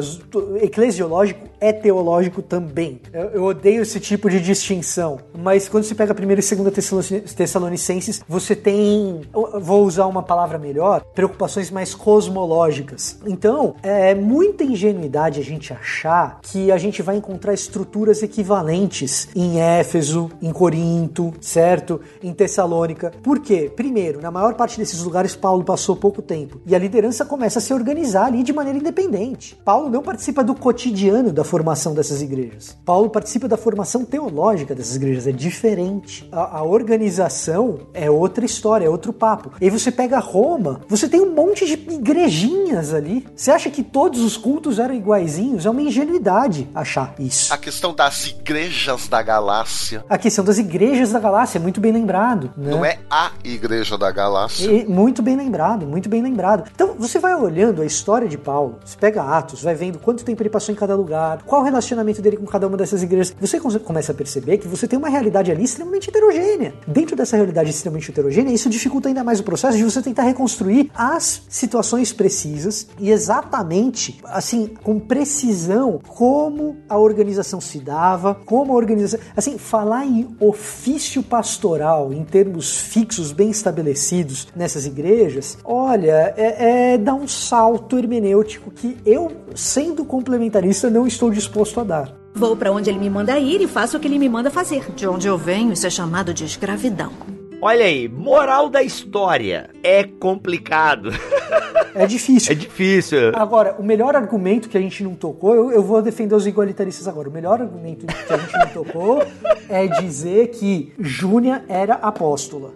[0.61, 3.01] Eclesiológico é teológico também.
[3.13, 8.23] Eu, eu odeio esse tipo de distinção, mas quando você pega 1 e 2 Tessalonicenses,
[8.29, 9.23] você tem,
[9.61, 13.19] vou usar uma palavra melhor, preocupações mais cosmológicas.
[13.27, 19.61] Então, é muita ingenuidade a gente achar que a gente vai encontrar estruturas equivalentes em
[19.61, 22.01] Éfeso, em Corinto, certo?
[22.23, 23.13] Em Tessalônica.
[23.23, 23.71] Por quê?
[23.75, 27.63] Primeiro, na maior parte desses lugares, Paulo passou pouco tempo e a liderança começa a
[27.63, 29.57] se organizar ali de maneira independente.
[29.65, 32.77] Paulo não participa do cotidiano da formação dessas igrejas.
[32.85, 36.29] Paulo participa da formação teológica dessas igrejas, é diferente.
[36.31, 39.51] A, a organização é outra história, é outro papo.
[39.61, 43.27] E aí você pega Roma, você tem um monte de igrejinhas ali.
[43.35, 45.67] Você acha que todos os cultos eram iguaizinhos?
[45.67, 47.53] É uma ingenuidade achar isso.
[47.53, 50.05] A questão das igrejas da galáxia.
[50.09, 52.53] A questão das igrejas da galáxia, é muito bem lembrado.
[52.57, 52.71] Né?
[52.71, 54.71] Não é a igreja da galáxia.
[54.71, 56.71] E, muito bem lembrado, muito bem lembrado.
[56.75, 60.43] Então você vai olhando a história de Paulo, você pega Atos, vai vendo quanto tempo
[60.43, 63.35] ele passou em cada lugar, qual o relacionamento dele com cada uma dessas igrejas.
[63.41, 66.75] Você começa a perceber que você tem uma realidade ali extremamente heterogênea.
[66.87, 70.91] Dentro dessa realidade extremamente heterogênea, isso dificulta ainda mais o processo de você tentar reconstruir
[70.95, 78.77] as situações precisas e exatamente, assim, com precisão, como a organização se dava, como a
[78.77, 79.21] organização.
[79.37, 86.99] Assim, falar em ofício pastoral, em termos fixos, bem estabelecidos nessas igrejas, olha, é, é
[86.99, 92.13] dar um salto hermenêutico que eu, sendo complementarista, não estou disposto a dar.
[92.35, 94.93] Vou para onde ele me manda ir e faço o que ele me manda fazer.
[94.95, 97.38] De onde eu venho, isso é chamado de escravidão.
[97.61, 99.71] Olha aí, moral da história.
[99.83, 101.11] É complicado.
[101.95, 102.39] É difícil.
[102.53, 103.33] É difícil.
[103.35, 107.09] Agora, o melhor argumento que a gente não tocou, eu, eu vou defender os igualitaristas
[107.09, 107.29] agora.
[107.29, 109.23] O melhor argumento que a gente não tocou
[109.69, 112.71] é dizer que Júnia era apóstola.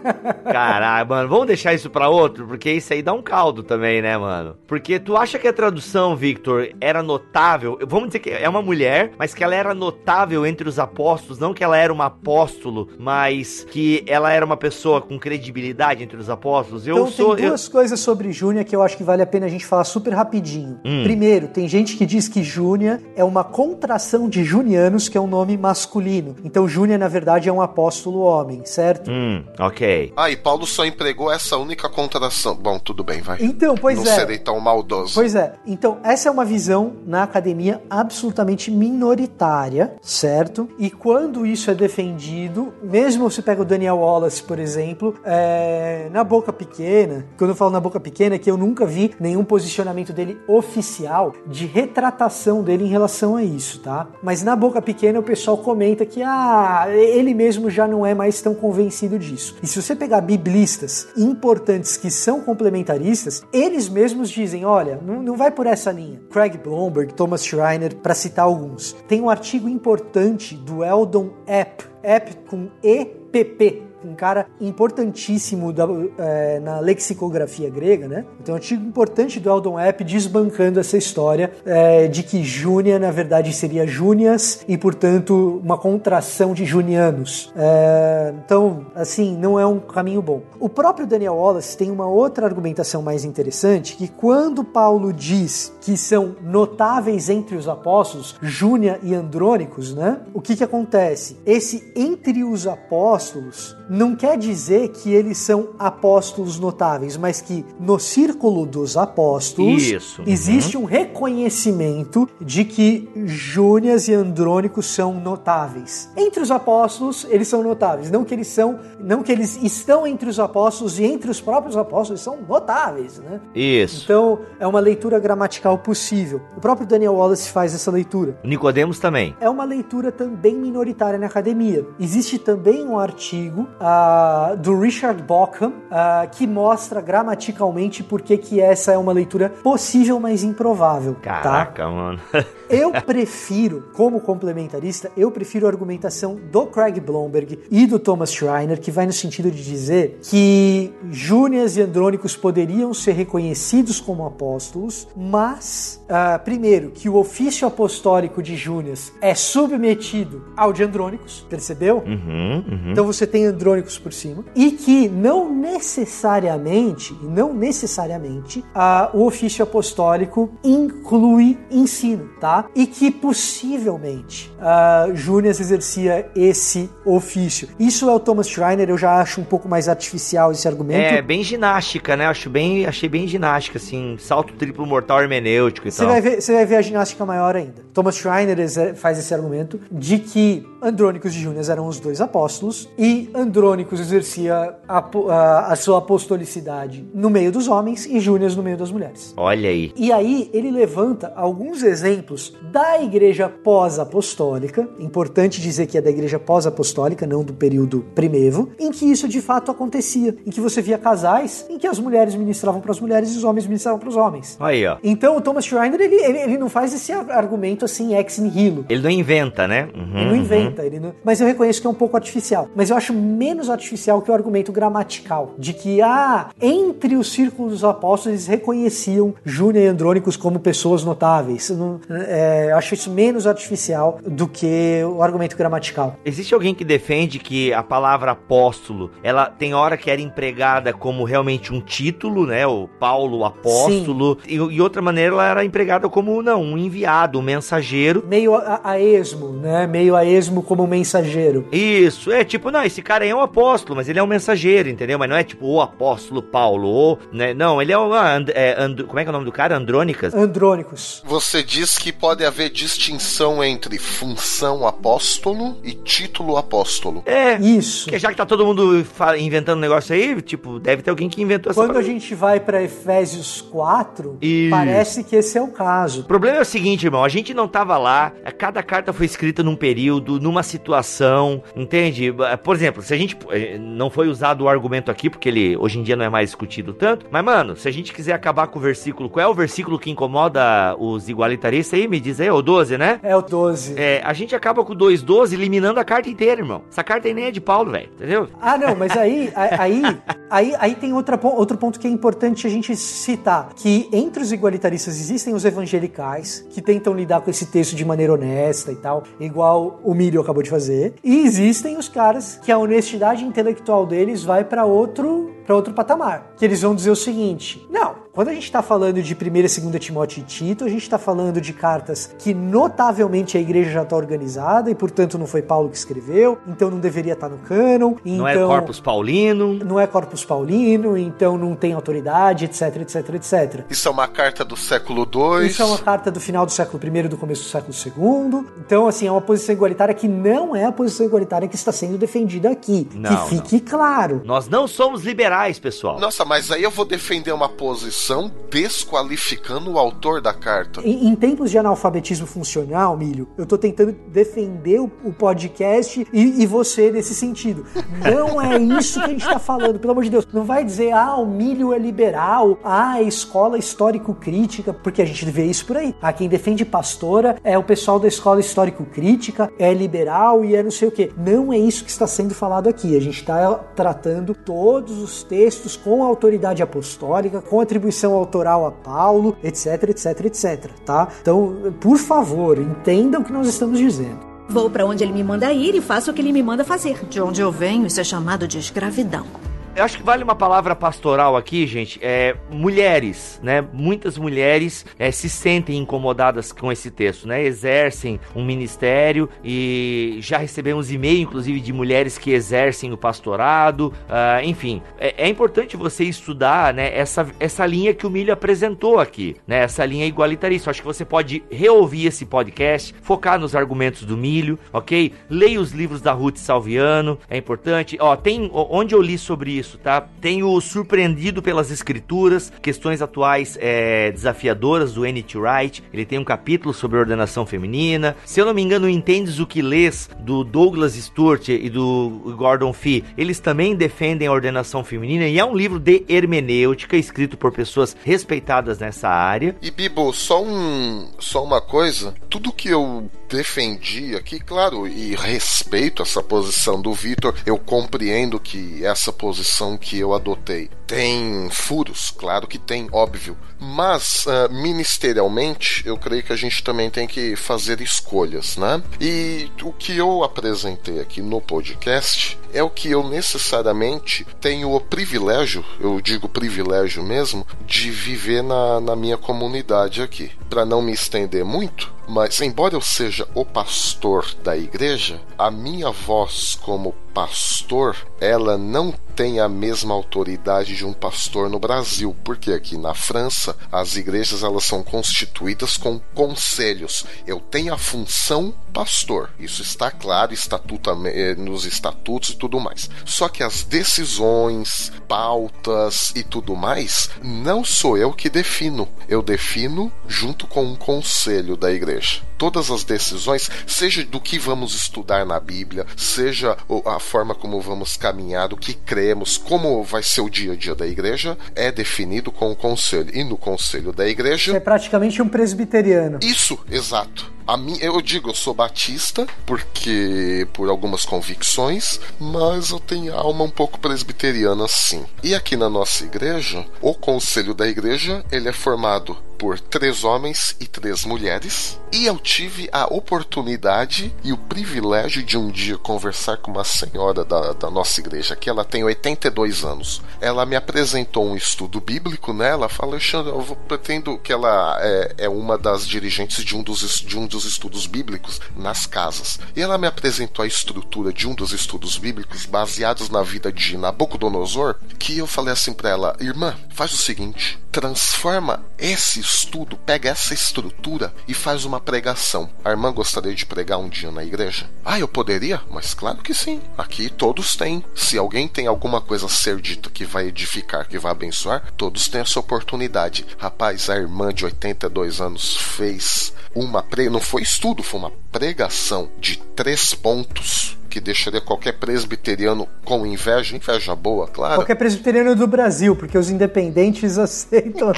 [0.44, 4.16] Caralho, mano, vamos deixar isso pra outro, porque isso aí dá um caldo também, né,
[4.16, 4.56] mano?
[4.66, 7.78] Porque tu acha que a tradução, Victor, era notável?
[7.86, 11.52] Vamos dizer que é uma mulher, mas que ela era notável entre os apóstolos, não
[11.52, 16.28] que ela era uma apóstolo, mas que ela era uma pessoa com credibilidade entre os
[16.28, 16.86] apóstolos.
[16.86, 17.70] Eu então, sou tem duas eu...
[17.70, 20.80] coisas sobre Júnia que eu acho que vale a pena a gente falar super rapidinho.
[20.84, 21.02] Hum.
[21.04, 25.26] Primeiro, tem gente que diz que Júnia é uma contração de Junianos, que é um
[25.26, 26.36] nome masculino.
[26.44, 29.10] Então Júnia, na verdade, é um apóstolo homem, certo?
[29.10, 30.12] Hum, ok.
[30.16, 32.54] Ah, e Paulo só empregou essa única contração.
[32.54, 33.38] Bom, tudo bem, vai.
[33.40, 34.14] Então, pois Não é.
[34.14, 35.14] serei tão maldoso.
[35.14, 35.54] Pois é.
[35.66, 40.68] Então, essa é uma visão na academia absolutamente minoritária, certo?
[40.78, 44.09] E quando isso é defendido, mesmo você pega o Daniel Wallace,
[44.46, 48.56] por exemplo, é, na boca pequena, quando eu falo na boca pequena, é que eu
[48.56, 54.08] nunca vi nenhum posicionamento dele oficial de retratação dele em relação a isso, tá?
[54.22, 58.40] Mas na boca pequena o pessoal comenta que ah, ele mesmo já não é mais
[58.40, 59.56] tão convencido disso.
[59.62, 65.36] E se você pegar biblistas importantes que são complementaristas, eles mesmos dizem: olha, não, não
[65.36, 66.20] vai por essa linha.
[66.30, 68.92] Craig Blomberg, Thomas Schreiner, para citar alguns.
[69.06, 75.86] Tem um artigo importante do Eldon Epp, Epp com EPP, um cara importantíssimo da,
[76.18, 78.24] é, na lexicografia grega, né?
[78.40, 83.10] Então, um artigo importante do Eldon Epp desbancando essa história é, de que Júnia, na
[83.10, 87.52] verdade, seria Júnias e, portanto, uma contração de junianos.
[87.56, 90.42] É, então, assim, não é um caminho bom.
[90.58, 95.96] O próprio Daniel Wallace tem uma outra argumentação mais interessante, que quando Paulo diz que
[95.96, 100.20] são notáveis entre os apóstolos, Júnia e Andrônicos, né?
[100.32, 101.38] O que que acontece?
[101.44, 107.98] Esse entre os apóstolos não quer dizer que eles são apóstolos notáveis, mas que no
[107.98, 110.22] círculo dos apóstolos Isso.
[110.24, 116.08] existe um reconhecimento de que Júnias e Andrônicos são notáveis.
[116.16, 120.30] Entre os apóstolos, eles são notáveis, não que eles são, não que eles estão entre
[120.30, 123.40] os apóstolos e entre os próprios apóstolos são notáveis, né?
[123.52, 124.04] Isso.
[124.04, 126.40] Então, é uma leitura gramatical possível.
[126.56, 128.38] O próprio Daniel Wallace faz essa leitura.
[128.44, 129.34] Nicodemos também.
[129.40, 131.84] É uma leitura também minoritária na academia.
[131.98, 138.92] Existe também um artigo uh, do Richard Bockham uh, que mostra gramaticalmente por que essa
[138.92, 141.14] é uma leitura possível, mas improvável.
[141.14, 141.40] tá?
[141.40, 142.20] Caraca, mano.
[142.70, 148.80] Eu prefiro, como complementarista, eu prefiro a argumentação do Craig Blomberg e do Thomas Schreiner,
[148.80, 155.08] que vai no sentido de dizer que Júnias e Andrônicos poderiam ser reconhecidos como apóstolos,
[155.16, 162.04] mas, ah, primeiro, que o ofício apostólico de Júnias é submetido ao de Andrônicos, percebeu?
[162.06, 162.92] Uhum, uhum.
[162.92, 164.44] Então você tem andrônicos por cima.
[164.54, 172.59] E que não necessariamente, não necessariamente, ah, o ofício apostólico inclui ensino, tá?
[172.74, 177.68] E que possivelmente ah, Júnias exercia esse ofício.
[177.78, 181.00] Isso é o Thomas Schreiner, eu já acho um pouco mais artificial esse argumento.
[181.00, 182.26] É, bem ginástica, né?
[182.26, 186.08] Acho bem, achei bem ginástica, assim, salto triplo mortal hermenêutico e Você tal.
[186.12, 187.82] vai, ver, você vai ver a ginástica maior ainda.
[187.92, 188.58] Thomas Schreiner
[188.96, 194.74] faz esse argumento de que Andrônicos e Júnias eram os dois apóstolos e Andrônicos exercia
[194.88, 199.34] a, a- a sua apostolicidade no meio dos homens e Júnias no meio das mulheres.
[199.36, 199.92] Olha aí.
[199.96, 206.38] E aí ele levanta alguns exemplos da igreja pós-apostólica, importante dizer que é da igreja
[206.38, 210.98] pós-apostólica, não do período primevo, em que isso de fato acontecia, em que você via
[210.98, 214.16] casais em que as mulheres ministravam para as mulheres e os homens ministravam para os
[214.16, 214.56] homens.
[214.60, 214.96] Aí, ó.
[215.02, 218.84] Então o Thomas Schreiner ele, ele, ele não faz esse argumento assim ex nihilo.
[218.88, 219.88] Ele não inventa, né?
[219.94, 221.12] Uhum, Ele não inventa, ele não...
[221.24, 222.68] mas eu reconheço que é um pouco artificial.
[222.74, 227.72] Mas eu acho menos artificial que o argumento gramatical, de que, ah, entre os círculos
[227.72, 231.70] dos apóstolos eles reconheciam Júnior e Andrônicos como pessoas notáveis.
[231.70, 232.39] Não- é,
[232.70, 236.16] eu acho isso menos artificial do que o argumento gramatical.
[236.24, 241.24] Existe alguém que defende que a palavra apóstolo, ela tem hora que era empregada como
[241.24, 242.66] realmente um título, né?
[242.66, 244.38] O Paulo apóstolo.
[244.46, 248.24] E, e outra maneira ela era empregada como, não, um enviado, um mensageiro.
[248.26, 249.86] Meio a, a esmo, né?
[249.86, 251.66] Meio a esmo como mensageiro.
[251.72, 254.88] Isso, é tipo, não, esse cara aí é um apóstolo, mas ele é um mensageiro,
[254.88, 255.18] entendeu?
[255.18, 257.54] Mas não é tipo o apóstolo Paulo, ou, né?
[257.54, 258.12] Não, ele é o.
[258.12, 259.76] ah, And- é, And- como é que é o nome do cara?
[259.76, 260.34] Andrônicas?
[260.34, 261.22] Andrônicos.
[261.26, 267.22] Você diz que pode haver distinção entre função apóstolo e título apóstolo.
[267.24, 267.56] É.
[267.56, 268.04] Isso.
[268.04, 269.04] Porque já que tá todo mundo
[269.38, 272.60] inventando um negócio aí, tipo, deve ter alguém que inventou essa Quando a gente vai
[272.60, 274.70] para Efésios 4, Isso.
[274.70, 276.20] parece que esse é o caso.
[276.20, 279.62] O problema é o seguinte, irmão, a gente não tava lá, cada carta foi escrita
[279.62, 282.34] num período, numa situação, entende?
[282.62, 285.98] Por exemplo, se a gente eh, não foi usado o argumento aqui, porque ele hoje
[285.98, 288.78] em dia não é mais discutido tanto, mas mano, se a gente quiser acabar com
[288.78, 292.09] o versículo, qual é o versículo que incomoda os igualitaristas aí?
[292.10, 293.20] Me diz aí, é o 12, né?
[293.22, 293.94] É o 12.
[293.96, 296.82] É, a gente acaba com o 2.12 eliminando a carta inteira, irmão.
[296.90, 298.48] Essa carta aí nem é de Paulo, velho, entendeu?
[298.60, 300.02] Ah, não, mas aí, aí,
[300.50, 304.50] aí, aí tem outra, outro ponto que é importante a gente citar, que entre os
[304.50, 309.22] igualitaristas existem os evangelicais, que tentam lidar com esse texto de maneira honesta e tal,
[309.38, 314.42] igual o Mírio acabou de fazer, e existem os caras que a honestidade intelectual deles
[314.42, 318.52] vai para outro, para outro patamar, que eles vão dizer o seguinte, não, quando a
[318.52, 321.72] gente está falando de 1 e 2 Timóteo e Tito, a gente está falando de
[322.00, 326.58] cartas que notavelmente a igreja já está organizada e, portanto, não foi Paulo que escreveu,
[326.66, 328.14] então não deveria estar no cânon.
[328.24, 329.74] Não é então- Corpus Paulino.
[329.84, 333.84] não é Corpus Paulino, então não tem autoridade, etc, etc, etc.
[333.90, 335.66] Isso é uma carta do século II.
[335.66, 338.66] Isso é uma carta do final do século I e do começo do século II.
[338.78, 342.16] Então, assim, é uma posição igualitária que não é a posição igualitária que está sendo
[342.16, 343.08] defendida aqui.
[343.14, 344.40] Não, que fique claro.
[344.44, 346.18] Nós não somos liberais, pessoal.
[346.18, 351.00] Nossa, mas aí eu vou defender uma posição desqualificando o autor da carta.
[351.02, 356.66] Em, em tempos de analfabetismo funcional, Milho, eu tô tentando defender o, podcast e, e,
[356.66, 357.84] você nesse sentido.
[358.22, 360.46] Não é isso que a gente tá falando, pelo amor de Deus.
[360.52, 365.44] Não vai dizer, ah, o Milho é liberal, ah, é escola histórico-crítica, porque a gente
[365.46, 366.14] vê isso por aí.
[366.20, 370.90] Ah, quem defende pastora é o pessoal da escola histórico-crítica, é liberal e é não
[370.90, 371.32] sei o que.
[371.36, 373.16] Não é isso que está sendo falado aqui.
[373.16, 379.56] A gente está tratando todos os textos com autoridade apostólica, com atribuição autoral a Paulo,
[379.62, 381.28] etc, etc, etc, tá?
[381.40, 384.38] Então, por favor, entendam o que nós estamos dizendo.
[384.68, 387.24] Vou para onde ele me manda ir e faço o que ele me manda fazer.
[387.28, 389.46] De onde eu venho, isso é chamado de escravidão.
[389.96, 392.20] Eu acho que vale uma palavra pastoral aqui, gente.
[392.22, 393.84] É mulheres, né?
[393.92, 397.62] Muitas mulheres é, se sentem incomodadas com esse texto, né?
[397.64, 404.14] Exercem um ministério e já recebemos e-mail, inclusive, de mulheres que exercem o pastorado.
[404.28, 407.12] Uh, enfim, é, é, importante você estudar, né?
[407.12, 409.80] Essa, essa linha que o Milho apresentou aqui, né?
[409.80, 410.90] Essa linha igualitarista.
[410.90, 415.32] Acho que você pode reouvir esse podcast, focar nos argumentos do Milho, ok?
[415.50, 418.16] Leia os livros da Ruth Salviano, é importante.
[418.20, 420.26] Ó, tem onde eu li sobre isso, tá?
[420.40, 425.58] Tenho surpreendido pelas escrituras, questões atuais é, desafiadoras do N.T.
[425.58, 426.02] Wright.
[426.12, 428.36] Ele tem um capítulo sobre ordenação feminina.
[428.44, 432.92] Se eu não me engano, Entendes o que lês do Douglas Stewart e do Gordon
[432.92, 437.72] Fee, eles também defendem a ordenação feminina e é um livro de hermenêutica escrito por
[437.72, 439.76] pessoas respeitadas nessa área.
[439.82, 446.22] E Bibo, só um, só uma coisa, tudo que eu defendi aqui, claro, e respeito
[446.22, 452.68] essa posição do Vitor, eu compreendo que essa posição que eu adotei tem furos, claro
[452.68, 453.56] que tem, óbvio.
[453.80, 459.02] Mas, uh, ministerialmente, eu creio que a gente também tem que fazer escolhas, né?
[459.18, 465.00] E o que eu apresentei aqui no podcast é o que eu necessariamente tenho o
[465.00, 470.52] privilégio, eu digo privilégio mesmo, de viver na, na minha comunidade aqui.
[470.68, 476.10] Para não me estender muito, mas embora eu seja o pastor da igreja, a minha
[476.10, 482.72] voz como pastor, ela não tem a mesma autoridade de um pastor no Brasil, porque
[482.72, 487.24] aqui na França as igrejas elas são constituídas com conselhos.
[487.46, 493.08] Eu tenho a função pastor, isso está claro estatuta, eh, nos estatutos e tudo mais.
[493.24, 499.08] Só que as decisões, pautas e tudo mais, não sou eu que defino.
[499.28, 502.42] Eu defino junto com um conselho da igreja.
[502.58, 506.76] Todas as decisões, seja do que vamos estudar na Bíblia, seja
[507.06, 510.94] a forma como vamos caminhar, do que cremos, como vai ser o dia a dia
[510.94, 513.30] da igreja, é definido com o conselho.
[513.32, 514.76] E no conselho da igreja.
[514.76, 516.38] É praticamente um presbiteriano.
[516.42, 517.52] Isso, exato.
[517.70, 523.62] A mim, eu digo, eu sou batista, porque por algumas convicções, mas eu tenho alma
[523.62, 525.24] um pouco presbiteriana sim.
[525.40, 530.74] E aqui na nossa igreja, o conselho da igreja, ele é formado por três homens
[530.80, 536.56] e três mulheres, e eu tive a oportunidade e o privilégio de um dia conversar
[536.56, 540.22] com uma senhora da, da nossa igreja, que ela tem 82 anos.
[540.40, 542.70] Ela me apresentou um estudo bíblico, né?
[542.70, 547.38] Ela Alexandre, eu pretendo que ela é, é uma das dirigentes de um dos, de
[547.38, 549.58] um dos estudos bíblicos nas casas.
[549.74, 553.96] E ela me apresentou a estrutura de um dos estudos bíblicos baseados na vida de
[553.96, 560.30] Nabucodonosor, que eu falei assim para ela, irmã, faz o seguinte, transforma esse estudo, pega
[560.30, 562.70] essa estrutura e faz uma pregação.
[562.84, 564.88] A irmã gostaria de pregar um dia na igreja?
[565.04, 565.80] Ah, eu poderia?
[565.90, 566.80] Mas claro que sim.
[566.96, 568.04] Aqui todos têm.
[568.14, 572.28] Se alguém tem alguma coisa a ser dita que vai edificar, que vai abençoar, todos
[572.28, 573.46] têm essa oportunidade.
[573.58, 577.28] Rapaz, a irmã de 82 anos fez uma pre...
[577.28, 583.76] não foi estudo, foi uma pregação de três pontos que deixaria qualquer presbiteriano com inveja,
[583.76, 584.76] inveja boa, claro.
[584.76, 588.12] Qualquer presbiteriano do Brasil, porque os independentes aceitam.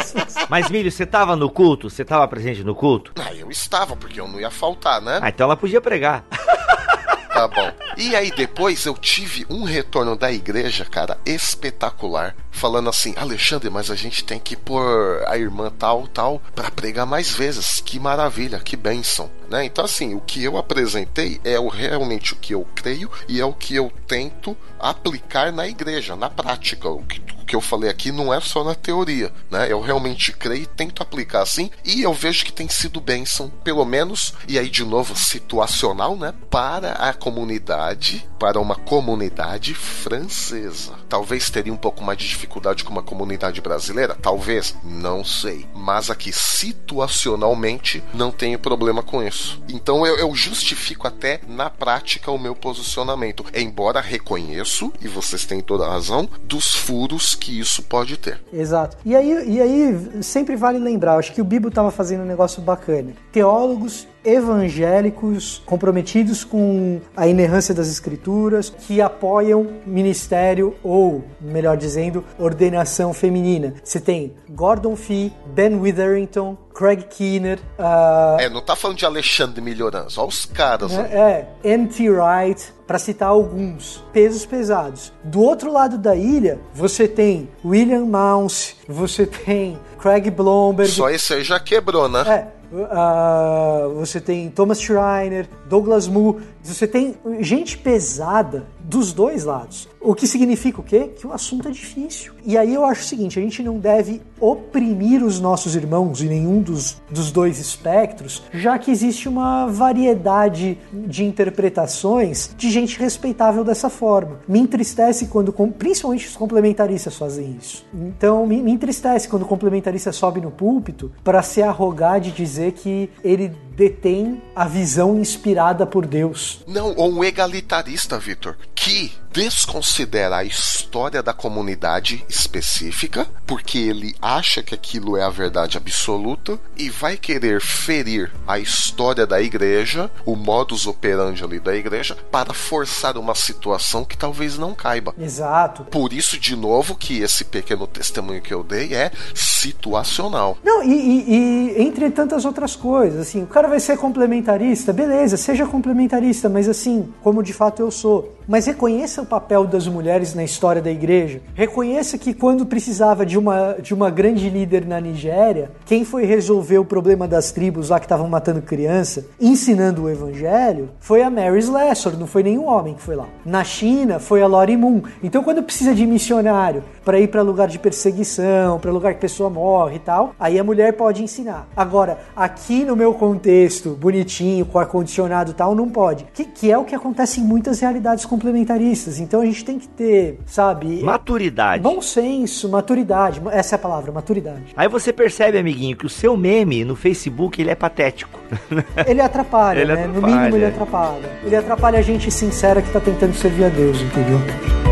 [0.48, 1.89] Mas, Milho, você estava no culto?
[1.89, 3.12] Você estava presente no culto?
[3.19, 5.19] Ah, eu estava, porque eu não ia faltar, né?
[5.23, 6.24] Ah, então ela podia pregar.
[7.32, 7.72] Tá bom.
[7.96, 13.90] E aí depois eu tive um retorno da igreja, cara, espetacular, falando assim: "Alexandre, mas
[13.90, 17.80] a gente tem que pôr a irmã tal, tal para pregar mais vezes.
[17.80, 19.64] Que maravilha, que bênção." Né?
[19.64, 23.44] Então assim, o que eu apresentei é o, realmente o que eu creio e é
[23.44, 26.88] o que eu tento aplicar na igreja, na prática.
[26.88, 27.20] O que,
[27.52, 29.70] que eu falei aqui não é só na teoria, né?
[29.70, 33.84] Eu realmente creio e tento aplicar assim, e eu vejo que tem sido bênção, pelo
[33.84, 36.32] menos, e aí de novo situacional, né?
[36.48, 40.94] Para a comunidade, para uma comunidade francesa.
[41.12, 45.66] Talvez teria um pouco mais de dificuldade com uma comunidade brasileira, talvez, não sei.
[45.74, 49.62] Mas aqui situacionalmente não tenho problema com isso.
[49.68, 55.60] Então eu, eu justifico até na prática o meu posicionamento, embora reconheço e vocês têm
[55.60, 58.43] toda a razão dos furos que isso pode ter.
[58.51, 58.97] Exato.
[59.05, 62.62] E aí, e aí sempre vale lembrar, acho que o Bibo estava fazendo um negócio
[62.62, 63.12] bacana.
[63.30, 73.12] Teólogos evangélicos comprometidos com a inerrância das escrituras, que apoiam ministério ou, melhor dizendo, ordenação
[73.12, 73.74] feminina.
[73.82, 77.58] Você tem Gordon Fee, Ben Witherington, Craig Keener.
[77.78, 80.92] Uh, é, não tá falando de Alexandre Melhorança, olha os caras.
[80.92, 82.10] Né, é, N.T.
[82.10, 85.12] Wright, para citar alguns pesos pesados.
[85.22, 90.90] Do outro lado da ilha, você tem William Mounce, você tem Craig Blomberg.
[90.90, 92.24] Só esse aí já quebrou, né?
[92.26, 99.88] É, Uh, você tem Thomas Schreiner, Douglas Moo, você tem gente pesada dos dois lados.
[100.00, 101.10] O que significa o quê?
[101.16, 102.32] Que o assunto é difícil.
[102.44, 106.28] E aí eu acho o seguinte: a gente não deve oprimir os nossos irmãos em
[106.28, 113.62] nenhum dos, dos dois espectros, já que existe uma variedade de interpretações de gente respeitável
[113.62, 114.40] dessa forma.
[114.48, 117.84] Me entristece quando, principalmente os complementaristas fazem isso.
[117.94, 122.72] Então me, me entristece quando o complementarista sobe no púlpito para se arrogar de dizer
[122.72, 126.62] que ele detém a visão inspirada por Deus.
[126.66, 134.62] Não, ou um egalitarista, Vitor, que desconsidera a história da comunidade específica, porque ele acha
[134.62, 140.36] que aquilo é a verdade absoluta e vai querer ferir a história da igreja, o
[140.36, 145.14] modus operandi ali da igreja, para forçar uma situação que talvez não caiba.
[145.18, 145.84] Exato.
[145.84, 150.59] Por isso, de novo, que esse pequeno testemunho que eu dei é situacional.
[150.62, 155.36] Não, e, e, e entre tantas outras coisas, assim, o cara vai ser complementarista, beleza,
[155.36, 158.36] seja complementarista, mas assim, como de fato eu sou.
[158.46, 161.40] Mas reconheça o papel das mulheres na história da igreja.
[161.54, 166.78] Reconheça que quando precisava de uma, de uma grande líder na Nigéria, quem foi resolver
[166.78, 171.58] o problema das tribos lá que estavam matando criança, ensinando o evangelho, foi a Mary
[171.58, 173.26] Slessor, não foi nenhum homem que foi lá.
[173.44, 175.02] Na China, foi a Lori Moon.
[175.22, 179.22] Então, quando precisa de missionário para ir para lugar de perseguição, para lugar que a
[179.22, 181.68] pessoa morre e tal, aí a mulher pode ensinar.
[181.76, 186.24] Agora, aqui no meu contexto, bonitinho, com ar-condicionado e tal, não pode.
[186.32, 189.11] Que, que é o que acontece em muitas realidades complementaristas.
[189.18, 191.02] Então a gente tem que ter, sabe?
[191.02, 191.82] Maturidade.
[191.82, 193.40] Bom senso, maturidade.
[193.51, 194.72] Essa é a palavra, maturidade.
[194.76, 198.40] Aí você percebe, amiguinho, que o seu meme no Facebook ele é patético.
[199.06, 200.05] Ele atrapalha, ele né?
[200.05, 200.20] Atrapalha.
[200.20, 201.30] No mínimo ele atrapalha.
[201.43, 204.91] Ele atrapalha a gente sincera que tá tentando servir a Deus, entendeu?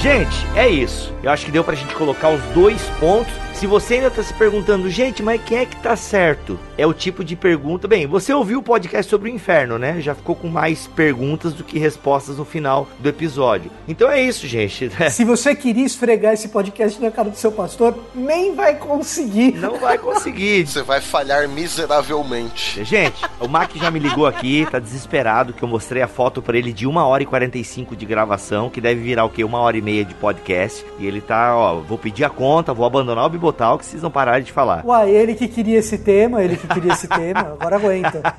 [0.00, 1.12] Gente, é isso.
[1.22, 4.34] Eu acho que deu pra gente colocar os dois pontos se você ainda está se
[4.34, 6.58] perguntando, gente, mas quem é que tá certo?
[6.76, 7.88] É o tipo de pergunta.
[7.88, 9.98] Bem, você ouviu o podcast sobre o inferno, né?
[9.98, 13.70] Já ficou com mais perguntas do que respostas no final do episódio.
[13.88, 14.90] Então é isso, gente.
[15.10, 19.54] Se você queria esfregar esse podcast na cara do seu pastor, nem vai conseguir.
[19.54, 20.66] Não vai conseguir.
[20.66, 22.84] Você vai falhar miseravelmente.
[22.84, 26.58] Gente, o Mac já me ligou aqui, tá desesperado que eu mostrei a foto para
[26.58, 29.42] ele de 1 hora e 45 de gravação, que deve virar o quê?
[29.42, 30.84] Uma hora e meia de podcast.
[30.98, 34.10] E ele tá, ó, vou pedir a conta, vou abandonar o Bibotal, que vocês não
[34.10, 34.84] pararem de falar.
[34.84, 38.36] Uai, ele que queria esse tema, ele que queria esse tema, agora aguenta.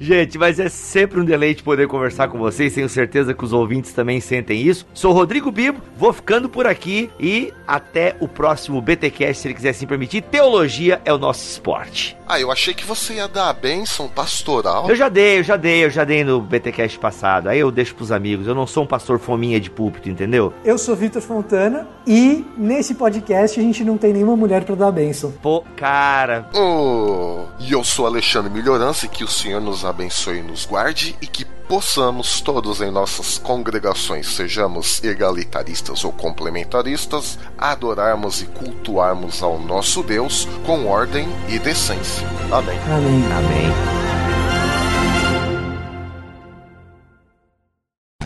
[0.00, 3.92] Gente, mas é sempre um deleite poder conversar com vocês, tenho certeza que os ouvintes
[3.92, 4.86] também sentem isso.
[4.92, 9.72] Sou Rodrigo Bibo, vou ficando por aqui e até o próximo BTcast, se ele quiser
[9.72, 10.22] se permitir.
[10.22, 12.16] Teologia é o nosso esporte.
[12.26, 14.88] Ah, eu achei que você ia dar a bênção pastoral.
[14.88, 17.48] Eu já dei, eu já dei, eu já dei no BTcast passado.
[17.48, 18.46] Aí eu deixo pros amigos.
[18.46, 20.52] Eu não sou um pastor fominha de púlpito, entendeu?
[20.62, 24.88] Eu sou Vitor Fontana e nesse podcast a gente não tem nenhuma mulher para dar
[24.88, 25.32] a bênção.
[25.42, 26.48] Pô, cara.
[26.54, 31.16] Oh, e eu sou Alexandre Melhorança e que o Senhor nos abençoe e nos guarde
[31.20, 39.60] e que possamos todos em nossas congregações, sejamos egalitaristas ou complementaristas, adorarmos e cultuarmos ao
[39.60, 42.26] nosso Deus com ordem e decência.
[42.50, 42.78] Amém.
[42.90, 43.24] Amém.
[43.32, 43.98] Amém.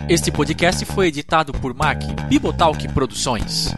[0.08, 3.74] Este podcast foi editado por Mac Bibotalk Produções.